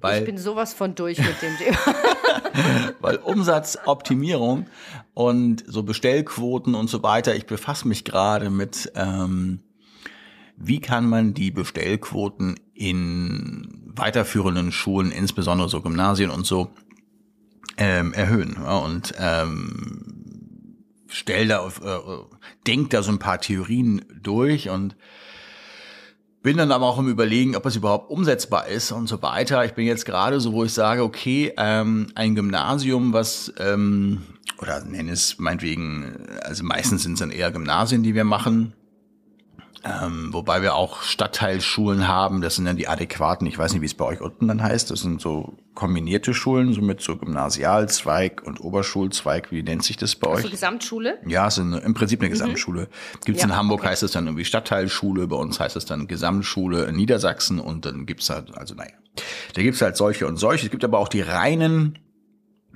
[0.00, 1.78] Weil, ich bin sowas von durch mit dem Thema.
[3.00, 4.66] weil Umsatzoptimierung
[5.12, 7.34] und so Bestellquoten und so weiter.
[7.34, 9.60] Ich befasse mich gerade mit, ähm,
[10.56, 16.70] wie kann man die Bestellquoten in weiterführenden Schulen, insbesondere so Gymnasien und so,
[17.76, 18.56] ähm, erhöhen.
[18.56, 20.76] Und ähm,
[21.08, 21.98] stell da, äh,
[22.66, 24.96] denk da so ein paar Theorien durch und
[26.42, 29.64] bin dann aber auch im Überlegen, ob es überhaupt umsetzbar ist und so weiter.
[29.64, 34.22] Ich bin jetzt gerade so, wo ich sage, okay, ähm, ein Gymnasium, was ähm,
[34.60, 38.74] oder nenne es meinetwegen, also meistens sind es dann eher Gymnasien, die wir machen,
[39.84, 43.86] ähm, wobei wir auch Stadtteilschulen haben, das sind dann die adäquaten, ich weiß nicht, wie
[43.86, 48.42] es bei euch unten dann heißt, das sind so kombinierte Schulen, so mit so Gymnasialzweig
[48.44, 50.52] und Oberschulzweig, wie nennt sich das bei also euch?
[50.52, 51.18] Gesamtschule?
[51.26, 52.32] Ja, es ist eine, im Prinzip eine mhm.
[52.32, 52.82] Gesamtschule.
[52.82, 53.20] Mhm.
[53.26, 53.90] Gibt's ja, in Hamburg okay.
[53.90, 58.06] heißt es dann irgendwie Stadtteilschule, bei uns heißt es dann Gesamtschule in Niedersachsen und dann
[58.06, 58.92] gibt's halt, also naja,
[59.54, 60.66] da gibt's halt solche und solche.
[60.66, 61.98] Es gibt aber auch die reinen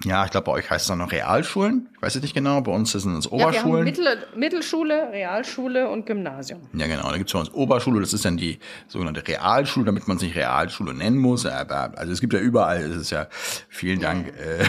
[0.05, 1.89] ja, ich glaube, bei euch heißt es dann noch Realschulen.
[1.95, 2.61] Ich weiß es nicht genau.
[2.61, 3.55] Bei uns sind es Oberschulen.
[3.55, 6.61] Ja, wir haben Mittel, Mittelschule, Realschule und Gymnasium.
[6.73, 7.11] Ja, genau.
[7.11, 8.01] Da gibt es bei uns Oberschule.
[8.01, 11.47] Das ist dann die sogenannte Realschule, damit man es nicht Realschule nennen muss.
[11.47, 12.89] Aber, also es gibt ja überall.
[12.89, 13.27] Das ist ja,
[13.69, 14.29] vielen Dank.
[14.29, 14.65] Äh.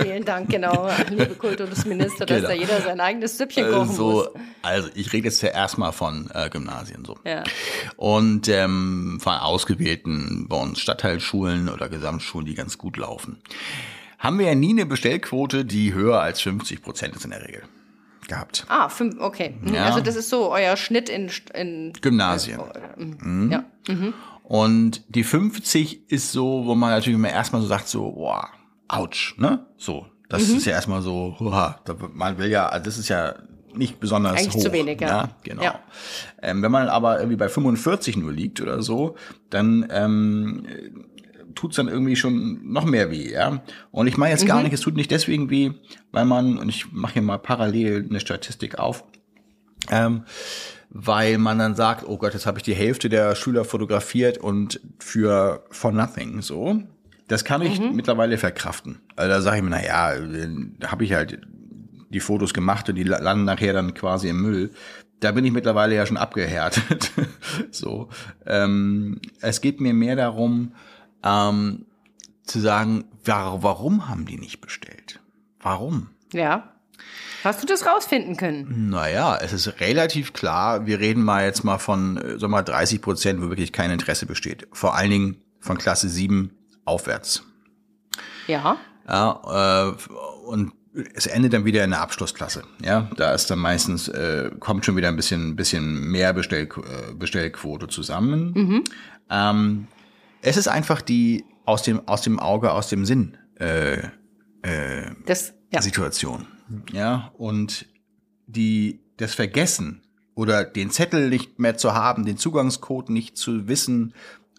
[0.00, 2.48] Vielen Dank, genau, liebe Kultusminister, dass genau.
[2.48, 4.28] da jeder sein eigenes Süppchen kochen äh, so, muss.
[4.62, 7.18] Also ich rede jetzt ja erstmal von äh, Gymnasien so.
[7.24, 7.42] Ja.
[7.96, 13.42] Und ähm, von ausgewählten bei uns Stadtteilschulen oder Gesamtschulen, die ganz gut laufen
[14.22, 17.62] haben wir ja nie eine Bestellquote, die höher als 50 Prozent ist in der Regel
[18.28, 18.64] gehabt.
[18.68, 19.56] Ah, fünf, okay.
[19.60, 19.74] Mhm.
[19.74, 19.84] Ja.
[19.86, 22.60] Also das ist so euer Schnitt in, in Gymnasien.
[22.60, 23.50] Äh, mhm.
[23.50, 23.64] Ja.
[23.88, 24.14] Mhm.
[24.44, 28.48] Und die 50 ist so, wo man natürlich immer erstmal so sagt, so, boah,
[28.88, 29.66] ouch, ne?
[29.76, 30.58] So, das mhm.
[30.58, 31.80] ist ja erstmal so, huha,
[32.12, 33.34] man will ja, also das ist ja
[33.74, 34.62] nicht besonders Eigentlich hoch.
[34.62, 35.08] zu wenig, ja.
[35.08, 35.62] ja genau.
[35.62, 35.80] Ja.
[36.42, 39.16] Ähm, wenn man aber irgendwie bei 45 nur liegt oder so,
[39.50, 40.66] dann ähm,
[41.54, 43.62] tut's dann irgendwie schon noch mehr weh, ja.
[43.90, 44.64] Und ich meine jetzt gar mhm.
[44.64, 45.72] nicht, es tut nicht deswegen weh,
[46.10, 49.04] weil man, und ich mache hier mal parallel eine Statistik auf,
[49.90, 50.24] ähm,
[50.90, 54.80] weil man dann sagt, oh Gott, jetzt habe ich die Hälfte der Schüler fotografiert und
[54.98, 56.82] für for nothing so.
[57.28, 57.96] Das kann ich mhm.
[57.96, 59.00] mittlerweile verkraften.
[59.16, 60.14] Also da sage ich mir, na ja,
[60.78, 61.40] da habe ich halt
[62.10, 64.70] die Fotos gemacht und die landen nachher dann quasi im Müll.
[65.20, 67.10] Da bin ich mittlerweile ja schon abgehärtet.
[67.70, 68.08] so,
[68.44, 70.72] ähm, es geht mir mehr darum,
[71.24, 71.86] ähm,
[72.44, 75.20] zu sagen, warum haben die nicht bestellt?
[75.60, 76.10] Warum?
[76.32, 76.72] Ja.
[77.44, 78.90] Hast du das rausfinden können?
[78.90, 80.86] Naja, es ist relativ klar.
[80.86, 84.26] Wir reden mal jetzt mal von, äh, sag mal, 30 Prozent, wo wirklich kein Interesse
[84.26, 84.68] besteht.
[84.72, 86.52] Vor allen Dingen von Klasse 7
[86.84, 87.44] aufwärts.
[88.46, 88.76] Ja.
[89.08, 90.72] Ja, äh, und
[91.14, 92.64] es endet dann wieder in der Abschlussklasse.
[92.84, 97.14] Ja, da ist dann meistens, äh, kommt schon wieder ein bisschen, bisschen mehr Bestell, äh,
[97.14, 98.52] Bestellquote zusammen.
[98.54, 98.84] Mhm.
[99.30, 99.88] Ähm,
[100.42, 103.98] es ist einfach die aus dem, aus dem Auge, aus dem Sinn äh,
[104.62, 105.80] äh, das, ja.
[105.80, 106.46] Situation.
[106.92, 107.86] Ja, und
[108.46, 110.02] die, das Vergessen
[110.34, 114.14] oder den Zettel nicht mehr zu haben, den Zugangscode nicht zu wissen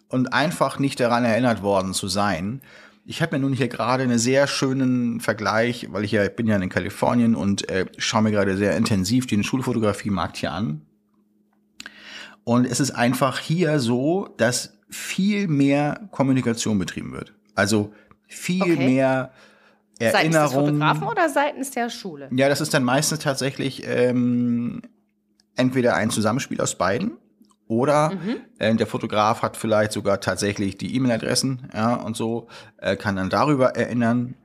[0.07, 2.61] und einfach nicht daran erinnert worden zu sein,
[3.05, 6.47] ich habe mir nun hier gerade einen sehr schönen Vergleich, weil ich ja ich bin
[6.47, 10.85] ja in Kalifornien und äh, schaue mir gerade sehr intensiv den Schulfotografie-Markt hier an.
[12.45, 17.33] Und es ist einfach hier so, dass viel mehr Kommunikation betrieben wird.
[17.55, 17.93] Also
[18.27, 18.75] viel Okay.
[18.77, 19.31] mehr
[19.99, 20.65] Seitens des Erinnerung.
[20.67, 22.27] Fotografen oder seitens der Schule?
[22.31, 24.81] Ja, das ist dann meistens tatsächlich ähm,
[25.55, 27.11] entweder ein Zusammenspiel aus beiden
[27.67, 28.35] oder Mhm.
[28.59, 33.29] äh, der Fotograf hat vielleicht sogar tatsächlich die E-Mail-Adressen ja, und so, äh, kann dann
[33.29, 34.35] darüber erinnern.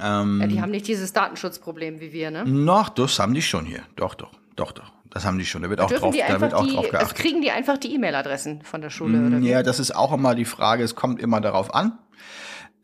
[0.00, 2.44] Ähm, Ja, die haben nicht dieses Datenschutzproblem wie wir, ne?
[2.44, 3.80] noch, das haben die schon hier.
[3.96, 4.92] Doch, doch, doch, doch.
[5.10, 5.62] Das haben die schon.
[5.62, 7.16] Da wird auch drauf, da wird auch die, drauf geachtet.
[7.16, 9.48] kriegen die einfach die E-Mail-Adressen von der Schule oder wie?
[9.48, 11.98] Ja, das ist auch immer die Frage, es kommt immer darauf an.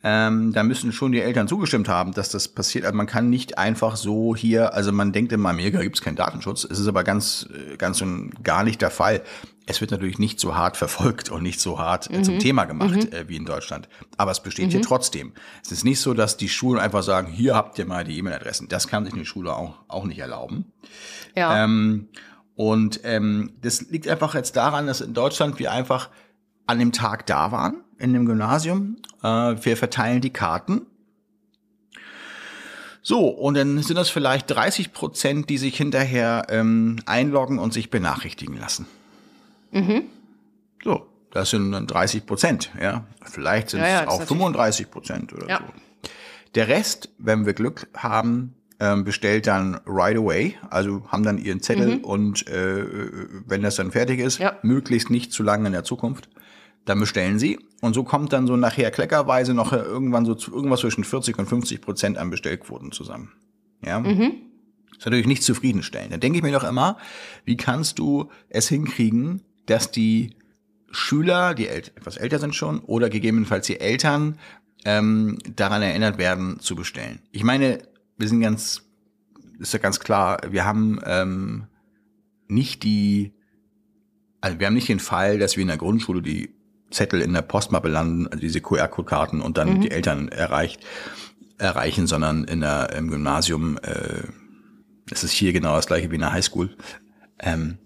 [0.06, 2.84] Ähm, da müssen schon die Eltern zugestimmt haben, dass das passiert.
[2.84, 6.16] Also man kann nicht einfach so hier, also man denkt in Amerika gibt es keinen
[6.16, 6.64] Datenschutz.
[6.64, 9.22] Es ist aber ganz, äh, ganz und gar nicht der Fall.
[9.66, 12.24] Es wird natürlich nicht so hart verfolgt und nicht so hart äh, Mhm.
[12.24, 13.88] zum Thema gemacht äh, wie in Deutschland.
[14.18, 15.32] Aber es besteht hier trotzdem.
[15.64, 18.68] Es ist nicht so, dass die Schulen einfach sagen, hier habt ihr mal die E-Mail-Adressen.
[18.68, 20.66] Das kann sich eine Schule auch, auch nicht erlauben.
[21.34, 21.64] Ja.
[21.64, 22.08] Ähm,
[22.56, 26.10] und ähm, das liegt einfach jetzt daran, dass in Deutschland wir einfach
[26.66, 28.96] an dem Tag da waren, in dem Gymnasium.
[29.22, 29.28] Äh,
[29.62, 30.82] wir verteilen die Karten.
[33.02, 37.90] So, und dann sind das vielleicht 30 Prozent, die sich hinterher ähm, einloggen und sich
[37.90, 38.86] benachrichtigen lassen.
[39.74, 40.02] Mhm.
[40.82, 43.04] So, das sind dann 30 Prozent, ja.
[43.24, 45.58] Vielleicht sind Ja, ja, es das ist auch natürlich- 35 Prozent oder Ja.
[45.58, 46.08] so.
[46.54, 51.60] Der Rest, wenn wir Glück haben, ähm, bestellt dann right away, also haben dann ihren
[51.60, 52.84] Zettel und äh,
[53.46, 54.44] wenn das dann fertig ist, Mhm.
[54.44, 54.58] Ja.
[54.62, 56.28] möglichst nicht zu lange in der Zukunft,
[56.84, 60.80] dann bestellen sie und so kommt dann so nachher kleckerweise noch irgendwann so zu, irgendwas
[60.80, 63.32] zwischen 40 und 50 Prozent an Bestellquoten zusammen.
[63.84, 64.00] Ja.
[64.00, 64.32] Mhm.
[64.96, 66.12] ist natürlich nicht zufriedenstellend.
[66.12, 66.98] Da denke ich mir doch immer,
[67.44, 70.36] wie kannst du es hinkriegen, dass die
[70.90, 74.38] Schüler, die etwas älter sind schon, oder gegebenenfalls die Eltern
[74.84, 77.20] ähm, daran erinnert werden, zu bestellen.
[77.32, 77.78] Ich meine,
[78.16, 78.82] wir sind ganz,
[79.58, 81.66] ist ja ganz klar, wir haben ähm,
[82.48, 83.32] nicht die,
[84.40, 86.54] also wir haben nicht den Fall, dass wir in der Grundschule die
[86.90, 90.84] Zettel in der Postmappe landen, also diese QR-Code-Karten und dann die Eltern erreicht,
[91.58, 94.22] erreichen, sondern in der, im Gymnasium, äh,
[95.08, 96.76] das ist hier genau das gleiche wie in der Highschool,
[97.40, 97.78] ähm,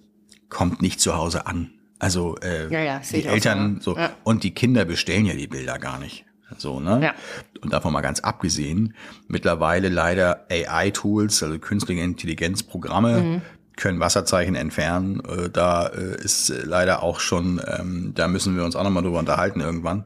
[0.49, 1.71] kommt nicht zu Hause an.
[1.99, 4.11] Also äh, Ja, ja, die Eltern so, so ja.
[4.25, 6.25] und die Kinder bestellen ja die Bilder gar nicht.
[6.57, 7.01] So, ne?
[7.03, 7.15] Ja.
[7.61, 8.95] Und davon mal ganz abgesehen,
[9.27, 13.43] mittlerweile leider AI-Tools, also künstliche Intelligenzprogramme, Mhm.
[13.77, 15.21] können Wasserzeichen entfernen.
[15.29, 19.03] Äh, Da äh, ist äh, leider auch schon, ähm, da müssen wir uns auch nochmal
[19.03, 20.05] drüber unterhalten irgendwann,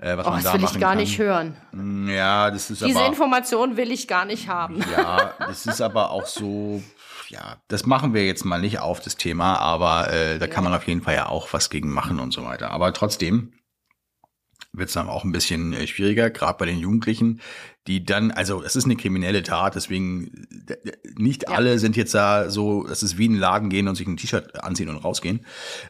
[0.00, 0.98] äh, was Oh, man das da will machen ich gar kann.
[0.98, 1.56] nicht hören.
[1.72, 4.80] Mm, Ja, das ist Diese aber Information will ich gar nicht haben.
[4.96, 6.82] ja, das ist aber auch so,
[7.32, 10.74] ja, das machen wir jetzt mal nicht auf das Thema, aber äh, da kann man
[10.74, 12.70] auf jeden Fall ja auch was gegen machen und so weiter.
[12.70, 13.54] Aber trotzdem
[14.74, 17.40] wird es dann auch ein bisschen äh, schwieriger, gerade bei den Jugendlichen,
[17.86, 20.46] die dann, also es ist eine kriminelle Tat, deswegen
[21.16, 24.06] nicht alle sind jetzt da so, das ist wie in den Laden gehen und sich
[24.06, 25.46] ein T-Shirt anziehen und rausgehen.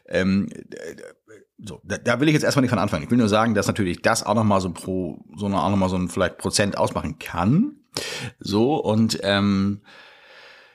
[0.09, 0.97] Ähm, äh,
[1.59, 3.05] so, da, da will ich jetzt erstmal nicht von anfangen.
[3.05, 5.89] Ich will nur sagen, dass natürlich das auch nochmal so pro, so eine, auch nochmal
[5.89, 7.77] so ein vielleicht Prozent ausmachen kann.
[8.39, 9.83] So, und ähm,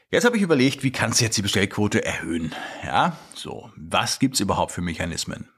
[0.09, 2.53] jetzt habe ich überlegt, wie kannst du jetzt die Bestellquote erhöhen?
[2.83, 5.49] Ja, so, was gibt's überhaupt für Mechanismen?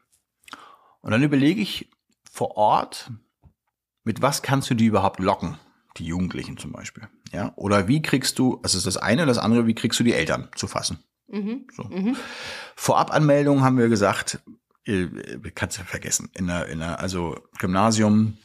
[1.02, 1.90] Und dann überlege ich
[2.32, 3.12] vor Ort,
[4.04, 5.58] mit was kannst du die überhaupt locken?
[5.98, 7.08] Die Jugendlichen zum Beispiel.
[7.32, 10.14] Ja, oder wie kriegst du, das ist das eine, das andere, wie kriegst du die
[10.14, 11.04] Eltern zu fassen?
[11.28, 11.68] Mhm.
[11.76, 11.84] So.
[11.84, 12.16] Mhm.
[12.76, 14.40] Vorabanmeldung haben wir gesagt,
[14.86, 15.08] äh,
[15.54, 16.30] kannst du vergessen.
[16.34, 18.38] In der, in der, also Gymnasium,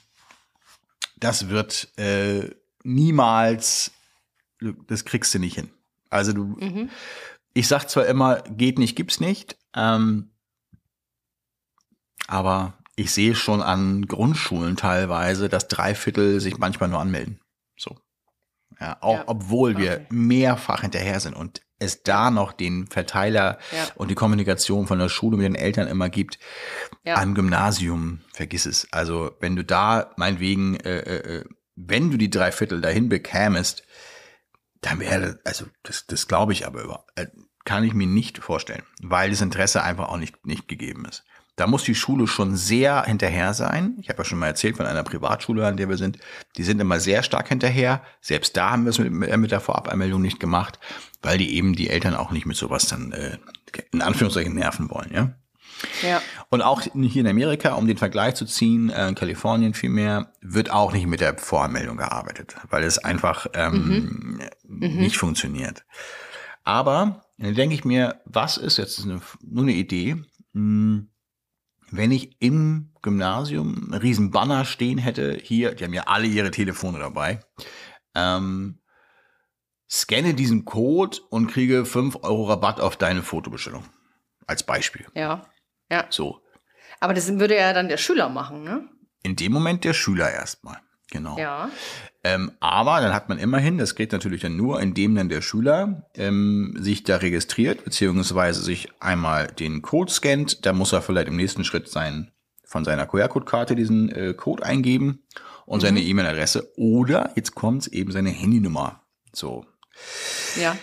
[1.16, 2.50] das wird äh,
[2.82, 3.92] niemals,
[4.86, 5.70] das kriegst du nicht hin.
[6.14, 6.90] Also du, Mhm.
[7.54, 10.30] ich sag zwar immer, geht nicht, gibt's nicht, ähm,
[12.26, 17.40] aber ich sehe schon an Grundschulen teilweise, dass drei Viertel sich manchmal nur anmelden.
[17.76, 17.98] So.
[18.80, 19.24] Ja, auch Ja.
[19.26, 20.06] obwohl wir Okay.
[20.10, 23.88] mehrfach hinterher sind und es da noch den Verteiler Ja.
[23.96, 26.38] und die Kommunikation von der Schule mit den Eltern immer gibt.
[27.04, 27.16] Ja.
[27.16, 28.86] Am Gymnasium, vergiss es.
[28.92, 31.44] Also wenn du da meinetwegen, äh, äh, äh,
[31.76, 33.83] wenn du die drei Viertel dahin bekämest,
[34.84, 37.26] dann wäre, also das, das glaube ich aber über, äh,
[37.64, 41.24] kann ich mir nicht vorstellen, weil das Interesse einfach auch nicht, nicht gegeben ist.
[41.56, 43.96] Da muss die Schule schon sehr hinterher sein.
[44.00, 46.18] Ich habe ja schon mal erzählt von einer Privatschule, an der wir sind.
[46.56, 48.02] Die sind immer sehr stark hinterher.
[48.20, 50.80] Selbst da haben wir es mit, mit der Vorabanmeldung nicht gemacht,
[51.22, 53.38] weil die eben die Eltern auch nicht mit sowas dann äh,
[53.92, 55.34] in Anführungszeichen nerven wollen, ja.
[56.02, 56.22] Ja.
[56.50, 60.70] Und auch hier in Amerika, um den Vergleich zu ziehen, äh, in Kalifornien vielmehr, wird
[60.70, 65.84] auch nicht mit der Voranmeldung gearbeitet, weil es einfach ähm, nicht funktioniert.
[66.64, 70.16] Aber dann denke ich mir, was ist jetzt eine, nur eine Idee,
[70.52, 71.04] mh,
[71.90, 76.50] wenn ich im Gymnasium einen riesen Banner stehen hätte, hier, die haben ja alle ihre
[76.50, 77.40] Telefone dabei,
[78.14, 78.80] ähm,
[79.88, 83.84] scanne diesen Code und kriege 5 Euro Rabatt auf deine Fotobestellung.
[84.46, 85.06] Als Beispiel.
[85.14, 85.46] Ja.
[85.94, 86.06] Ja.
[86.10, 86.40] So.
[86.98, 88.88] Aber das würde ja dann der Schüler machen, ne?
[89.22, 90.78] In dem Moment der Schüler erstmal.
[91.10, 91.38] Genau.
[91.38, 91.70] Ja.
[92.24, 96.08] Ähm, aber dann hat man immerhin, das geht natürlich dann nur, indem dann der Schüler
[96.14, 100.66] ähm, sich da registriert, beziehungsweise sich einmal den Code scannt.
[100.66, 102.32] Da muss er vielleicht im nächsten Schritt sein,
[102.64, 105.22] von seiner QR-Code-Karte diesen äh, Code eingeben
[105.66, 106.72] und seine E-Mail-Adresse.
[106.76, 109.02] Oder, jetzt kommt's, eben seine Handynummer.
[109.32, 109.64] So.
[110.60, 110.76] Ja.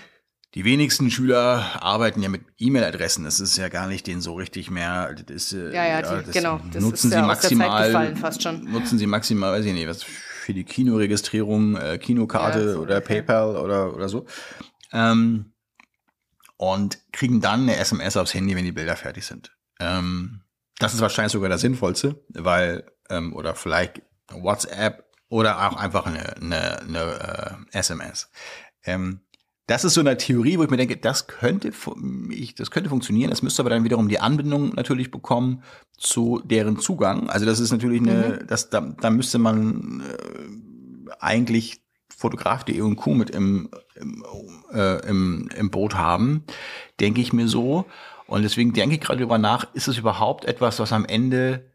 [0.54, 3.24] Die wenigsten Schüler arbeiten ja mit E-Mail-Adressen.
[3.24, 5.14] Das ist ja gar nicht denen so richtig mehr.
[5.14, 6.60] Das ist, äh, Ja, ja, die- das genau.
[6.74, 7.88] Das nutzen ist sie ja aus der Zeit maximal.
[7.88, 8.64] gefallen fast schon.
[8.72, 13.00] Nutzen sie maximal, weiß ich nicht, was für die Kinoregistrierung, äh, Kinokarte Ja, oder.
[13.00, 14.26] PayPal oder oder so.
[14.92, 15.54] Ähm,
[16.58, 19.56] und kriegen dann eine SMS aufs Handy, wenn die Bilder fertig sind.
[19.80, 20.42] Ähm,
[20.80, 26.36] das ist wahrscheinlich sogar das Sinnvollste, weil ähm, oder vielleicht WhatsApp oder auch einfach eine,
[26.36, 28.30] eine, eine äh, SMS.
[28.84, 29.22] Ähm,
[29.68, 31.72] das ist so eine Theorie, wo ich mir denke, das könnte,
[32.58, 33.30] das könnte funktionieren.
[33.30, 35.64] Das müsste aber dann wiederum die Anbindung natürlich bekommen
[35.98, 37.30] zu deren Zugang.
[37.30, 43.14] Also das ist natürlich eine, das, da, da müsste man äh, eigentlich Fotograf.de und Co.
[43.14, 44.24] mit im, im,
[44.74, 46.44] äh, im, im Boot haben,
[47.00, 47.86] denke ich mir so.
[48.28, 51.72] Und deswegen denke ich gerade drüber nach, ist es überhaupt etwas, was am Ende,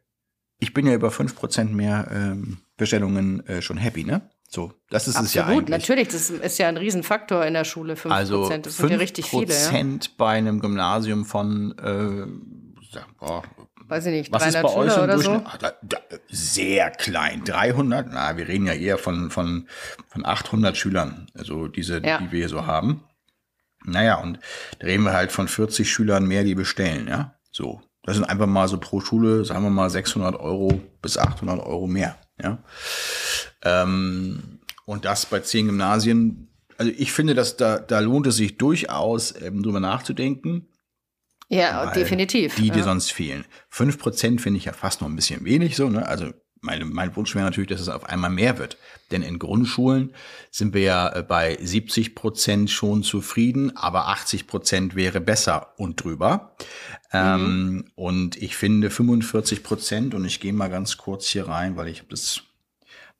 [0.58, 4.30] ich bin ja über 5% mehr ähm, Bestellungen äh, schon happy, ne?
[4.48, 5.78] So, das ist es ja Absolut, eigentlich.
[5.80, 6.08] natürlich.
[6.08, 9.42] Das ist ja ein Riesenfaktor in der Schule, 5 Also Das sind ja richtig viele,
[9.42, 9.48] ja.
[9.48, 13.42] Prozent bei einem Gymnasium von, äh, ja, boah,
[13.88, 15.30] Weiß ich nicht, was ist 300 bei euch Schüler oder so.
[15.44, 18.08] Ah, da, da, sehr klein, 300.
[18.10, 19.68] Na, wir reden ja eher von von
[20.08, 22.18] von 800 Schülern, also diese, Ja.
[22.18, 23.04] die wir hier so haben.
[23.84, 24.40] Naja, und
[24.80, 27.36] da reden wir halt von 40 Schülern mehr, die bestellen, ja.
[27.52, 31.60] So, das sind einfach mal so pro Schule, sagen wir mal 600 Euro bis 800
[31.64, 32.58] Euro mehr, ja.
[33.66, 36.48] Ähm, und das bei zehn Gymnasien.
[36.78, 40.68] Also ich finde, dass da, da lohnt es sich durchaus, ähm, drüber nachzudenken.
[41.48, 42.56] Ja, definitiv.
[42.56, 42.84] Die, die ja.
[42.84, 43.44] sonst fehlen.
[43.68, 46.06] Fünf Prozent finde ich ja fast noch ein bisschen wenig so, ne?
[46.06, 48.76] Also meine, mein Wunsch wäre natürlich, dass es auf einmal mehr wird.
[49.10, 50.12] Denn in Grundschulen
[50.50, 56.02] sind wir ja äh, bei 70 Prozent schon zufrieden, aber 80 Prozent wäre besser und
[56.02, 56.56] drüber.
[57.12, 61.88] Ähm, und ich finde 45 Prozent, und ich gehe mal ganz kurz hier rein, weil
[61.88, 62.42] ich hab das,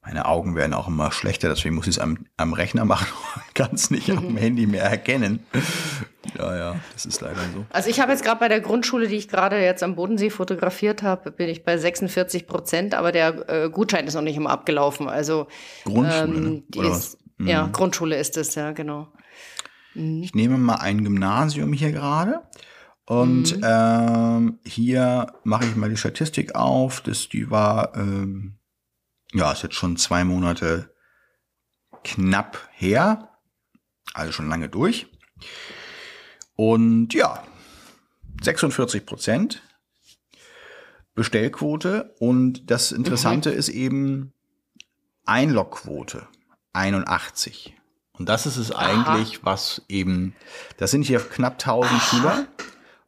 [0.07, 3.55] meine Augen werden auch immer schlechter, deswegen muss ich es am, am Rechner machen und
[3.55, 5.41] kann es nicht am Handy mehr erkennen.
[6.39, 7.67] Ja, ja, das ist leider so.
[7.71, 11.03] Also ich habe jetzt gerade bei der Grundschule, die ich gerade jetzt am Bodensee fotografiert
[11.03, 15.09] habe, bin ich bei 46 Prozent, aber der äh, Gutschein ist noch nicht immer abgelaufen.
[15.09, 15.49] Also
[15.85, 16.63] Grundschule, ähm, ne?
[16.77, 17.19] Oder ist, was?
[17.39, 17.47] Mhm.
[17.49, 19.09] ja, Grundschule ist es, ja, genau.
[19.95, 22.43] Ich nehme mal ein Gymnasium hier gerade.
[23.07, 23.63] Und Mhm.
[23.65, 27.01] ähm, hier mache ich mal die Statistik auf.
[27.01, 28.57] Das, die war, ähm,
[29.37, 30.95] ja, ist jetzt schon zwei Monate
[32.05, 33.31] knapp her.
[34.15, 35.07] Also schon lange durch.
[36.55, 37.43] Und ja,
[38.43, 39.63] 46 Prozent
[41.15, 42.15] Bestellquote.
[42.19, 44.33] Und das Interessante ist eben
[45.25, 46.29] Einlogquote
[46.73, 47.75] 81.
[48.13, 50.35] Und das ist es eigentlich, was eben,
[50.79, 52.47] das sind hier knapp 1000 Schüler.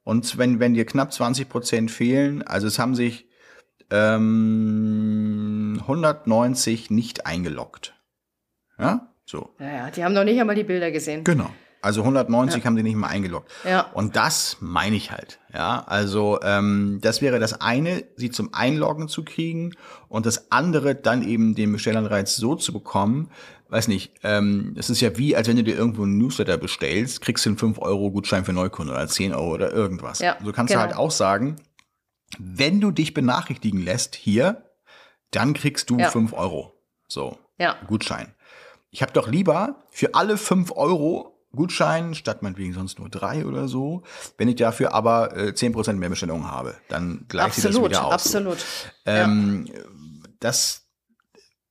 [0.04, 3.27] Und wenn, wenn dir knapp 20 Prozent fehlen, also es haben sich
[3.90, 7.94] ähm, 190 nicht eingeloggt.
[8.78, 9.50] Ja, so.
[9.58, 11.24] Ja, ja, die haben noch nicht einmal die Bilder gesehen.
[11.24, 11.50] Genau.
[11.80, 13.52] Also 190 haben die nicht mal eingeloggt.
[13.64, 13.82] Ja.
[13.92, 15.38] Und das meine ich halt.
[15.54, 19.74] Ja, also ähm, das wäre das eine, sie zum Einloggen zu kriegen
[20.08, 23.30] und das andere dann eben den Bestellanreiz so zu bekommen,
[23.68, 27.20] weiß nicht, ähm, es ist ja wie, als wenn du dir irgendwo einen Newsletter bestellst,
[27.20, 30.18] kriegst du einen 5 Euro Gutschein für Neukunden oder 10 Euro oder irgendwas.
[30.18, 30.84] Ja, so kannst genau.
[30.84, 31.56] du halt auch sagen,
[32.38, 34.64] wenn du dich benachrichtigen lässt hier,
[35.30, 36.10] dann kriegst du Ja.
[36.10, 36.74] 5 Euro.
[37.06, 37.38] So.
[37.58, 37.76] Ja.
[37.86, 38.34] Gutschein.
[38.90, 43.68] Ich habe doch lieber für alle 5 Euro Gutschein, statt meinetwegen sonst nur drei oder
[43.68, 44.02] so,
[44.36, 48.04] wenn ich dafür aber äh, 10% mehr Bestellungen habe, dann gleicht sich das Absolut, wieder
[48.06, 48.12] aus.
[48.12, 48.58] absolut.
[49.06, 49.66] Ähm,
[50.40, 50.86] das,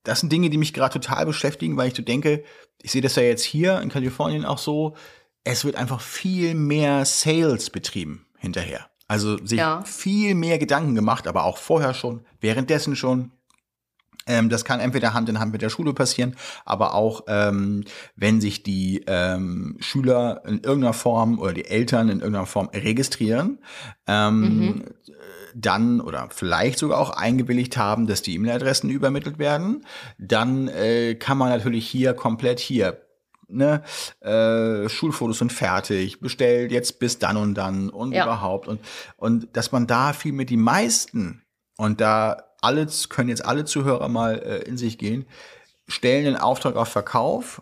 [0.04, 2.44] das sind Dinge, die mich gerade total beschäftigen, weil ich so denke,
[2.82, 4.96] ich sehe das ja jetzt hier in Kalifornien auch so,
[5.44, 8.90] es wird einfach viel mehr Sales betrieben hinterher.
[9.08, 9.82] Also sich Ja.
[9.86, 13.32] viel mehr Gedanken gemacht, aber auch vorher schon, währenddessen schon.
[14.30, 16.36] Ähm, das kann entweder Hand in Hand mit der Schule passieren,
[16.66, 17.86] aber auch, ähm,
[18.18, 23.60] wenn sich die ähm, Schüler in irgendeiner Form oder die Eltern in irgendeiner Form registrieren,
[24.06, 24.84] ähm,
[25.56, 29.86] dann oder vielleicht sogar auch eingewilligt haben, dass die E-Mail-Adressen übermittelt werden,
[30.20, 33.07] dann äh, kann man natürlich hier komplett hier
[33.48, 33.84] ne,
[34.22, 38.24] äh, Schulfotos sind fertig, bestellt jetzt bis dann und dann und Ja.
[38.24, 38.80] überhaupt und
[39.16, 41.44] und dass man da viel mit die meisten
[41.78, 45.26] und da alle können jetzt alle Zuhörer mal äh, in sich gehen,
[45.88, 47.62] stellen den Auftrag auf Verkauf,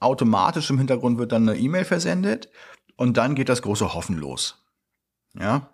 [0.00, 2.48] automatisch im Hintergrund wird dann eine E-Mail versendet
[2.96, 4.58] und dann geht das große Hoffen los.
[5.38, 5.70] Ja,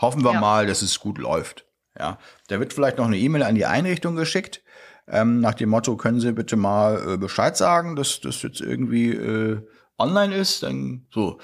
[0.00, 0.40] hoffen wir Ja.
[0.40, 1.64] mal, dass es gut läuft.
[1.98, 2.18] Ja,
[2.48, 4.62] da wird vielleicht noch eine E-Mail an die Einrichtung geschickt
[5.08, 9.10] ähm, nach dem Motto, können Sie bitte mal äh, Bescheid sagen, dass das jetzt irgendwie
[9.10, 9.60] äh,
[9.98, 11.38] online ist, dann so.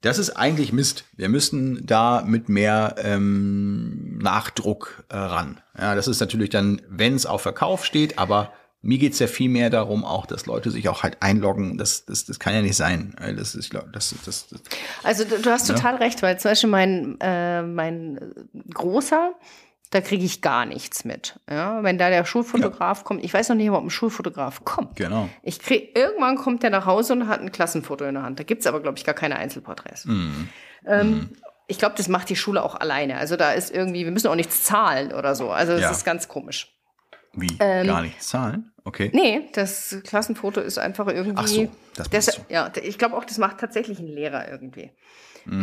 [0.00, 1.04] Das ist eigentlich Mist.
[1.16, 5.62] Wir müssen da mit mehr ähm, Nachdruck äh, ran.
[5.78, 9.48] Ja, das ist natürlich dann, wenn es auf Verkauf steht, aber mir geht's ja viel
[9.48, 11.78] mehr darum, auch, dass Leute sich auch halt einloggen.
[11.78, 13.14] Das, das, das kann ja nicht sein.
[13.18, 14.60] Äh, Das ist, das, das, das,
[15.02, 18.20] Also du, du hast total recht, weil zum Beispiel mein, äh, mein
[18.74, 19.32] Großer,
[19.90, 21.38] da kriege ich gar nichts mit.
[21.48, 21.82] Ja?
[21.82, 24.96] Wenn da der Schulfotograf kommt, ich weiß noch nicht, ob ein Schulfotograf kommt.
[24.96, 25.28] genau.
[25.42, 28.40] Ich krieg, irgendwann kommt der nach Hause und hat ein Klassenfoto in der Hand.
[28.40, 30.04] Da gibt's aber, glaube ich, gar keine Einzelporträts.
[30.06, 30.48] Mhm.
[30.86, 31.30] Ähm,
[31.66, 33.16] Ich glaube, das macht die Schule auch alleine.
[33.16, 35.50] Also da ist irgendwie, wir müssen auch nichts zahlen oder so.
[35.50, 35.90] Also das Ja.
[35.92, 36.70] ist ganz komisch.
[37.32, 37.46] Wie?
[37.56, 38.70] Gar nicht zahlen?
[38.84, 39.06] Okay.
[39.06, 41.36] Ähm, Nee, das Klassenfoto ist einfach irgendwie.
[41.36, 44.90] Ach so, das das, meinst ja, ich glaube auch, das macht tatsächlich ein Lehrer irgendwie.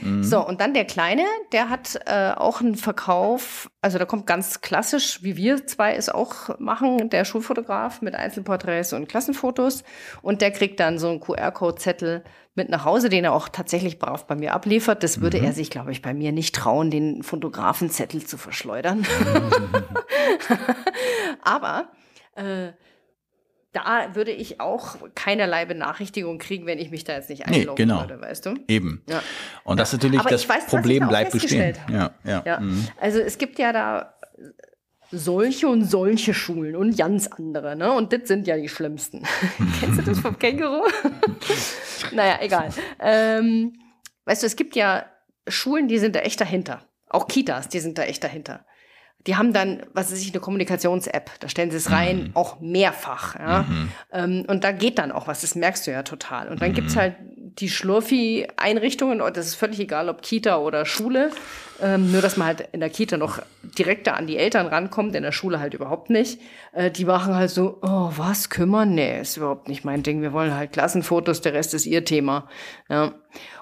[0.00, 0.22] Mhm.
[0.22, 1.22] So, und dann der Kleine,
[1.52, 6.08] der hat äh, auch einen Verkauf, also da kommt ganz klassisch, wie wir zwei es
[6.08, 9.84] auch machen, der Schulfotograf mit Einzelporträts und Klassenfotos.
[10.22, 12.24] Und der kriegt dann so einen QR-Code-Zettel
[12.54, 15.02] mit nach Hause, den er auch tatsächlich brav bei mir abliefert.
[15.02, 15.22] Das Mhm.
[15.22, 19.06] würde er sich, glaube ich, bei mir nicht trauen, den Fotografenzettel zu verschleudern.
[21.42, 21.88] Aber
[22.36, 22.68] äh,
[23.72, 27.86] da würde ich auch keinerlei Benachrichtigung kriegen, wenn ich mich da jetzt nicht Nee, einloggen
[27.88, 28.00] genau.
[28.00, 28.54] würde, weißt du?
[28.66, 29.02] Eben.
[29.08, 29.22] Ja.
[29.64, 31.76] Und das ist natürlich Aber das weiß, Problem da bleibt bestehen.
[31.90, 32.42] Ja, ja.
[32.46, 32.88] Ja, Mhm.
[33.00, 34.14] also es gibt ja da
[35.10, 37.92] solche und solche Schulen und ganz andere, ne?
[37.92, 39.22] Und das sind ja die schlimmsten.
[39.80, 40.86] Kennst du das vom Känguru?
[42.12, 42.70] naja, egal.
[43.00, 43.72] Ähm,
[44.24, 45.06] weißt du, es gibt ja
[45.46, 46.82] Schulen, die sind da echt dahinter.
[47.08, 48.66] Auch Kitas, die sind da echt dahinter.
[49.26, 51.30] Die haben dann, was weiß ich, eine Kommunikations-App.
[51.40, 52.30] Da stellen sie es rein, Mhm.
[52.34, 53.34] auch mehrfach.
[53.38, 53.64] Ja?
[54.12, 56.48] Ähm, und da geht dann auch was, das merkst du ja total.
[56.48, 57.00] Und dann gibt's Mhm.
[57.00, 57.14] halt
[57.60, 61.30] die Schlurfi-Einrichtungen, das ist völlig egal, ob Kita oder Schule.
[61.80, 65.22] Ähm, nur, dass man halt in der Kita noch direkter an die Eltern rankommt, in
[65.22, 66.40] der Schule halt überhaupt nicht.
[66.72, 68.94] Äh, die machen halt so, oh, was, kümmern?
[68.94, 70.20] Nee, ist überhaupt nicht mein Ding.
[70.22, 72.48] Wir wollen halt Klassenfotos, der Rest ist ihr Thema.
[72.88, 73.14] Ja.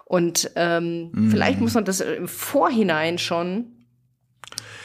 [0.07, 3.73] Und ähm, vielleicht muss man das im Vorhinein schon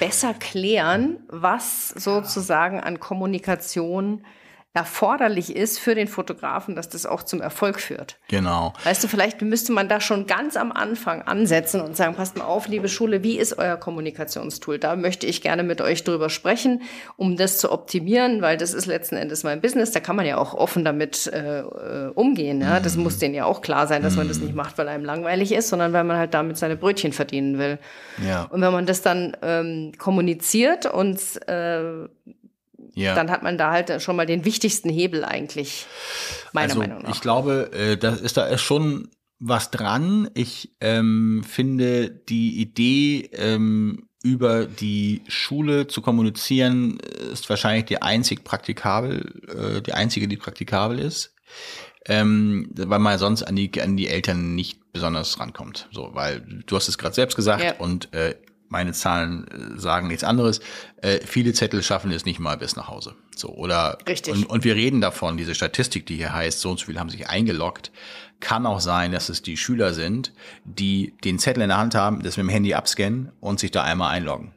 [0.01, 4.25] besser klären, was sozusagen an Kommunikation
[4.73, 8.17] erforderlich ist für den Fotografen, dass das auch zum Erfolg führt.
[8.29, 8.71] Genau.
[8.85, 12.45] Weißt du, vielleicht müsste man da schon ganz am Anfang ansetzen und sagen, passt mal
[12.45, 14.79] auf, liebe Schule, wie ist euer Kommunikationstool?
[14.79, 16.83] Da möchte ich gerne mit euch drüber sprechen,
[17.17, 19.91] um das zu optimieren, weil das ist letzten Endes mein Business.
[19.91, 22.61] Da kann man ja auch offen damit äh, äh, umgehen.
[22.61, 22.79] Ja?
[22.79, 25.51] Das muss denen ja auch klar sein, dass man das nicht macht, weil einem langweilig
[25.51, 27.77] ist, sondern weil man halt damit seine Brötchen verdienen will.
[28.25, 28.43] Ja.
[28.43, 31.19] Und wenn man das dann ähm, kommuniziert und
[31.49, 32.07] äh,
[32.93, 33.15] ja.
[33.15, 35.85] dann hat man da halt schon mal den wichtigsten Hebel eigentlich,
[36.53, 37.15] meiner also, Meinung nach.
[37.15, 40.29] Ich glaube, äh, da ist da ist schon was dran.
[40.33, 46.99] Ich ähm, finde die Idee, ähm, über die Schule zu kommunizieren,
[47.31, 51.33] ist wahrscheinlich die einzig praktikabel, äh, die einzige, die praktikabel ist.
[52.05, 55.87] Ähm, weil man sonst an die, an die Eltern nicht besonders rankommt.
[55.91, 57.73] So, weil du hast es gerade selbst gesagt Ja.
[57.77, 58.35] und äh,
[58.71, 60.61] meine Zahlen äh, sagen nichts anderes.
[60.97, 63.13] Äh, viele Zettel schaffen es nicht mal bis nach Hause.
[63.35, 64.33] So, oder Richtig.
[64.33, 67.09] Und, und wir reden davon, diese Statistik, die hier heißt, so und so viele haben
[67.09, 67.91] sich eingeloggt.
[68.39, 72.23] Kann auch sein, dass es die Schüler sind, die den Zettel in der Hand haben,
[72.23, 74.53] das mit dem Handy abscannen und sich da einmal einloggen.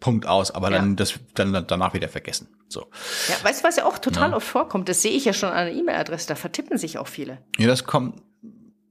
[0.00, 0.94] Punkt aus, aber dann Ja.
[0.96, 2.48] das dann danach wieder vergessen.
[2.68, 2.86] So.
[3.28, 4.36] Ja, weißt du, was ja auch total Ja.
[4.36, 4.88] oft vorkommt?
[4.88, 7.38] Das sehe ich ja schon an der E-Mail-Adresse, da vertippen sich auch viele.
[7.58, 8.20] Ja, das kommt,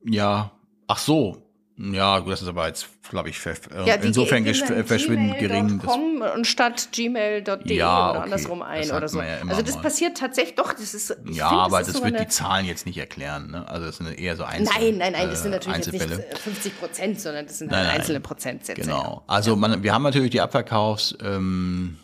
[0.05, 0.51] ja,
[0.87, 1.43] ach so.
[1.79, 3.39] Ja, gut, das ist aber jetzt, glaube ich,
[3.85, 4.43] Ja, insofern
[4.83, 5.79] verschwindend gering.
[5.83, 5.95] Das,
[6.35, 8.23] und statt gmail.de Ja, oder okay.
[8.25, 9.21] andersrum ein Das oder so.
[9.21, 9.81] ja also das mal.
[9.83, 12.87] passiert tatsächlich, doch, das ist, ja, finde, aber ist das so wird die Zahlen jetzt
[12.87, 13.51] nicht erklären.
[13.51, 13.67] Ne?
[13.67, 16.01] Also das sind eher so Einzel Nein, nein, nein, das sind äh, natürlich jetzt nicht
[16.01, 16.31] Einzelfälle.
[16.31, 17.99] äh, 50 Prozent, sondern das sind Nein, halt nein.
[17.99, 18.81] einzelne Prozentsätze.
[18.81, 19.23] Genau.
[19.27, 21.97] Also man, wir haben natürlich die Abverkaufs ähm,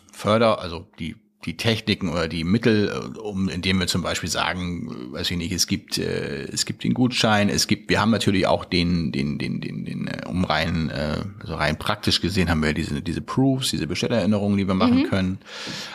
[0.60, 5.12] also die die Techniken oder die Mittel, äh, um indem wir zum Beispiel sagen, äh,
[5.14, 8.46] weiß ich nicht, es gibt äh, es gibt den Gutschein, es gibt, wir haben natürlich
[8.46, 12.62] auch den den den den, den äh, um rein äh, also rein praktisch gesehen haben
[12.62, 15.08] wir diese diese Proofs, diese Bestellerinnerungen, die wir machen Mhm.
[15.08, 15.38] können,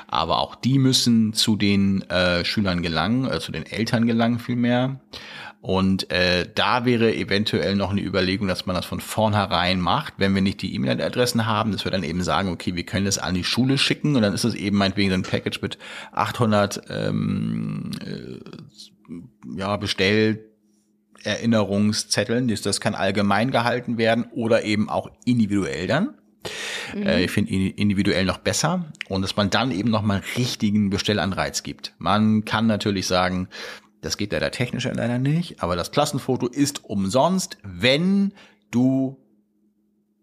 [0.07, 4.99] aber auch die müssen zu den äh, Schülern gelangen, äh, zu den Eltern gelangen vielmehr.
[5.61, 10.33] Und äh, da wäre eventuell noch eine Überlegung, dass man das von vornherein macht, wenn
[10.33, 13.35] wir nicht die E-Mail-Adressen haben, dass wir dann eben sagen, okay, wir können das an
[13.35, 15.77] die Schule schicken und dann ist es eben meinetwegen so ein Package mit
[16.13, 20.39] 800 ähm, äh, ja, bestellt
[21.23, 22.47] Erinnerungszetteln.
[22.47, 26.13] Das, das kann allgemein gehalten werden oder eben auch individuell dann.
[26.95, 27.03] Mhm.
[27.03, 30.89] Äh, ich finde individuell noch besser und dass man dann eben noch mal einen richtigen
[30.89, 31.93] Bestellanreiz gibt.
[31.97, 33.49] Man kann natürlich sagen,
[34.01, 38.33] das geht leider technisch leider nicht, aber das Klassenfoto ist umsonst, wenn
[38.71, 39.17] du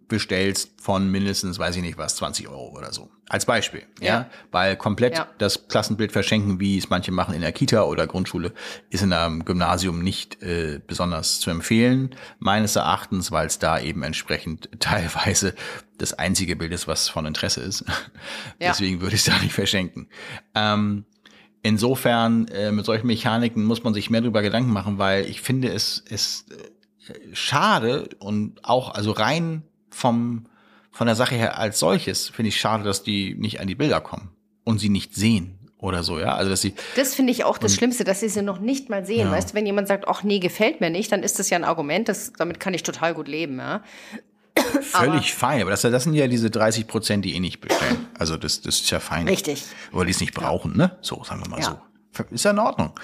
[0.08, 3.10] bestellst von mindestens, weiß ich nicht was, 20 Euro oder so.
[3.28, 4.06] Als Beispiel, ja.
[4.06, 4.30] ja?
[4.52, 5.28] Weil komplett ja.
[5.38, 8.52] das Klassenbild verschenken, wie es manche machen in der Kita oder Grundschule,
[8.88, 14.04] ist in einem Gymnasium nicht äh, besonders zu empfehlen, meines Erachtens, weil es da eben
[14.04, 15.54] entsprechend teilweise
[15.98, 17.84] das einzige Bild ist, was von Interesse ist.
[18.60, 18.68] Ja.
[18.68, 20.08] Deswegen würde ich es da nicht verschenken.
[20.54, 21.04] Ähm,
[21.66, 25.68] insofern, äh, mit solchen Mechaniken muss man sich mehr darüber Gedanken machen, weil ich finde
[25.68, 30.44] es, es äh, schade und auch, also rein vom,
[30.90, 34.00] von der Sache her als solches finde ich schade, dass die nicht an die Bilder
[34.00, 34.30] kommen
[34.64, 36.34] und sie nicht sehen oder so, ja.
[36.34, 36.74] Also dass sie.
[36.94, 39.26] Das finde ich auch das Schlimmste, dass sie sie noch nicht mal sehen.
[39.26, 39.30] Ja.
[39.30, 41.64] Weißt du, wenn jemand sagt, ach nee, gefällt mir nicht, dann ist das ja ein
[41.64, 43.82] Argument, das, damit kann ich total gut leben, ja.
[44.80, 48.06] Völlig fein, aber das, das sind ja diese 30 Prozent, die eh nicht bestellen.
[48.18, 49.28] Also das, das ist ja fein.
[49.28, 49.64] Richtig.
[49.92, 50.86] Oder die es nicht brauchen, ja.
[50.86, 50.98] ne?
[51.02, 51.78] So, sagen wir mal ja.
[52.14, 52.24] so.
[52.30, 52.98] Ist ja in Ordnung.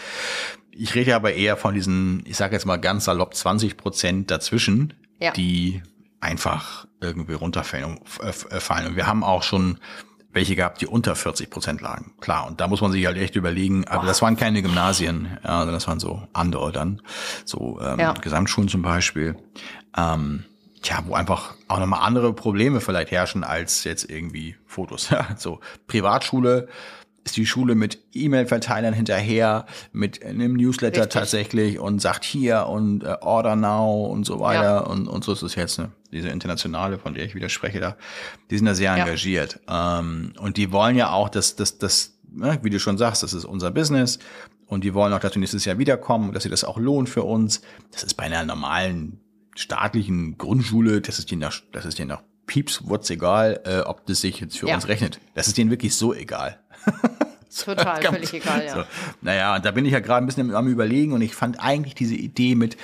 [0.70, 4.94] Ich rede aber eher von diesen, ich sage jetzt mal ganz salopp 20 Prozent dazwischen,
[5.20, 5.32] ja.
[5.32, 5.82] die
[6.20, 8.00] einfach irgendwie runterfallen.
[8.22, 9.78] Äh, äh, und wir haben auch schon
[10.32, 12.14] welche gehabt, die unter 40 Prozent lagen.
[12.20, 15.66] Klar, und da muss man sich halt echt überlegen, aber das waren keine Gymnasien, ja,
[15.66, 17.02] das waren so andere dann,
[17.44, 18.12] so ähm, ja.
[18.14, 19.36] Gesamtschulen zum Beispiel.
[19.94, 20.44] Ähm,
[20.82, 25.10] tja, wo einfach auch nochmal andere Probleme vielleicht herrschen als jetzt irgendwie Fotos.
[25.12, 26.68] Ja, so Privatschule,
[27.24, 31.12] ist die Schule mit E-Mail-Verteilern hinterher, mit einem Newsletter Richtig.
[31.12, 34.62] tatsächlich und sagt hier und äh, Order Now und so weiter.
[34.62, 34.78] Ja.
[34.80, 35.92] Und, und so ist es jetzt, ne?
[36.10, 37.96] Diese internationale, von der ich widerspreche da,
[38.50, 39.04] die sind da sehr ja.
[39.04, 39.60] engagiert.
[39.68, 43.32] Ähm, und die wollen ja auch, dass das, das, ne, wie du schon sagst, das
[43.32, 44.18] ist unser Business.
[44.66, 47.08] Und die wollen auch, dass wir nächstes Jahr wiederkommen und dass sie das auch lohnt
[47.08, 47.62] für uns.
[47.92, 49.20] Das ist bei einer normalen
[49.54, 54.06] staatlichen Grundschule, das ist denen nach, das ist denen nach Pieps, what's egal, äh, ob
[54.06, 54.74] das sich jetzt für ja.
[54.74, 55.20] uns rechnet.
[55.34, 56.58] Das ist denen wirklich so egal.
[57.64, 58.74] Total, völlig egal, ja.
[58.74, 58.84] So.
[59.20, 62.14] Naja, da bin ich ja gerade ein bisschen am überlegen und ich fand eigentlich diese
[62.14, 62.76] Idee mit,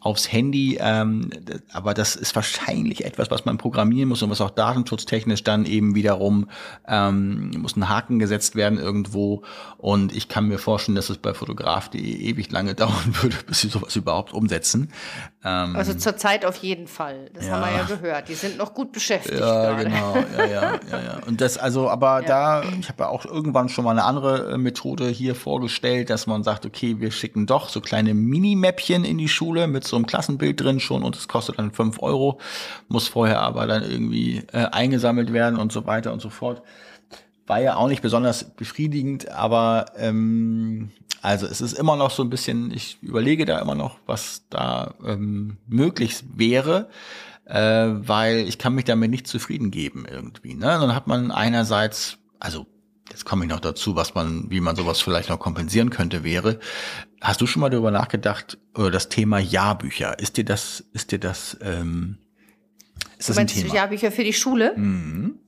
[0.00, 1.30] aufs Handy, ähm,
[1.72, 5.94] aber das ist wahrscheinlich etwas, was man programmieren muss und was auch datenschutztechnisch dann eben
[5.94, 6.48] wiederum
[6.86, 9.42] ähm, muss ein Haken gesetzt werden irgendwo
[9.78, 13.68] und ich kann mir vorstellen, dass es bei Fotograf.de ewig lange dauern würde, bis sie
[13.68, 14.92] sowas überhaupt umsetzen.
[15.44, 17.52] Ähm, also zurzeit auf jeden Fall, das ja.
[17.52, 18.28] haben wir ja gehört.
[18.28, 19.38] Die sind noch gut beschäftigt.
[19.38, 19.84] Ja, gerade.
[19.84, 21.20] genau, ja, ja, ja, ja.
[21.26, 22.26] Und das also, aber ja.
[22.26, 26.26] da, ich habe ja auch irgendwann schon mal eine andere äh, Methode hier vorgestellt, dass
[26.26, 29.98] man sagt, okay, wir schicken doch so kleine Minimäppchen in die Schule mit so so
[29.98, 32.38] einem Klassenbild drin schon und es kostet dann fünf Euro,
[32.88, 36.62] muss vorher aber dann irgendwie äh, eingesammelt werden und so weiter und so fort.
[37.46, 40.90] War ja auch nicht besonders befriedigend, aber ähm,
[41.22, 44.94] also es ist immer noch so ein bisschen, ich überlege da immer noch, was da
[45.04, 46.88] ähm, möglich wäre,
[47.46, 50.54] äh, weil ich kann mich damit nicht zufrieden geben irgendwie.
[50.54, 50.66] Ne?
[50.66, 52.66] Dann hat man einerseits, also
[53.10, 56.58] jetzt komme ich noch dazu, was man, wie man sowas vielleicht noch kompensieren könnte, wäre,
[57.20, 60.18] Hast du schon mal darüber nachgedacht, oder das Thema Jahrbücher?
[60.18, 62.18] Ist dir das, ist dir das, ähm,
[63.18, 63.74] ist das ein Thema?
[63.74, 64.74] Jahrbücher für die Schule?
[64.76, 65.38] Mhm.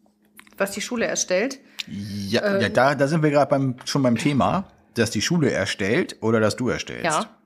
[0.56, 1.61] Was die Schule erstellt?
[1.86, 5.50] Ja, ähm, ja da, da sind wir gerade beim, schon beim Thema, dass die Schule
[5.50, 7.04] erstellt oder dass du erstellst.
[7.04, 7.38] Ja.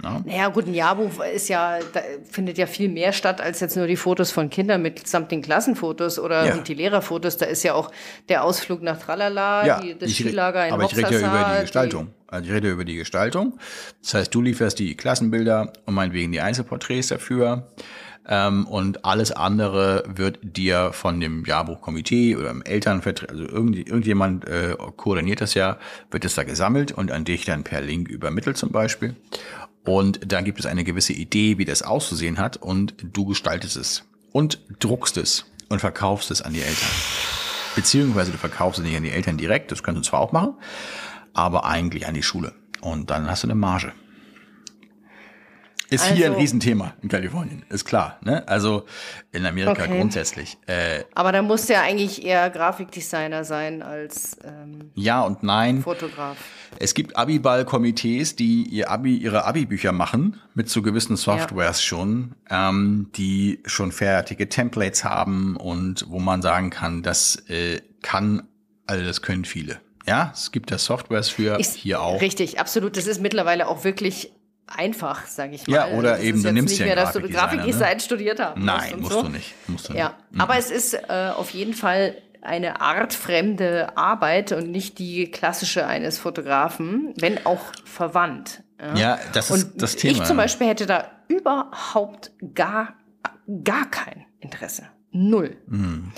[0.00, 0.22] No?
[0.24, 1.78] Naja, gut, ein Jahrbuch ist ja,
[2.30, 6.20] findet ja viel mehr statt als jetzt nur die Fotos von Kindern mitsamt den Klassenfotos
[6.20, 6.56] oder ja.
[6.58, 7.36] die Lehrerfotos.
[7.36, 7.90] Da ist ja auch
[8.28, 11.60] der Ausflug nach Tralala, ja, die, das Skilager in Aber ich rede ja über die
[11.62, 12.06] Gestaltung.
[12.06, 13.58] Die, also ich rede über die Gestaltung.
[14.02, 17.66] Das heißt, du lieferst die Klassenbilder und meinetwegen die Einzelporträts dafür.
[18.30, 24.46] Ähm, und alles andere wird dir von dem Jahrbuchkomitee oder dem Elternvertreter, also irgend, irgendjemand
[24.46, 25.78] äh, koordiniert das ja,
[26.10, 29.16] wird es da gesammelt und an dich dann per Link übermittelt zum Beispiel.
[29.88, 34.04] Und dann gibt es eine gewisse Idee, wie das auszusehen hat und du gestaltest es
[34.32, 36.90] und druckst es und verkaufst es an die Eltern.
[37.74, 40.56] Beziehungsweise du verkaufst es nicht an die Eltern direkt, das kannst du zwar auch machen,
[41.32, 42.52] aber eigentlich an die Schule.
[42.82, 43.94] Und dann hast du eine Marge.
[45.90, 48.18] Ist also, hier ein also- Riesenthema in Kalifornien, ist klar.
[48.22, 48.46] Ne?
[48.46, 48.84] Also
[49.32, 49.98] in Amerika okay.
[49.98, 50.58] grundsätzlich.
[50.66, 55.82] Äh, Aber da muss ja eigentlich eher Grafikdesigner sein als ähm, ja und nein.
[55.82, 56.36] Fotograf.
[56.78, 61.86] Es gibt Abiball-Komitees, die ihr Abi, ihre Abi-Bücher machen mit so gewissen Softwares ja.
[61.86, 68.42] schon, ähm, die schon fertige Templates haben und wo man sagen kann, das äh, kann,
[68.86, 69.80] also das können viele.
[70.06, 72.20] Ja, es gibt da Softwares für, ich, hier auch.
[72.20, 72.96] Richtig, absolut.
[72.96, 74.32] Das ist mittlerweile auch wirklich
[74.68, 75.74] einfach, sage ich mal.
[75.74, 78.00] Ja, oder Das eben, du nimmst nicht ja mehr, dass du Grafikdesign ne?
[78.00, 79.22] studiert haben Nein, und musst so.
[79.22, 79.54] du nicht.
[79.68, 80.32] Musst du Ja, nicht.
[80.32, 80.40] Mhm.
[80.40, 86.18] aber es ist äh, auf jeden Fall eine artfremde Arbeit und nicht die klassische eines
[86.18, 88.62] Fotografen, wenn auch verwandt.
[88.94, 90.12] Ja, das ist Und das Thema.
[90.18, 92.94] ich zum Beispiel hätte da überhaupt gar,
[93.64, 94.84] gar kein Interesse.
[95.10, 95.56] Null.
[95.66, 96.12] Mhm.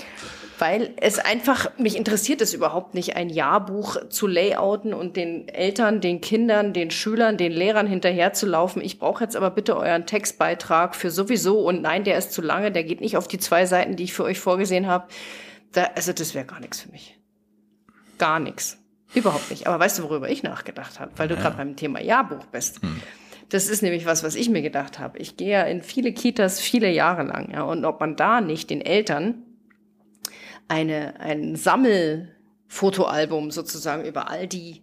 [0.61, 6.01] Weil es einfach, mich interessiert es überhaupt nicht, ein Jahrbuch zu layouten und den Eltern,
[6.01, 8.79] den Kindern, den Schülern, den Lehrern hinterherzulaufen.
[8.83, 12.71] Ich brauche jetzt aber bitte euren Textbeitrag für sowieso und nein, der ist zu lange,
[12.71, 15.07] der geht nicht auf die zwei Seiten, die ich für euch vorgesehen habe.
[15.71, 17.17] Da, also das wäre gar nichts für mich.
[18.19, 18.77] Gar nichts.
[19.15, 19.65] Überhaupt nicht.
[19.65, 21.11] Aber weißt du, worüber ich nachgedacht habe?
[21.15, 22.81] Weil du gerade beim Thema Jahrbuch bist.
[23.49, 25.17] Das ist nämlich was, was ich mir gedacht habe.
[25.17, 28.69] Ich gehe ja in viele Kitas viele Jahre lang, ja, und ob man da nicht
[28.69, 29.43] den Eltern
[30.71, 34.81] eine, ein Sammelfotoalbum sozusagen über all die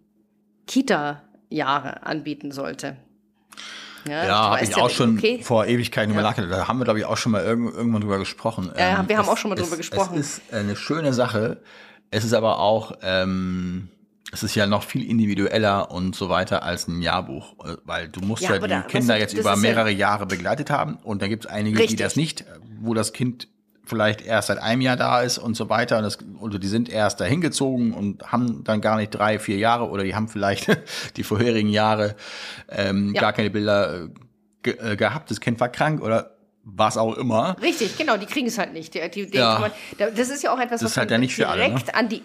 [0.67, 2.97] Kita-Jahre anbieten sollte.
[4.07, 5.41] ja, du habe ich auch schon okay.
[5.43, 6.53] vor Ewigkeiten über nachgedacht.
[6.53, 8.71] Da haben wir, glaube ich, auch schon mal irgend, irgendwann drüber gesprochen.
[8.77, 10.19] Ja, Ähm, wir haben es- auch schon mal es, drüber gesprochen.
[10.19, 11.63] Es ist eine schöne Sache.
[12.11, 13.89] Es ist aber auch, ähm,
[14.33, 18.21] es ist ja noch viel individueller und so weiter als ein Jahrbuch, äh, weil du
[18.21, 20.71] musst Ja, ja, die da- weißt Kinder du, jetzt über ist ja- mehrere Jahre begleitet
[20.71, 21.97] haben und da gibt es einige, Richtig.
[21.97, 22.45] die das nicht,
[22.81, 23.49] wo das Kind
[23.89, 26.89] vielleicht erst seit einem Jahr da ist und so weiter und das, oder die sind
[26.89, 30.69] erst dahin gezogen und haben dann gar nicht drei, vier Jahre oder die haben vielleicht
[31.17, 32.15] die vorherigen Jahre
[32.69, 33.21] ähm, Ja.
[33.23, 34.09] gar keine Bilder äh,
[34.63, 36.33] ge äh, gehabt, das Kind war krank oder
[36.71, 37.57] was auch immer.
[37.63, 38.93] Richtig, genau, die kriegen es halt nicht.
[38.95, 39.59] Die, die, Ja.
[39.59, 41.95] man, da- das ist ja auch etwas, Das was halt ja nicht für alle, direkt
[41.95, 42.23] an die.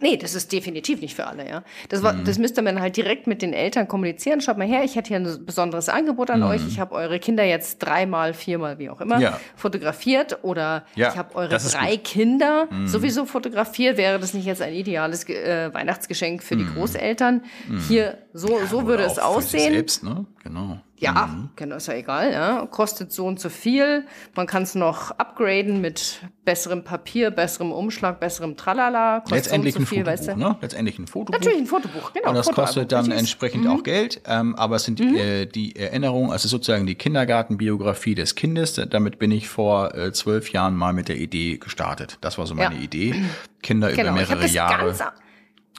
[0.00, 1.62] Nee, das ist definitiv nicht für alle, ja.
[1.88, 2.24] Das, war, Mhm.
[2.24, 4.40] das müsste man halt direkt mit den Eltern kommunizieren.
[4.40, 6.62] Schaut mal her, ich hätte hier ein besonderes Angebot an euch.
[6.66, 9.22] Ich habe eure Kinder jetzt dreimal, viermal, wie auch immer, Mhm.
[9.22, 9.40] Ja.
[9.56, 10.38] fotografiert.
[10.42, 11.98] Oder Ja, ich habe eure drei gut.
[11.98, 12.02] Mhm.
[12.02, 13.96] Kinder sowieso fotografiert.
[13.96, 17.42] Wäre das nicht jetzt ein ideales äh, Weihnachtsgeschenk für die Großeltern?
[17.88, 19.10] Hier, so, so würde Mhm.
[19.10, 19.72] Es aussehen.
[19.74, 20.24] Selbst, ne?
[20.42, 20.80] Genau.
[21.00, 22.30] Ja, genau, ist ja egal.
[22.30, 22.66] Ja.
[22.66, 24.04] Kostet so und so viel.
[24.36, 29.20] Man kann es noch upgraden mit besserem Papier, besserem Umschlag, besserem Tralala.
[29.20, 30.36] Kostet Letztendlich so ein viel, Fotobuch, weißt du?
[30.36, 30.56] ne?
[30.60, 31.38] Letztendlich ein Fotobuch.
[31.38, 32.28] Natürlich ein Fotobuch, genau.
[32.28, 33.18] Und das Fotoalbum, kostet dann richtig.
[33.18, 33.70] entsprechend Mhm.
[33.70, 38.74] auch Geld, ähm, aber es sind äh, die Erinnerungen, also sozusagen die Kindergartenbiografie des Kindes.
[38.90, 42.18] Damit bin ich vor äh, zwölf Jahren mal mit der Idee gestartet.
[42.20, 42.80] Das war so meine Ja.
[42.82, 43.14] Idee,
[43.62, 44.94] Kinder Genau, über mehrere Jahre.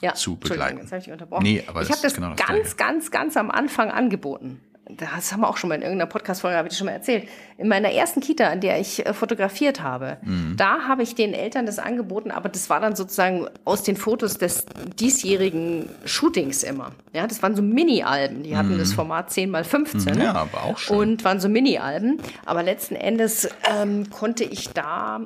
[0.02, 0.78] ja, zu begleiten.
[0.78, 1.44] Jetzt habe ich unterbrochen.
[1.44, 4.60] Nee, aber ich das habe das genau das ganz, ganz, ganz am Anfang angeboten.
[4.98, 7.28] Das haben wir auch schon mal in irgendeiner Podcast-Folge, habe ich schon mal erzählt.
[7.58, 10.54] In meiner ersten Kita, an der ich äh, fotografiert habe, Mhm.
[10.56, 14.38] da habe ich den Eltern das angeboten, aber das war dann sozusagen aus den Fotos
[14.38, 14.66] des
[14.98, 16.92] diesjährigen Shootings immer.
[17.12, 18.42] Ja, das waren so Mini-Alben.
[18.42, 20.20] Die hatten das Format 10 mal 15 Mhm.
[20.22, 20.96] Ja, aber auch schön.
[20.96, 22.18] und waren so Mini-Alben.
[22.46, 25.20] Aber letzten Endes ähm, konnte ich da,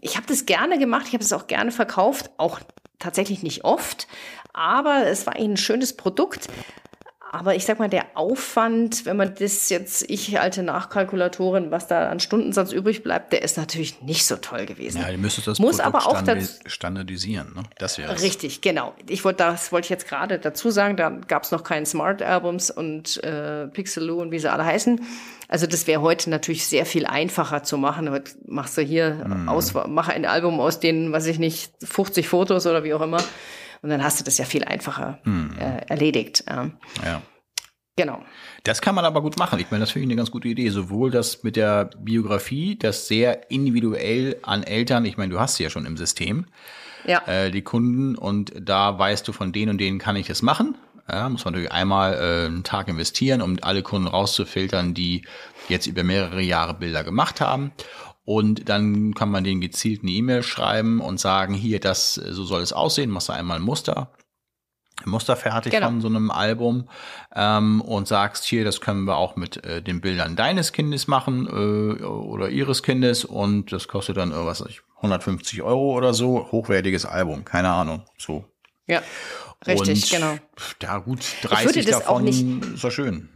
[0.00, 2.60] ich habe das gerne gemacht, ich habe es auch gerne verkauft, auch
[2.98, 4.08] tatsächlich nicht oft,
[4.52, 6.48] aber es war ein schönes Produkt.
[7.30, 12.08] Aber ich sag mal, der Aufwand, wenn man das jetzt, ich alte Nachkalkulatorin, was da
[12.08, 15.02] an Stundensatz übrig bleibt, der ist natürlich nicht so toll gewesen.
[15.02, 17.52] ja, du müsstest das Muss Produkt aber auch dazu- standardisieren.
[17.54, 17.62] Ne?
[17.78, 18.94] Das wäre Richtig, genau.
[19.08, 22.22] Ich wollte, das wollte ich jetzt gerade dazu sagen, da gab es noch keinen Smart
[22.22, 25.00] Albums und äh, Pixeloo und wie sie alle heißen.
[25.48, 28.10] Also das wäre heute natürlich sehr viel einfacher zu machen.
[28.10, 29.48] Heute machst du hier Mhm.
[29.48, 33.22] aus, mach ein Album aus den, weiß ich nicht, 50 Fotos oder wie auch immer.
[33.82, 35.56] Und dann hast du das ja viel einfacher Mhm.
[35.58, 36.44] äh, erledigt.
[36.48, 36.70] Ja.
[37.04, 37.22] Ja.
[37.96, 38.22] Genau.
[38.62, 39.58] Das kann man aber gut machen.
[39.58, 40.68] Ich meine, das finde ich eine ganz gute Idee.
[40.70, 45.64] Sowohl das mit der Biografie, das sehr individuell an Eltern, ich meine, du hast sie
[45.64, 46.46] ja schon im System,
[47.04, 47.26] Ja.
[47.26, 50.76] äh, die Kunden und da weißt du, von denen und denen kann ich es machen.
[51.10, 55.24] Ja, muss man natürlich einmal äh, einen Tag investieren, um alle Kunden rauszufiltern, die
[55.68, 57.72] jetzt über mehrere Jahre Bilder gemacht haben.
[58.30, 62.60] Und dann kann man denen gezielt eine E-Mail schreiben und sagen, hier, das, so soll
[62.60, 64.12] es aussehen, machst du einmal ein Muster.
[65.06, 65.86] Muster fertig Genau.
[65.86, 66.90] von so einem Album
[67.34, 71.46] ähm, und sagst, hier, das können wir auch mit äh, den Bildern deines Kindes machen
[71.46, 76.12] äh, oder ihres Kindes und das kostet dann, äh, was weiß ich, 150 Euro oder
[76.12, 76.48] so.
[76.52, 78.02] Hochwertiges Album, keine Ahnung.
[78.18, 78.44] So.
[78.86, 79.00] Ja.
[79.66, 80.34] Richtig, und, genau.
[80.82, 83.30] Ja, gut, würde 30 das auch davon nicht- ist ja schön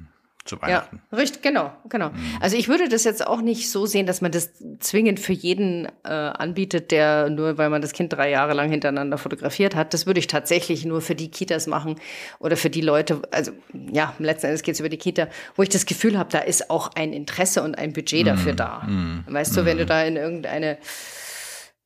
[0.45, 1.03] zu Ja, Weihnachten.
[1.12, 2.11] richtig, genau, genau.
[2.40, 5.86] Also ich würde das jetzt auch nicht so sehen, dass man das zwingend für jeden
[6.05, 9.95] äh, anbietet, der nur, weil man das Kind drei Jahre lang hintereinander fotografiert hat.
[9.95, 11.97] Das würde ich tatsächlich nur für die Kitas machen
[12.40, 13.53] oder für die Leute, also
[13.93, 16.70] ja, letzten Endes geht es über die Kita, wo ich das Gefühl habe, da ist
[16.70, 18.86] auch ein Interesse und ein Budget dafür da.
[19.28, 20.78] Weißt du, wenn du da in irgendeine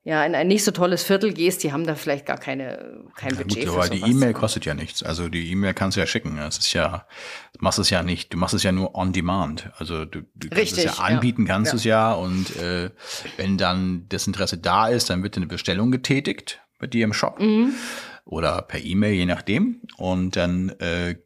[0.08, 3.34] ja, in ein nicht so tolles Viertel gehst, die haben da vielleicht gar keine, kein
[3.34, 4.00] Ja, Budget gut, aber die.
[4.08, 5.02] E-Mail kostet ja nichts.
[5.02, 6.36] Also die E-Mail kannst du ja schicken.
[6.36, 7.06] Das ist ja,
[7.54, 9.68] du machst es ja nicht, du machst es ja nur on demand.
[9.78, 11.52] Also du, du kannst Richtig, es ja anbieten, ja.
[11.54, 11.72] kannst Ja.
[11.72, 12.12] du es ja.
[12.12, 12.90] Und äh,
[13.36, 17.40] wenn dann das Interesse da ist, dann wird eine Bestellung getätigt bei dir im Shop
[17.40, 17.72] Mhm.
[18.24, 19.80] oder per E-Mail, je nachdem.
[19.96, 21.16] Und dann äh,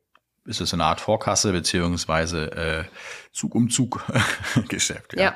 [0.50, 2.84] ist es eine Art Vorkasse beziehungsweise äh,
[3.32, 4.04] Zug um Zug
[4.68, 5.14] Geschäft.
[5.14, 5.34] Ja,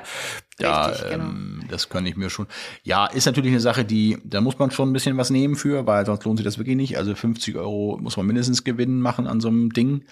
[0.59, 1.25] ja richtig, genau.
[1.25, 2.47] ähm, das kann ich mir schon.
[2.83, 5.87] Ja, ist natürlich eine Sache, die da muss man schon ein bisschen was nehmen für,
[5.87, 6.97] weil sonst lohnt sich das wirklich nicht.
[6.97, 10.05] Also 50 Euro muss man mindestens Gewinn machen an so einem Ding.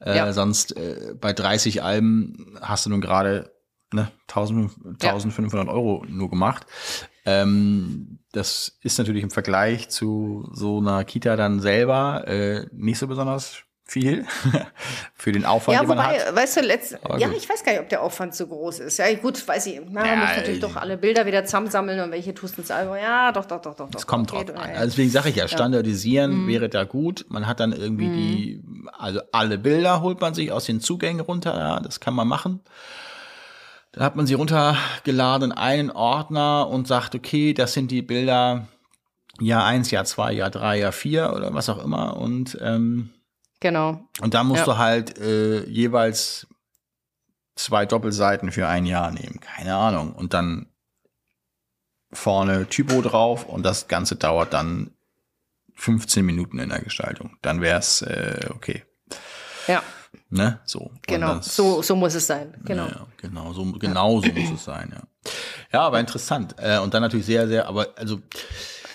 [0.00, 0.32] Äh, ja.
[0.32, 3.52] Sonst äh, bei 30 Alben hast du nun gerade
[3.92, 4.70] ne, 1000,
[5.02, 5.72] 1500 ja.
[5.72, 6.66] Euro nur gemacht.
[7.24, 13.06] Ähm, das ist natürlich im Vergleich zu so einer Kita dann selber äh, nicht so
[13.06, 14.24] besonders viel
[15.14, 16.34] für den Aufwand, ja, den man wobei, hat.
[16.36, 18.98] weißt du, letzt, ja, ich weiß gar nicht, ob der Aufwand so groß ist.
[18.98, 19.80] Ja, gut, weiß ich.
[19.90, 22.60] Na, Ja, man muss natürlich ich- doch alle Bilder wieder zusammensammeln und welche tust du
[22.62, 22.96] ins Album.
[22.96, 23.88] Ja, doch, doch, doch, doch.
[23.96, 24.54] Es kommt drauf an.
[24.54, 24.74] ja, ja.
[24.74, 25.48] Also deswegen sage ich ja, Mhm.
[25.48, 27.26] standardisieren wäre da gut.
[27.28, 28.62] Man hat dann irgendwie die,
[28.96, 32.60] also alle Bilder holt man sich aus den Zugängen runter, ja, das kann man machen.
[33.92, 38.68] Dann hat man sie runtergeladen in einen Ordner und sagt, okay, das sind die Bilder
[39.40, 42.16] Jahr eins, Jahr zwei, Jahr drei, Jahr vier oder was auch immer.
[42.16, 43.10] Und, ähm,
[43.60, 44.00] Genau.
[44.20, 44.64] und da musst Ja.
[44.72, 46.46] du halt äh, jeweils
[47.56, 49.38] zwei Doppelseiten für ein Jahr nehmen.
[49.40, 50.12] Keine Ahnung.
[50.14, 50.66] Und dann
[52.12, 54.90] vorne Typo drauf und das Ganze dauert dann
[55.76, 57.36] 15 Minuten in der Gestaltung.
[57.42, 58.84] Dann wäre es äh, okay.
[59.68, 59.82] Ja,
[60.28, 60.58] Ne?
[60.64, 60.90] So.
[61.02, 61.34] Genau.
[61.36, 62.54] das- So, so muss es sein.
[62.64, 62.86] Genau.
[62.86, 65.02] Ja, ja, genau, so, genau so muss es sein, ja.
[65.72, 66.54] Ja, aber interessant.
[66.58, 68.20] Äh, und dann natürlich sehr, sehr, aber also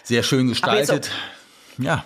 [0.03, 1.11] sehr schön gestaltet.
[1.77, 2.03] Ja.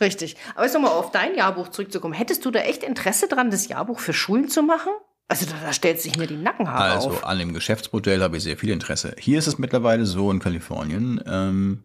[0.00, 0.36] Richtig.
[0.54, 2.14] Aber jetzt nochmal auf dein Jahrbuch zurückzukommen.
[2.14, 4.92] Hättest du da echt Interesse dran, das Jahrbuch für Schulen zu machen?
[5.28, 7.24] Also da, da stellt sich mir die Nackenhaare Also auf.
[7.24, 9.14] an dem Geschäftsmodell habe ich sehr viel Interesse.
[9.18, 11.84] Hier ist es mittlerweile so in Kalifornien, ähm,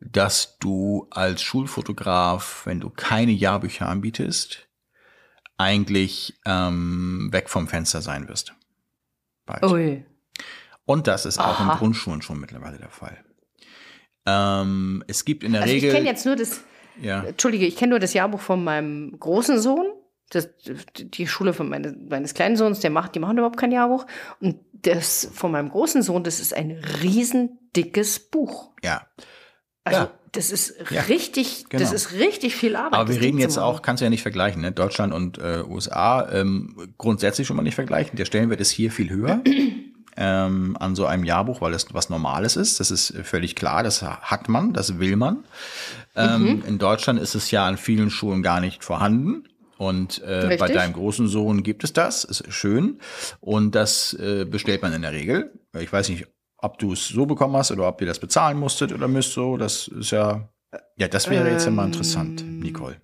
[0.00, 4.68] dass du als Schulfotograf, wenn du keine Jahrbücher anbietest,
[5.58, 8.54] eigentlich ähm, weg vom Fenster sein wirst.
[9.44, 9.64] Bald.
[9.64, 10.04] Ui.
[10.84, 11.72] Und das ist auch Aha.
[11.72, 13.22] in Grundschulen schon mittlerweile der Fall.
[14.24, 15.94] Ähm, es gibt in der Also ich Regel.
[15.96, 16.60] kenne jetzt nur das,
[17.00, 19.86] ja, Entschuldige, ich kenne nur das Jahrbuch von meinem großen Sohn.
[20.30, 20.48] Das,
[20.98, 24.06] die Schule von meine, meines kleinen Sohns, der macht, die machen überhaupt kein Jahrbuch.
[24.40, 26.72] Und das von meinem großen Sohn, das ist ein
[27.02, 28.72] riesen dickes Buch.
[28.84, 29.06] ja.
[29.84, 30.10] Also Ja.
[30.32, 31.92] das ist Ja, richtig, das genau.
[31.94, 32.92] ist richtig viel Arbeit.
[32.92, 34.70] Aber das wir reden jetzt auch, kannst du ja nicht vergleichen, ne?
[34.70, 38.16] Deutschland und äh, USA ähm, grundsätzlich schon mal nicht vergleichen.
[38.18, 39.40] Der Stellenwert ist hier viel höher
[40.18, 42.80] ähm, an so einem Jahrbuch, weil es was Normales ist.
[42.80, 45.44] Das ist völlig klar, das hat man, das will man.
[46.18, 46.64] Ähm, Mhm.
[46.66, 49.44] In Deutschland ist es ja an vielen Schulen gar nicht vorhanden.
[49.78, 52.98] Und äh, bei deinem großen Sohn gibt es das, ist schön.
[53.40, 55.52] Und das äh, bestellt man in der Regel.
[55.78, 58.92] Ich weiß nicht, ob du es so bekommen hast oder ob ihr das bezahlen musstet
[58.92, 59.56] oder müsst so.
[59.56, 60.48] Das ist ja,
[60.96, 62.96] ja, das wäre jetzt ja mal interessant, Ähm, Nicole.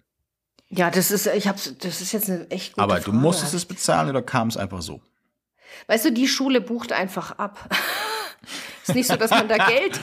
[0.69, 3.17] Ja, das ist, ich hab's, das ist jetzt eine echt gute Aber du Frage.
[3.19, 5.01] musstest es bezahlen oder kam es einfach so?
[5.87, 7.69] Weißt du, die Schule bucht einfach ab.
[8.87, 10.01] ist nicht so, dass man da Geld,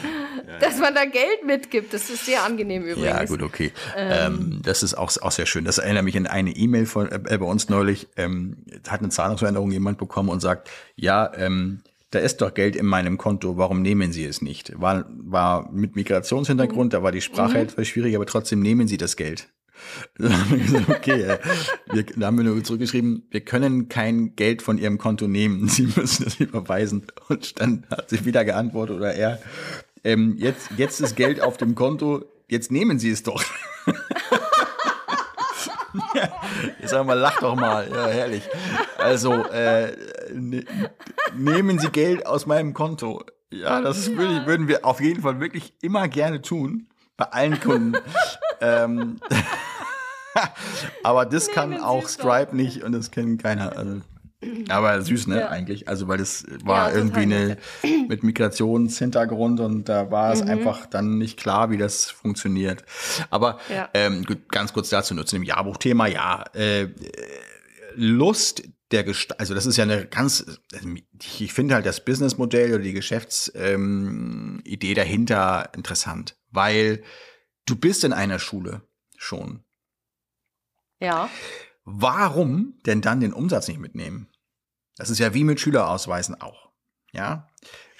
[0.59, 1.93] dass man da Geld mitgibt.
[1.93, 3.05] Das ist sehr angenehm übrigens.
[3.05, 3.71] Ja, gut, okay.
[3.95, 5.65] Ähm, das ist auch, auch sehr schön.
[5.65, 8.07] Das erinnert mich an eine E-Mail von äh, bei uns neulich.
[8.17, 11.81] Ähm, hat eine Zahlungsveränderung jemand bekommen und sagt, ja, ähm,
[12.11, 14.79] da ist doch Geld in meinem Konto, warum nehmen Sie es nicht?
[14.79, 19.15] War, war mit Migrationshintergrund, da war die Sprache etwas schwierig, aber trotzdem nehmen Sie das
[19.15, 19.47] Geld.
[20.17, 21.37] Dann haben wir gesagt, okay,
[21.91, 25.87] wir, da haben wir nur zurückgeschrieben, wir können kein Geld von Ihrem Konto nehmen, Sie
[25.95, 27.07] müssen es überweisen.
[27.29, 29.41] Und dann hat sie wieder geantwortet oder er,
[30.03, 33.43] ähm, jetzt, jetzt ist Geld auf dem Konto, jetzt nehmen Sie es doch.
[36.81, 37.89] Ich sag mal, lach doch mal.
[37.89, 38.43] Ja, herrlich.
[38.97, 39.95] Also, äh,
[40.33, 40.63] ne,
[41.35, 43.23] nehmen Sie Geld aus meinem Konto.
[43.49, 46.87] Ja, das ist wirklich, würden wir auf jeden Fall wirklich immer gerne tun.
[47.17, 47.97] Bei allen Kunden.
[48.61, 49.17] ähm,
[51.03, 52.07] aber das kann Nehmen Sie auch.
[52.09, 53.75] Stripe nicht und das kennt keiner.
[53.77, 54.01] Also,
[54.69, 55.49] aber süß, ne, Ja.
[55.49, 55.87] eigentlich.
[55.87, 57.57] Also, weil das war Ja, irgendwie eine
[58.07, 60.33] mit Migrationshintergrund und da war Mhm.
[60.33, 62.83] es einfach dann nicht klar, wie das funktioniert.
[63.29, 63.89] Aber Ja.
[63.93, 66.07] ähm, gut, ganz kurz dazu nur zu dem Jahrbuchthema.
[66.07, 66.87] Ja, äh,
[67.95, 70.45] Lust der Gest also das ist ja eine ganz,
[71.39, 74.61] ich finde halt das Businessmodell oder die Geschäftsidee ähm,
[74.95, 77.01] dahinter interessant, weil
[77.65, 78.81] du bist in einer Schule
[79.17, 79.63] schon.
[81.01, 81.29] Ja.
[81.83, 84.29] Warum denn dann den Umsatz nicht mitnehmen?
[84.95, 86.69] Das ist ja wie mit Schülerausweisen auch.
[87.11, 87.47] Ja,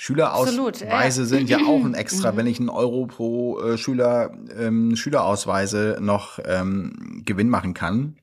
[0.07, 1.27] Absolut, Schülerausweise ja.
[1.27, 6.39] sind ja auch ein extra, wenn ich einen Euro pro äh, Schüler ähm, Schülerausweise noch
[6.43, 8.17] ähm, Gewinn machen kann,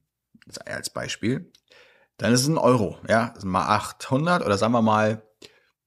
[0.67, 1.53] als Beispiel,
[2.17, 2.99] dann ist es ein Euro.
[3.09, 5.23] Ja, das sind mal 800 oder sagen wir mal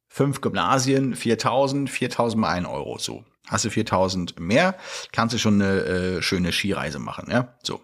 [0.08, 2.98] fünf Gymnasien, 4000, 4000 mal ein Euro.
[2.98, 4.78] So, hast du 4000 mehr,
[5.12, 7.30] kannst du schon eine äh, schöne Skireise machen.
[7.30, 7.82] Ja, so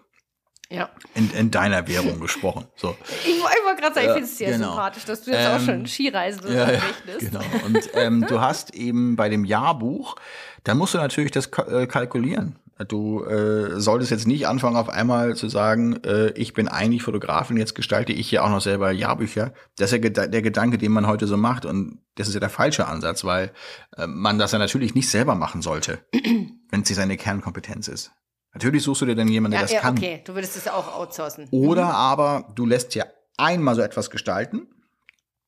[0.70, 0.90] Ja.
[1.14, 2.66] in, in deiner Währung gesprochen.
[2.76, 2.94] So.
[3.24, 4.68] Ich, ich wollte gerade sagen, Ja, ich finde es sehr genau.
[4.72, 7.20] sympathisch, dass du jetzt auch Ähm, schon Skireisen Ja, ja, rechnest.
[7.20, 7.40] genau.
[7.64, 10.16] Und ähm, du hast eben bei dem Jahrbuch,
[10.64, 12.58] da musst du natürlich das äh, kalkulieren.
[12.86, 17.56] Du äh, solltest jetzt nicht anfangen, auf einmal zu sagen, äh, ich bin eigentlich Fotografin,
[17.56, 19.52] jetzt gestalte ich ja auch noch selber Jahrbücher.
[19.78, 21.64] Das ist ja der Gedanke, den man heute so macht.
[21.64, 23.50] Und das ist ja der falsche Ansatz, weil
[23.96, 25.98] äh, man das ja natürlich nicht selber machen sollte,
[26.70, 28.12] wenn es seine Kernkompetenz ist.
[28.58, 29.96] Natürlich suchst du dir dann jemanden, der Ja, das ja, kann.
[29.96, 31.46] okay, du würdest es auch outsourcen.
[31.52, 33.04] Oder aber du lässt ja
[33.36, 34.66] einmal so etwas gestalten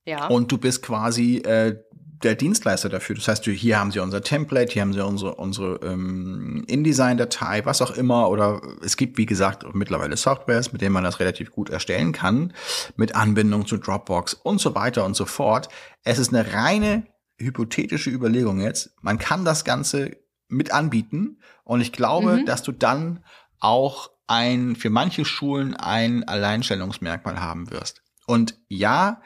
[0.06, 0.28] Ja.
[0.28, 1.76] und du bist quasi äh,
[2.22, 3.16] der Dienstleister dafür.
[3.16, 7.82] Das heißt, hier haben sie unser Template, hier haben sie unsere, unsere ähm, InDesign-Datei, was
[7.82, 8.28] auch immer.
[8.28, 12.52] Oder es gibt, wie gesagt, mittlerweile Softwares, mit denen man das relativ gut erstellen kann,
[12.96, 15.68] mit Anbindung zu Dropbox und so weiter und so fort.
[16.04, 17.06] Es ist eine reine
[17.38, 18.90] hypothetische Überlegung jetzt.
[19.00, 20.16] Man kann das Ganze
[20.50, 22.46] mit anbieten und ich glaube, Mhm.
[22.46, 23.24] dass du dann
[23.58, 28.02] auch ein, für manche Schulen ein Alleinstellungsmerkmal haben wirst.
[28.26, 29.22] Und ja,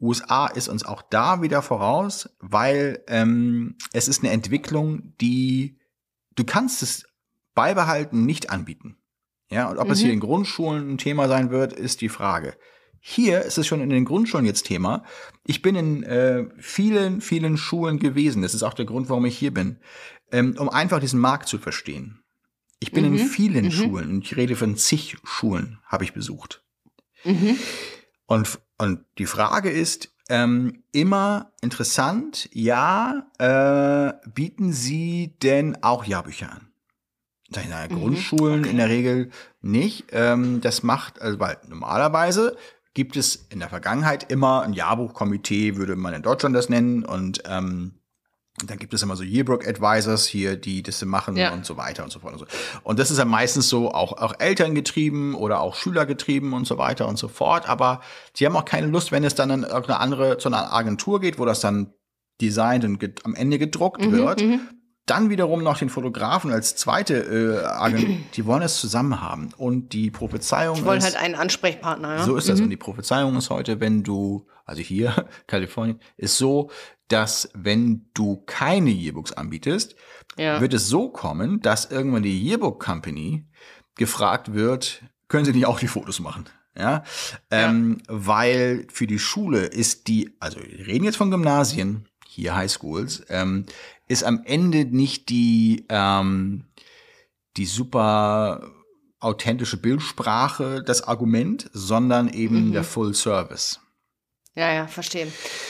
[0.00, 5.78] USA ist uns auch da wieder voraus, weil ähm, es ist eine Entwicklung, die
[6.36, 7.04] du kannst es
[7.54, 8.96] beibehalten, nicht anbieten.
[9.50, 10.04] Ja, und ob es Mhm.
[10.04, 12.56] hier in Grundschulen ein Thema sein wird, ist die Frage.
[13.00, 15.04] Hier ist es schon in den Grundschulen jetzt Thema.
[15.44, 18.42] Ich bin in äh, vielen, vielen Schulen gewesen.
[18.42, 19.78] Das ist auch der Grund, warum ich hier bin,
[20.32, 22.22] ähm, um einfach diesen Markt zu verstehen.
[22.80, 23.18] Ich bin in Mhm.
[23.18, 23.70] vielen Mhm.
[23.70, 26.62] Schulen, und ich rede von zig Schulen, habe ich besucht.
[27.24, 27.56] Mhm.
[28.26, 36.52] Und, und die Frage ist, ähm, immer interessant, ja, äh, bieten Sie denn auch Jahrbücher
[36.52, 36.68] an?
[37.50, 38.70] Sag ich, na, Mhm, Grundschulen okay.
[38.70, 39.30] in der Regel
[39.62, 40.04] nicht.
[40.12, 42.56] Ähm, das macht, also weil normalerweise
[42.94, 47.42] gibt es in der Vergangenheit immer ein Jahrbuchkomitee, würde man in Deutschland das nennen, und
[47.46, 47.94] ähm,
[48.66, 51.52] dann gibt es immer so Yearbook Advisors hier, die das machen Ja.
[51.52, 52.46] und so weiter und so fort und so.
[52.82, 56.66] Und das ist ja meistens so auch, auch Eltern getrieben oder auch Schüler getrieben und
[56.66, 57.68] so weiter und so fort.
[57.68, 58.00] Aber
[58.36, 61.38] die haben auch keine Lust, wenn es dann an irgendeine andere, zu einer Agentur geht,
[61.38, 61.92] wo das dann
[62.40, 64.42] designt und am Ende gedruckt Mhm, wird.
[64.42, 64.60] mhm.
[65.06, 67.14] Dann wiederum noch den Fotografen als zweite
[67.62, 68.16] äh, Agentur.
[68.36, 69.48] die wollen es zusammen haben.
[69.56, 72.22] Und die Prophezeiung Ich wollte ist, halt einen Ansprechpartner, ja.
[72.24, 72.58] so ist das.
[72.58, 72.64] Mhm.
[72.64, 76.70] Und die Prophezeiung ist heute, wenn du, also hier, Kalifornien, ist so,
[77.08, 79.96] dass wenn du keine Yearbooks anbietest,
[80.36, 80.60] Ja.
[80.60, 83.44] wird es so kommen, dass irgendwann die Yearbook Company
[83.96, 86.44] gefragt wird, können Sie nicht auch die Fotos machen?
[86.76, 87.02] Ja,
[87.50, 93.24] ähm, weil für die Schule ist die, also wir reden jetzt von Gymnasien, hier Highschools,
[93.30, 93.64] ähm,
[94.06, 96.66] ist am Ende nicht die, ähm,
[97.56, 98.70] die super
[99.18, 102.72] authentische Bildsprache das Argument, sondern eben Mhm.
[102.74, 103.80] der Full Service.
[104.58, 105.28] Ja, ja, verstehe.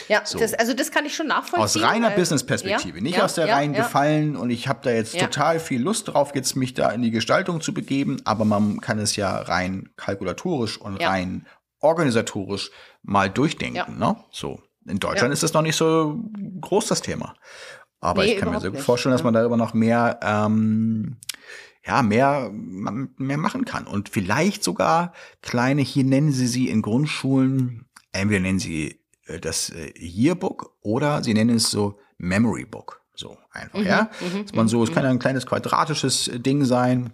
[0.08, 0.38] Ja, So.
[0.38, 1.62] das, also das kann ich schon nachvollziehen.
[1.62, 3.74] Aus reiner Business-Perspektive, ja, nicht ja, aus der ja, reinen.
[3.74, 7.10] Gefallen und ich habe da jetzt total viel Lust drauf, jetzt mich da in die
[7.10, 11.46] Gestaltung zu begeben, aber man kann es ja rein kalkulatorisch und rein
[11.80, 12.70] organisatorisch
[13.02, 13.98] mal durchdenken.
[13.98, 14.16] Ne?
[14.30, 14.62] So.
[14.86, 16.18] In Deutschland ist das noch nicht so
[16.60, 17.34] groß, das Thema.
[18.00, 21.18] Aber Nee, ich kann mir so nicht, vorstellen, dass man darüber noch mehr, ähm,
[21.84, 23.86] ja, mehr, mehr machen kann.
[23.86, 25.12] Und vielleicht sogar
[25.42, 27.87] kleine, hier nennen sie sie in Grundschulen,
[28.18, 33.00] entweder nennen sie äh, das äh, Yearbook oder sie nennen es so Memory Book.
[33.14, 34.10] So einfach, ja.
[34.20, 37.12] mhm, Dass man so, es kann ja ein kleines quadratisches äh, Ding sein.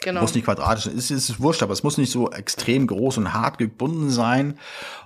[0.00, 0.20] Genau.
[0.20, 3.18] Muss nicht quadratisch, es ist, es ist wurscht, aber es muss nicht so extrem groß
[3.18, 4.58] und hart gebunden sein.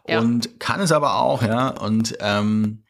[0.06, 0.18] Ja.
[0.18, 1.68] Und kann es aber auch, ja.
[1.68, 2.84] Und ähm,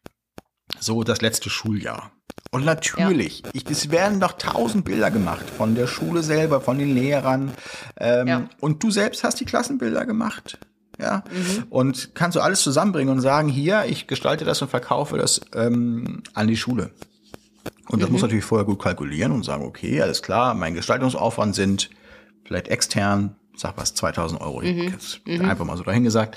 [0.80, 2.10] so das letzte Schuljahr.
[2.50, 6.94] Und natürlich, ich, es werden doch tausend Bilder gemacht von der Schule selber, von den
[6.94, 7.52] Lehrern.
[7.98, 8.48] Ähm, Ja.
[8.60, 10.58] Und du selbst hast die Klassenbilder gemacht.
[10.98, 11.24] Ja.
[11.30, 11.64] Mhm.
[11.70, 16.22] Und kannst du alles zusammenbringen und sagen, hier, ich gestalte das und verkaufe das ähm,
[16.34, 16.90] an die Schule.
[17.88, 21.90] Und das muss natürlich vorher gut kalkulieren und sagen, okay, alles klar, mein Gestaltungsaufwand sind
[22.44, 24.62] vielleicht extern, sag was, 2000 Euro.
[24.90, 26.36] Jetzt Einfach mal so dahingesagt.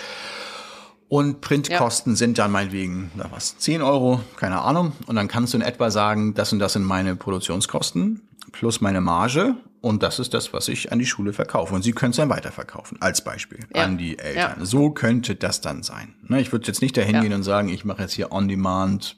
[1.09, 4.93] Und Printkosten sind dann meinetwegen, na was, 10 Euro, keine Ahnung.
[5.07, 8.21] Und dann kannst du in etwa sagen, das und das sind meine Produktionskosten
[8.53, 9.55] plus meine Marge.
[9.81, 11.73] Und das ist das, was ich an die Schule verkaufe.
[11.73, 13.83] Und sie können es dann weiterverkaufen, als Beispiel, Ja.
[13.83, 14.59] an die Eltern.
[14.59, 14.65] Ja.
[14.65, 16.13] So könnte das dann sein.
[16.21, 17.21] Ne, ich würde jetzt nicht dahin Ja.
[17.21, 19.17] gehen und sagen, ich mache jetzt hier on-demand,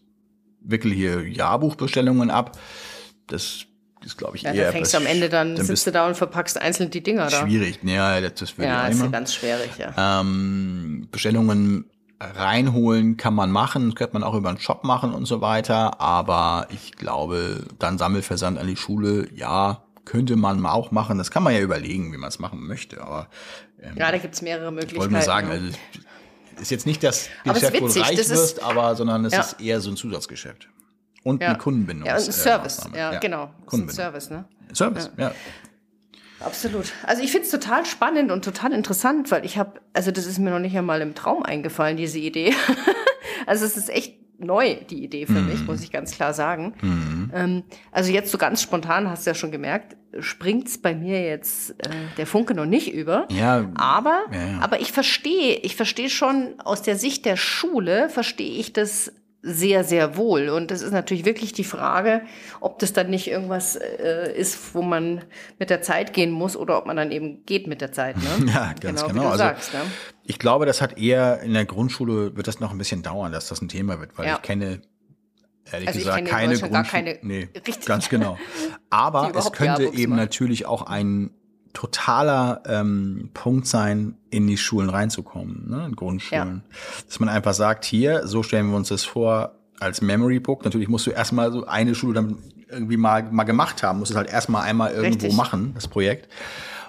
[0.61, 2.57] wickel hier Jahrbuchbestellungen ab.
[3.27, 3.65] Das
[4.05, 5.91] ist, glaube ich, ja, eher da fängst du am Ende dann, dann sitzt bist du
[5.91, 7.45] da und verpackst einzeln die Dinger da.
[7.45, 7.79] schwierig.
[7.83, 9.11] Ja, das, würde Ja, ich ist ja immer.
[9.11, 10.21] ganz schwierig, ja.
[10.21, 11.89] Ähm, Bestellungen
[12.21, 15.99] reinholen kann man machen, das könnte man auch über einen Shop machen und so weiter,
[15.99, 21.17] aber ich glaube, dann Sammelversand an die Schule, ja, könnte man auch machen.
[21.17, 23.29] Das kann man ja überlegen, wie man es machen möchte, aber
[23.81, 24.99] ähm, Ja, da gibt's mehrere ich Möglichkeiten.
[25.01, 25.53] wollte nur sagen, ja.
[25.53, 25.67] also
[26.61, 29.33] ist jetzt nicht das es Geschäft, wo du reich das ist- wirst, aber sondern es
[29.33, 29.39] Ja.
[29.41, 30.69] ist eher so ein Zusatzgeschäft.
[31.23, 31.49] Und ja.
[31.49, 32.05] eine Kundenbindung.
[32.05, 33.49] Ja, ein Service, ja, genau.
[33.65, 33.95] Kundenbindung.
[34.05, 34.45] Service, ne?
[34.73, 35.33] Service, ja.
[36.41, 36.91] Absolut.
[37.07, 40.39] Also ich finde es total spannend und total interessant, weil ich habe, also das ist
[40.39, 42.53] mir noch nicht einmal im Traum eingefallen, diese Idee.
[43.47, 46.73] also es ist echt neu, die Idee für mich, muss ich ganz klar sagen.
[47.33, 51.71] Ähm, also jetzt so ganz spontan, hast du ja schon gemerkt, springt's bei mir jetzt
[51.85, 53.27] äh, der Funke noch nicht über.
[53.31, 53.69] Ja.
[53.75, 54.59] Aber, Ja, ja.
[54.59, 59.11] aber ich verstehe, ich verstehe schon aus der Sicht der Schule, verstehe ich das
[59.45, 60.47] sehr, sehr wohl.
[60.49, 62.21] Und das ist natürlich wirklich die Frage,
[62.61, 65.21] ob das dann nicht irgendwas äh, ist, wo man
[65.59, 68.15] mit der Zeit gehen muss oder ob man dann eben geht mit der Zeit.
[68.17, 68.45] Ne?
[68.53, 69.21] Ja, ganz genau.
[69.23, 69.81] du Also, sagst, ne?
[70.25, 73.47] Ich glaube, das hat eher in der Grundschule wird das noch ein bisschen dauern, dass
[73.49, 74.35] das ein Thema wird, weil Ja.
[74.35, 74.81] ich kenne
[75.71, 76.83] ehrlich Also gesagt keine Grundschule.
[76.83, 77.85] keine- nee, Richtig.
[77.85, 78.37] ganz genau.
[78.89, 80.15] Aber es könnte eben machen.
[80.21, 81.31] natürlich auch ein
[81.73, 86.63] totaler ähm, Punkt sein, in die Schulen reinzukommen, ne, in Grundschulen.
[87.07, 90.63] Dass man einfach sagt, hier, so stellen wir uns das vor als Memory Book.
[90.63, 92.37] Natürlich musst du erstmal so eine Schule dann
[92.69, 95.33] irgendwie mal, mal gemacht haben, musst es halt erstmal einmal irgendwo Richtig.
[95.33, 96.29] machen, das Projekt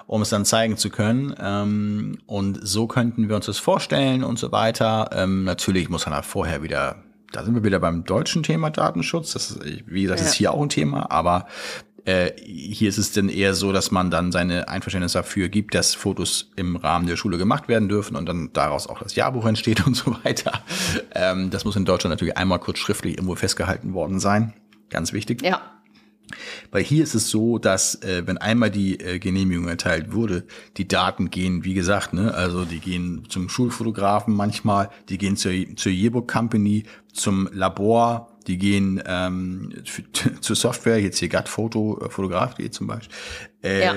[0.07, 1.35] um es dann zeigen zu können.
[1.39, 5.09] Ähm, und so könnten wir uns das vorstellen und so weiter.
[5.13, 6.97] Ähm, natürlich muss man da vorher wieder,
[7.31, 9.33] da sind wir wieder beim deutschen Thema Datenschutz.
[9.33, 10.25] Das ist, wie gesagt, Ja.
[10.27, 11.47] ist hier auch ein Thema, aber
[12.05, 15.95] äh, hier ist es dann eher so, dass man dann seine Einverständnis dafür gibt, dass
[15.95, 19.87] Fotos im Rahmen der Schule gemacht werden dürfen und dann daraus auch das Jahrbuch entsteht
[19.87, 20.51] und so weiter.
[21.15, 24.53] Ähm, das muss in Deutschland natürlich einmal kurz schriftlich irgendwo festgehalten worden sein.
[24.91, 25.41] Ganz wichtig.
[25.41, 25.61] Ja.
[26.71, 30.45] Weil hier ist es so, dass äh, wenn einmal die äh, Genehmigung erteilt wurde,
[30.77, 35.51] die Daten gehen, wie gesagt, ne, also die gehen zum Schulfotografen manchmal, die gehen zur,
[35.75, 36.83] zur Yearbook Company,
[37.13, 40.03] zum Labor, die gehen ähm, für,
[40.41, 43.15] zur Software, jetzt hier GAT Foto, äh, Fotograf.de zum Beispiel.
[43.63, 43.93] Äh, Ja.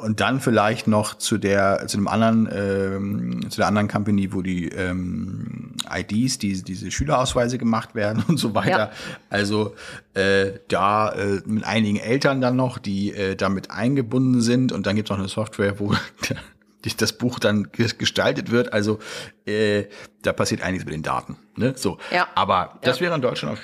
[0.00, 4.42] Und dann vielleicht noch zu der, zu dem anderen, ähm, zu der anderen Company, wo
[4.42, 8.78] die ähm, IDs, die, diese Schülerausweise gemacht werden und so weiter.
[8.78, 8.90] Ja.
[9.30, 9.74] Also
[10.14, 14.96] äh, da äh, mit einigen Eltern dann noch, die äh, damit eingebunden sind und dann
[14.96, 15.94] gibt es noch eine Software, wo
[16.96, 18.72] das Buch dann ge- gestaltet wird.
[18.72, 18.98] Also
[19.46, 19.84] äh,
[20.22, 21.36] da passiert einiges mit den Daten.
[21.56, 21.74] Ne?
[21.76, 21.98] So.
[22.12, 22.28] Ja.
[22.34, 23.06] Aber das Ja.
[23.06, 23.62] wäre in Deutschland auch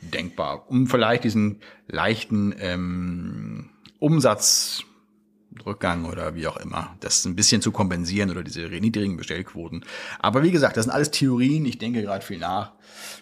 [0.00, 7.72] denkbar, um vielleicht diesen leichten ähm, Umsatzrückgang oder wie auch immer, das ein bisschen zu
[7.72, 9.84] kompensieren oder diese niedrigen Bestellquoten.
[10.18, 11.64] Aber wie gesagt, das sind alles Theorien.
[11.66, 12.72] Ich denke gerade viel nach.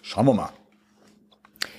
[0.01, 0.49] Schauen wir mal.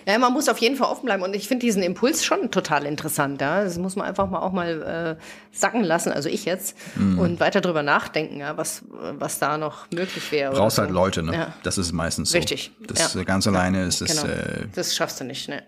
[0.06, 2.86] Ja, man muss auf jeden Fall offen bleiben und ich finde diesen Impuls schon total
[2.86, 3.40] interessant.
[3.40, 3.64] Ja?
[3.64, 5.22] Das muss man einfach mal auch mal äh,
[5.56, 7.18] sacken lassen, also ich jetzt, Mhm.
[7.18, 10.52] und weiter drüber nachdenken, ja, was, was da noch möglich wäre.
[10.54, 10.82] brauchst so.
[10.82, 11.34] halt Leute, ne?
[11.34, 11.54] Ja.
[11.62, 12.38] Das ist meistens so.
[12.38, 13.22] Richtig, Das ja.
[13.24, 14.32] ganz alleine ist es, Genau.
[14.32, 15.62] äh, das schaffst du nicht, ne?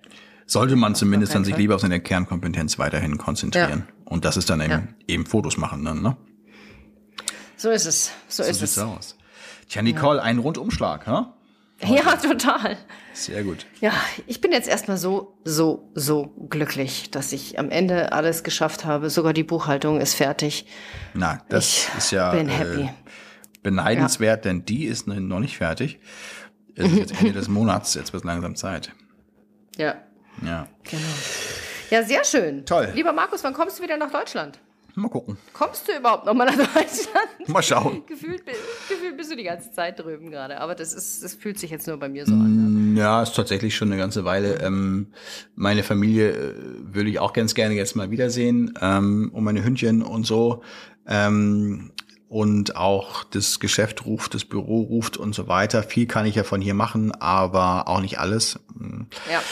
[0.47, 1.61] sollte man zumindest dann sich Fall.
[1.63, 3.89] lieber auf seine Kernkompetenz weiterhin konzentrieren.
[4.05, 6.17] Und das ist dann eben, eben Fotos machen dann, ne?
[7.57, 8.11] So ist es.
[8.29, 8.79] So, So ist es.
[8.79, 9.17] aus.
[9.71, 11.35] Tja, Nicole, ein Rundumschlag, ha?
[11.87, 12.77] Ja, total.
[13.13, 13.67] Sehr gut.
[13.81, 13.93] Ja,
[14.27, 19.11] ich bin jetzt erstmal so, so, so glücklich, dass ich am Ende alles geschafft habe.
[19.11, 20.67] Sogar die Buchhaltung ist fertig.
[21.15, 22.83] Na, das ich ist ja bin happy.
[22.83, 22.89] Äh,
[23.63, 25.99] beneidenswert, denn die ist noch nicht fertig.
[26.75, 28.93] Es ist jetzt Ende des Monats, jetzt wird langsam Zeit.
[29.77, 29.95] Ja,
[30.45, 30.67] Ja.
[30.83, 31.03] genau.
[31.91, 32.65] Ja, sehr schön.
[32.67, 32.91] Toll.
[32.95, 34.59] Lieber Markus, wann kommst du wieder nach Deutschland?
[34.97, 35.37] Mal gucken.
[35.53, 37.49] Kommst du überhaupt noch mal nach Deutschland?
[37.49, 38.05] Mal schauen.
[38.07, 38.45] gefühlt,
[38.89, 40.61] gefühlt bist du die ganze Zeit drüben gerade.
[40.61, 42.95] Aber das ist, das fühlt sich jetzt nur bei mir so an.
[42.97, 44.61] Ja, ist tatsächlich schon eine ganze Weile.
[44.61, 45.09] Ähm,
[45.57, 46.55] meine Familie äh,
[46.93, 50.63] würde ich auch ganz gerne jetzt mal wiedersehen ähm, und meine Hündchen und so.
[51.07, 51.91] Ähm,
[52.29, 55.83] und auch das Geschäft ruft, das Büro ruft und so weiter.
[55.83, 58.59] Viel kann ich ja von hier machen, aber auch nicht alles.
[59.31, 59.43] Ja.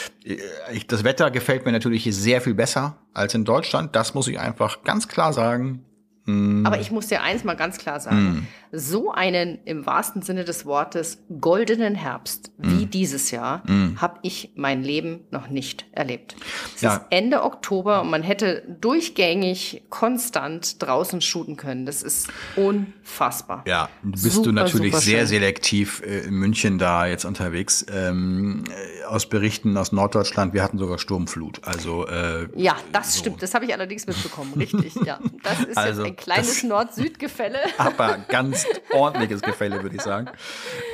[0.71, 3.95] Ich, das Wetter gefällt mir natürlich sehr viel besser als in Deutschland.
[3.95, 5.85] Das muss ich einfach ganz klar sagen.
[6.25, 8.47] Aber ich muss dir eins mal ganz klar sagen.
[8.75, 13.61] So einen im wahrsten Sinne des Wortes goldenen Herbst wie dieses Jahr
[13.97, 16.35] habe ich mein Leben noch nicht erlebt.
[16.75, 16.95] Es Ja.
[16.95, 21.85] ist Ende Oktober und man hätte durchgängig konstant draußen shooten können.
[21.85, 23.63] Das ist unfassbar.
[23.67, 27.85] Ja, bist du Super, natürlich super sehr selektiv äh, in München da jetzt unterwegs.
[27.91, 31.61] Ähm, äh, aus Berichten aus Norddeutschland, wir hatten sogar Sturmflut.
[31.63, 33.19] Also äh, Ja, das so.
[33.19, 33.41] stimmt.
[33.43, 34.53] Das habe ich allerdings mitbekommen.
[34.55, 35.19] Richtig, ja.
[35.43, 37.59] Das ist Also, jetzt ein kleines Nord-Süd-Gefälle.
[37.77, 38.62] aber ganz
[38.93, 40.29] ordentliches Gefälle, würde ich sagen.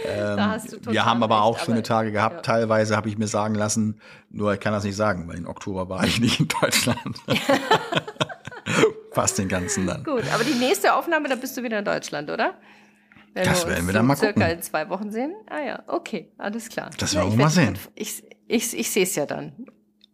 [0.03, 2.35] total wir haben aber recht, auch schöne aber- Tage gehabt.
[2.35, 2.41] ja.
[2.41, 5.89] Teilweise habe ich mir sagen lassen, nur ich kann das nicht sagen, weil im Oktober
[5.89, 7.17] war ich nicht in Deutschland.
[9.11, 10.03] Fast den ganzen dann.
[10.03, 12.53] Gut, aber die nächste Aufnahme, da bist du wieder in Deutschland, oder?
[13.33, 14.57] Wenn Das uns werden wir so dann mal circa gucken.
[14.57, 15.33] in zwei Wochen sehen.
[15.49, 16.89] Ah ja, okay, alles klar.
[16.97, 17.77] Das ja, werden wir mal sehen.
[17.95, 19.53] Ich, ich, ich sehe es ja dann.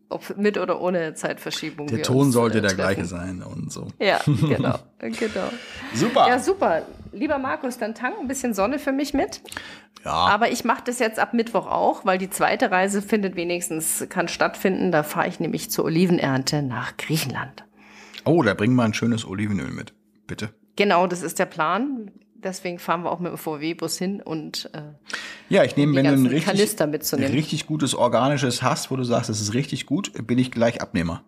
[0.10, 1.88] Ob mit oder ohne Zeitverschiebung.
[1.88, 2.94] Der Ton uns, sollte äh, der treffen.
[2.96, 3.88] gleiche sein und so.
[4.00, 5.50] Ja, genau, genau.
[5.94, 6.28] Super.
[6.28, 6.84] Ja, super.
[7.12, 9.42] Lieber Markus, dann tank ein bisschen Sonne für mich mit.
[10.04, 14.06] Ja, Aber ich mache das jetzt ab Mittwoch auch, weil die zweite Reise findet wenigstens,
[14.10, 14.92] kann stattfinden.
[14.92, 17.64] Da fahre ich nämlich zur Olivenernte nach Griechenland.
[18.26, 19.94] oh, da bringen wir ein schönes Olivenöl mit.
[20.28, 20.50] Bitte.
[20.76, 22.12] Genau, das ist der Plan.
[22.46, 24.82] Deswegen fahren wir auch mit dem VW-Bus hin und äh,
[25.50, 26.80] Ja, ich nehme, wenn du ein richtig,
[27.34, 31.24] richtig gutes organisches hast, wo du sagst, das ist richtig gut, bin ich gleich Abnehmer.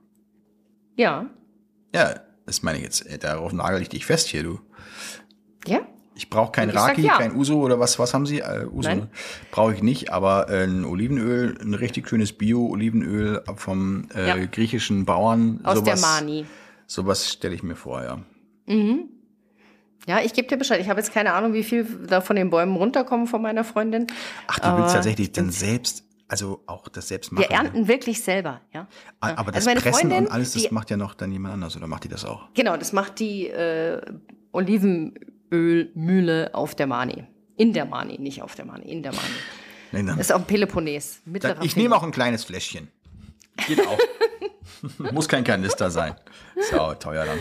[0.96, 1.26] ja,
[1.94, 2.16] Ja,
[2.46, 3.06] das meine ich jetzt.
[3.06, 4.60] äh, Darauf nagel ich dich fest hier, du.
[5.68, 5.82] ja,
[6.16, 7.18] Ich brauche kein Ich Raki, ja.
[7.18, 8.40] kein Uso oder was, was haben Sie?
[8.40, 9.10] Äh, Uso ne?
[9.52, 14.46] brauche ich nicht, aber äh, ein Olivenöl, ein richtig schönes Bio-Olivenöl vom äh, Ja.
[14.46, 15.60] griechischen Bauern.
[15.64, 16.46] aus der sowas, Mani.
[16.88, 18.20] Sowas stelle ich mir vor, ja.
[20.08, 20.80] Ja, ich gebe dir Bescheid.
[20.82, 24.08] Ich habe jetzt keine Ahnung, wie viel da von den Bäumen runterkommen von meiner Freundin.
[24.48, 27.46] Ach, du willst tatsächlich dann selbst, also auch das selbst machen.
[27.50, 28.88] Wir ernten wirklich selber, ja.
[29.20, 31.32] Ah, Aber das Also meine Pressen Freundin, und alles, das die- macht ja noch dann
[31.32, 32.48] jemand anders oder macht die das auch?
[32.54, 34.02] Genau, das macht die äh,
[34.54, 37.26] Olivenölmühle auf der Mani.
[37.58, 39.28] In der Mani, nicht auf der Mani, in der Mani.
[39.92, 41.22] Nee, dann, Das ist auch ein Peloponnes.
[41.26, 42.88] Mittlerer ich nehme auch ein kleines Fläschchen.
[43.68, 43.98] Geht auch.
[45.12, 46.16] Muss kein Kanister sein.
[46.56, 47.40] Ist ja auch teuer dann.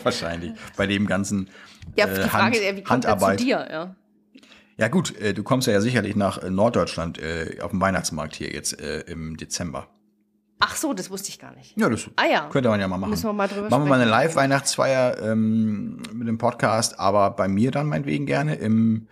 [0.04, 0.52] Wahrscheinlich.
[0.76, 1.48] Bei dem ganzen
[1.96, 3.40] Ja, äh, die Frage Hand- ist ja, wie kommt er zu Handarbeit.
[3.40, 3.68] dir?
[3.70, 3.94] Ja.
[4.80, 8.52] Ja gut, äh, du kommst ja sicherlich nach äh, Norddeutschland äh, auf dem Weihnachtsmarkt hier
[8.52, 9.88] jetzt äh, im Dezember.
[10.60, 11.76] Ach so, das wusste ich gar nicht.
[11.76, 12.48] Ja, das Ah ja.
[12.48, 13.10] könnte man ja mal machen.
[13.10, 14.28] Müssen wir mal drüber Machen wir mal eine sprechen.
[14.28, 19.06] Live-Weihnachtsfeier ähm, mit dem Podcast, aber bei mir dann meinetwegen gerne im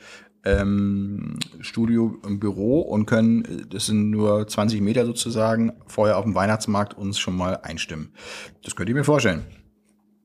[0.45, 6.25] ähm, Studio im Büro und können, äh, das sind nur 20 Meter sozusagen, vorher auf
[6.25, 8.13] dem Weihnachtsmarkt uns schon mal einstimmen.
[8.65, 9.45] Das könnt ihr mir vorstellen.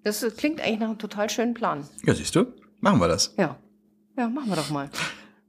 [0.03, 1.87] Das klingt eigentlich nach einem total schönen Plan.
[2.05, 2.45] Ja, siehst du,
[2.79, 3.33] machen wir das.
[3.37, 3.55] Ja.
[4.17, 4.89] Ja, machen wir doch mal.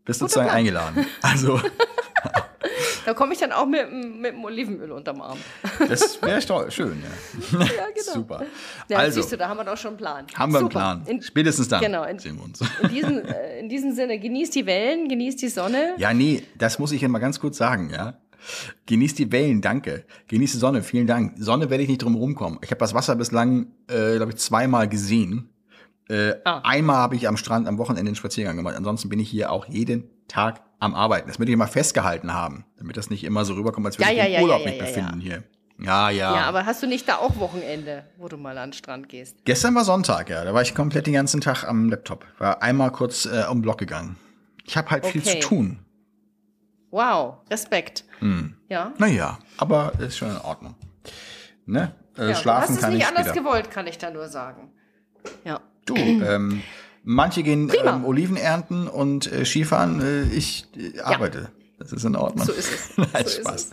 [0.04, 0.58] Bist sozusagen Plan.
[0.58, 1.06] eingeladen.
[1.22, 1.60] Also,
[3.04, 5.38] Da komme ich dann auch mit, dem- mit dem Olivenöl unterm Arm.
[5.88, 7.58] das wäre schön, ja.
[7.66, 8.12] Ja, genau.
[8.14, 8.42] Super.
[8.88, 10.26] Ja, also, siehst du, da haben wir doch schon einen Plan.
[10.36, 10.78] haben wir einen Super.
[10.78, 11.06] Plan.
[11.06, 12.60] In, Spätestens dann Genau, in- sehen wir uns.
[12.82, 15.94] in, diesem, äh, in diesem Sinne, genießt die Wellen, genießt die Sonne.
[15.98, 18.20] Ja, nee, das muss ich ja mal ganz kurz sagen, ja.
[18.86, 20.04] Genießt die Wellen, danke.
[20.28, 21.34] Genießt die Sonne, vielen Dank.
[21.38, 22.58] Sonne werde ich nicht drum rumkommen.
[22.62, 25.48] Ich habe das Wasser bislang, äh, glaube ich, zweimal gesehen.
[26.08, 26.60] Äh, Ah.
[26.64, 28.74] Einmal habe ich am Strand am Wochenende einen Spaziergang gemacht.
[28.76, 31.28] Ansonsten bin ich hier auch jeden Tag am Arbeiten.
[31.28, 34.12] Das möchte ich mal festgehalten haben, damit das nicht immer so rüberkommt, als würde Ja,
[34.12, 35.44] ich ja, im ja, Urlaub mich befinden hier.
[35.78, 36.34] Ja, ja.
[36.36, 39.36] Ja, aber hast du nicht da auch Wochenende, wo du mal an den Strand gehst?
[39.44, 40.44] Gestern war Sonntag, ja.
[40.44, 42.26] Da war ich komplett den ganzen Tag am Laptop.
[42.38, 44.16] War einmal kurz äh, um den Block gegangen.
[44.64, 45.40] Ich habe halt viel Okay.
[45.40, 45.78] zu tun.
[46.92, 48.04] Wow, Respekt.
[48.20, 48.54] Hm.
[48.68, 48.92] Ja.
[48.98, 50.74] Naja, aber ist schon in Ordnung.
[51.66, 51.94] Ne?
[52.16, 53.40] Äh, ja, schlafen du hast kann es nicht ich anders später.
[53.44, 54.70] gewollt, kann ich da nur sagen.
[55.44, 55.60] Ja.
[55.86, 56.62] Du, ähm,
[57.02, 60.00] manche gehen ähm, Oliven ernten und äh, Skifahren.
[60.00, 61.50] Äh, ich äh, arbeite.
[61.78, 62.46] Das ist in Ordnung.
[62.46, 62.96] So ist es.
[63.12, 63.70] Nein, So Spaß.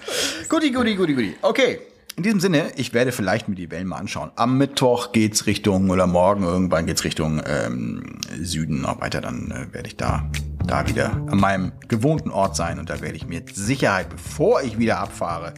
[0.47, 1.35] Guti, guti, guti, guti.
[1.41, 1.79] Okay.
[2.15, 4.31] In diesem Sinne, ich werde vielleicht mir die Wellen mal anschauen.
[4.35, 9.21] Am Mittwoch geht's Richtung, oder morgen irgendwann geht's Richtung ähm, Süden noch weiter.
[9.21, 10.29] Dann äh, werde ich da,
[10.69, 12.79] da wieder an meinem gewohnten Ort sein.
[12.79, 15.53] Und da werde ich mir mit Sicherheit, bevor ich wieder abfahre,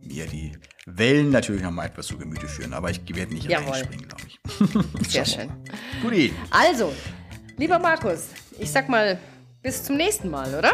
[0.00, 0.52] mir die
[0.86, 2.72] Wellen natürlich noch mal etwas zu Gemüte führen.
[2.72, 3.72] Aber ich werde nicht Jawohl.
[3.72, 5.08] reinspringen, glaube ich.
[5.10, 5.50] Sehr schön.
[6.02, 6.32] Guti.
[6.50, 6.92] Also,
[7.56, 8.28] lieber Markus,
[8.58, 9.18] ich sag mal,
[9.62, 10.72] bis zum nächsten Mal, oder?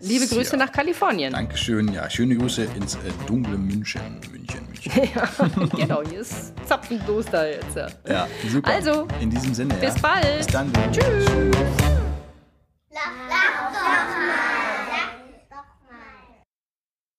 [0.00, 0.58] Liebe Grüße Ja.
[0.64, 1.32] nach Kalifornien.
[1.32, 1.92] Dankeschön.
[1.92, 4.20] Ja, schöne Grüße ins äh, dunkle München.
[4.30, 4.92] München, München.
[5.14, 5.28] Ja,
[5.76, 7.76] genau, hier ist Zapfenduster jetzt.
[7.76, 7.88] Ja.
[8.08, 8.70] Ja, super.
[8.70, 9.74] Also, in diesem Sinne.
[9.74, 10.00] Bis ja.
[10.00, 10.38] bald.
[10.38, 10.72] Bis dann.
[10.92, 11.26] Tschüss.
[12.98, 14.67] 老老妈。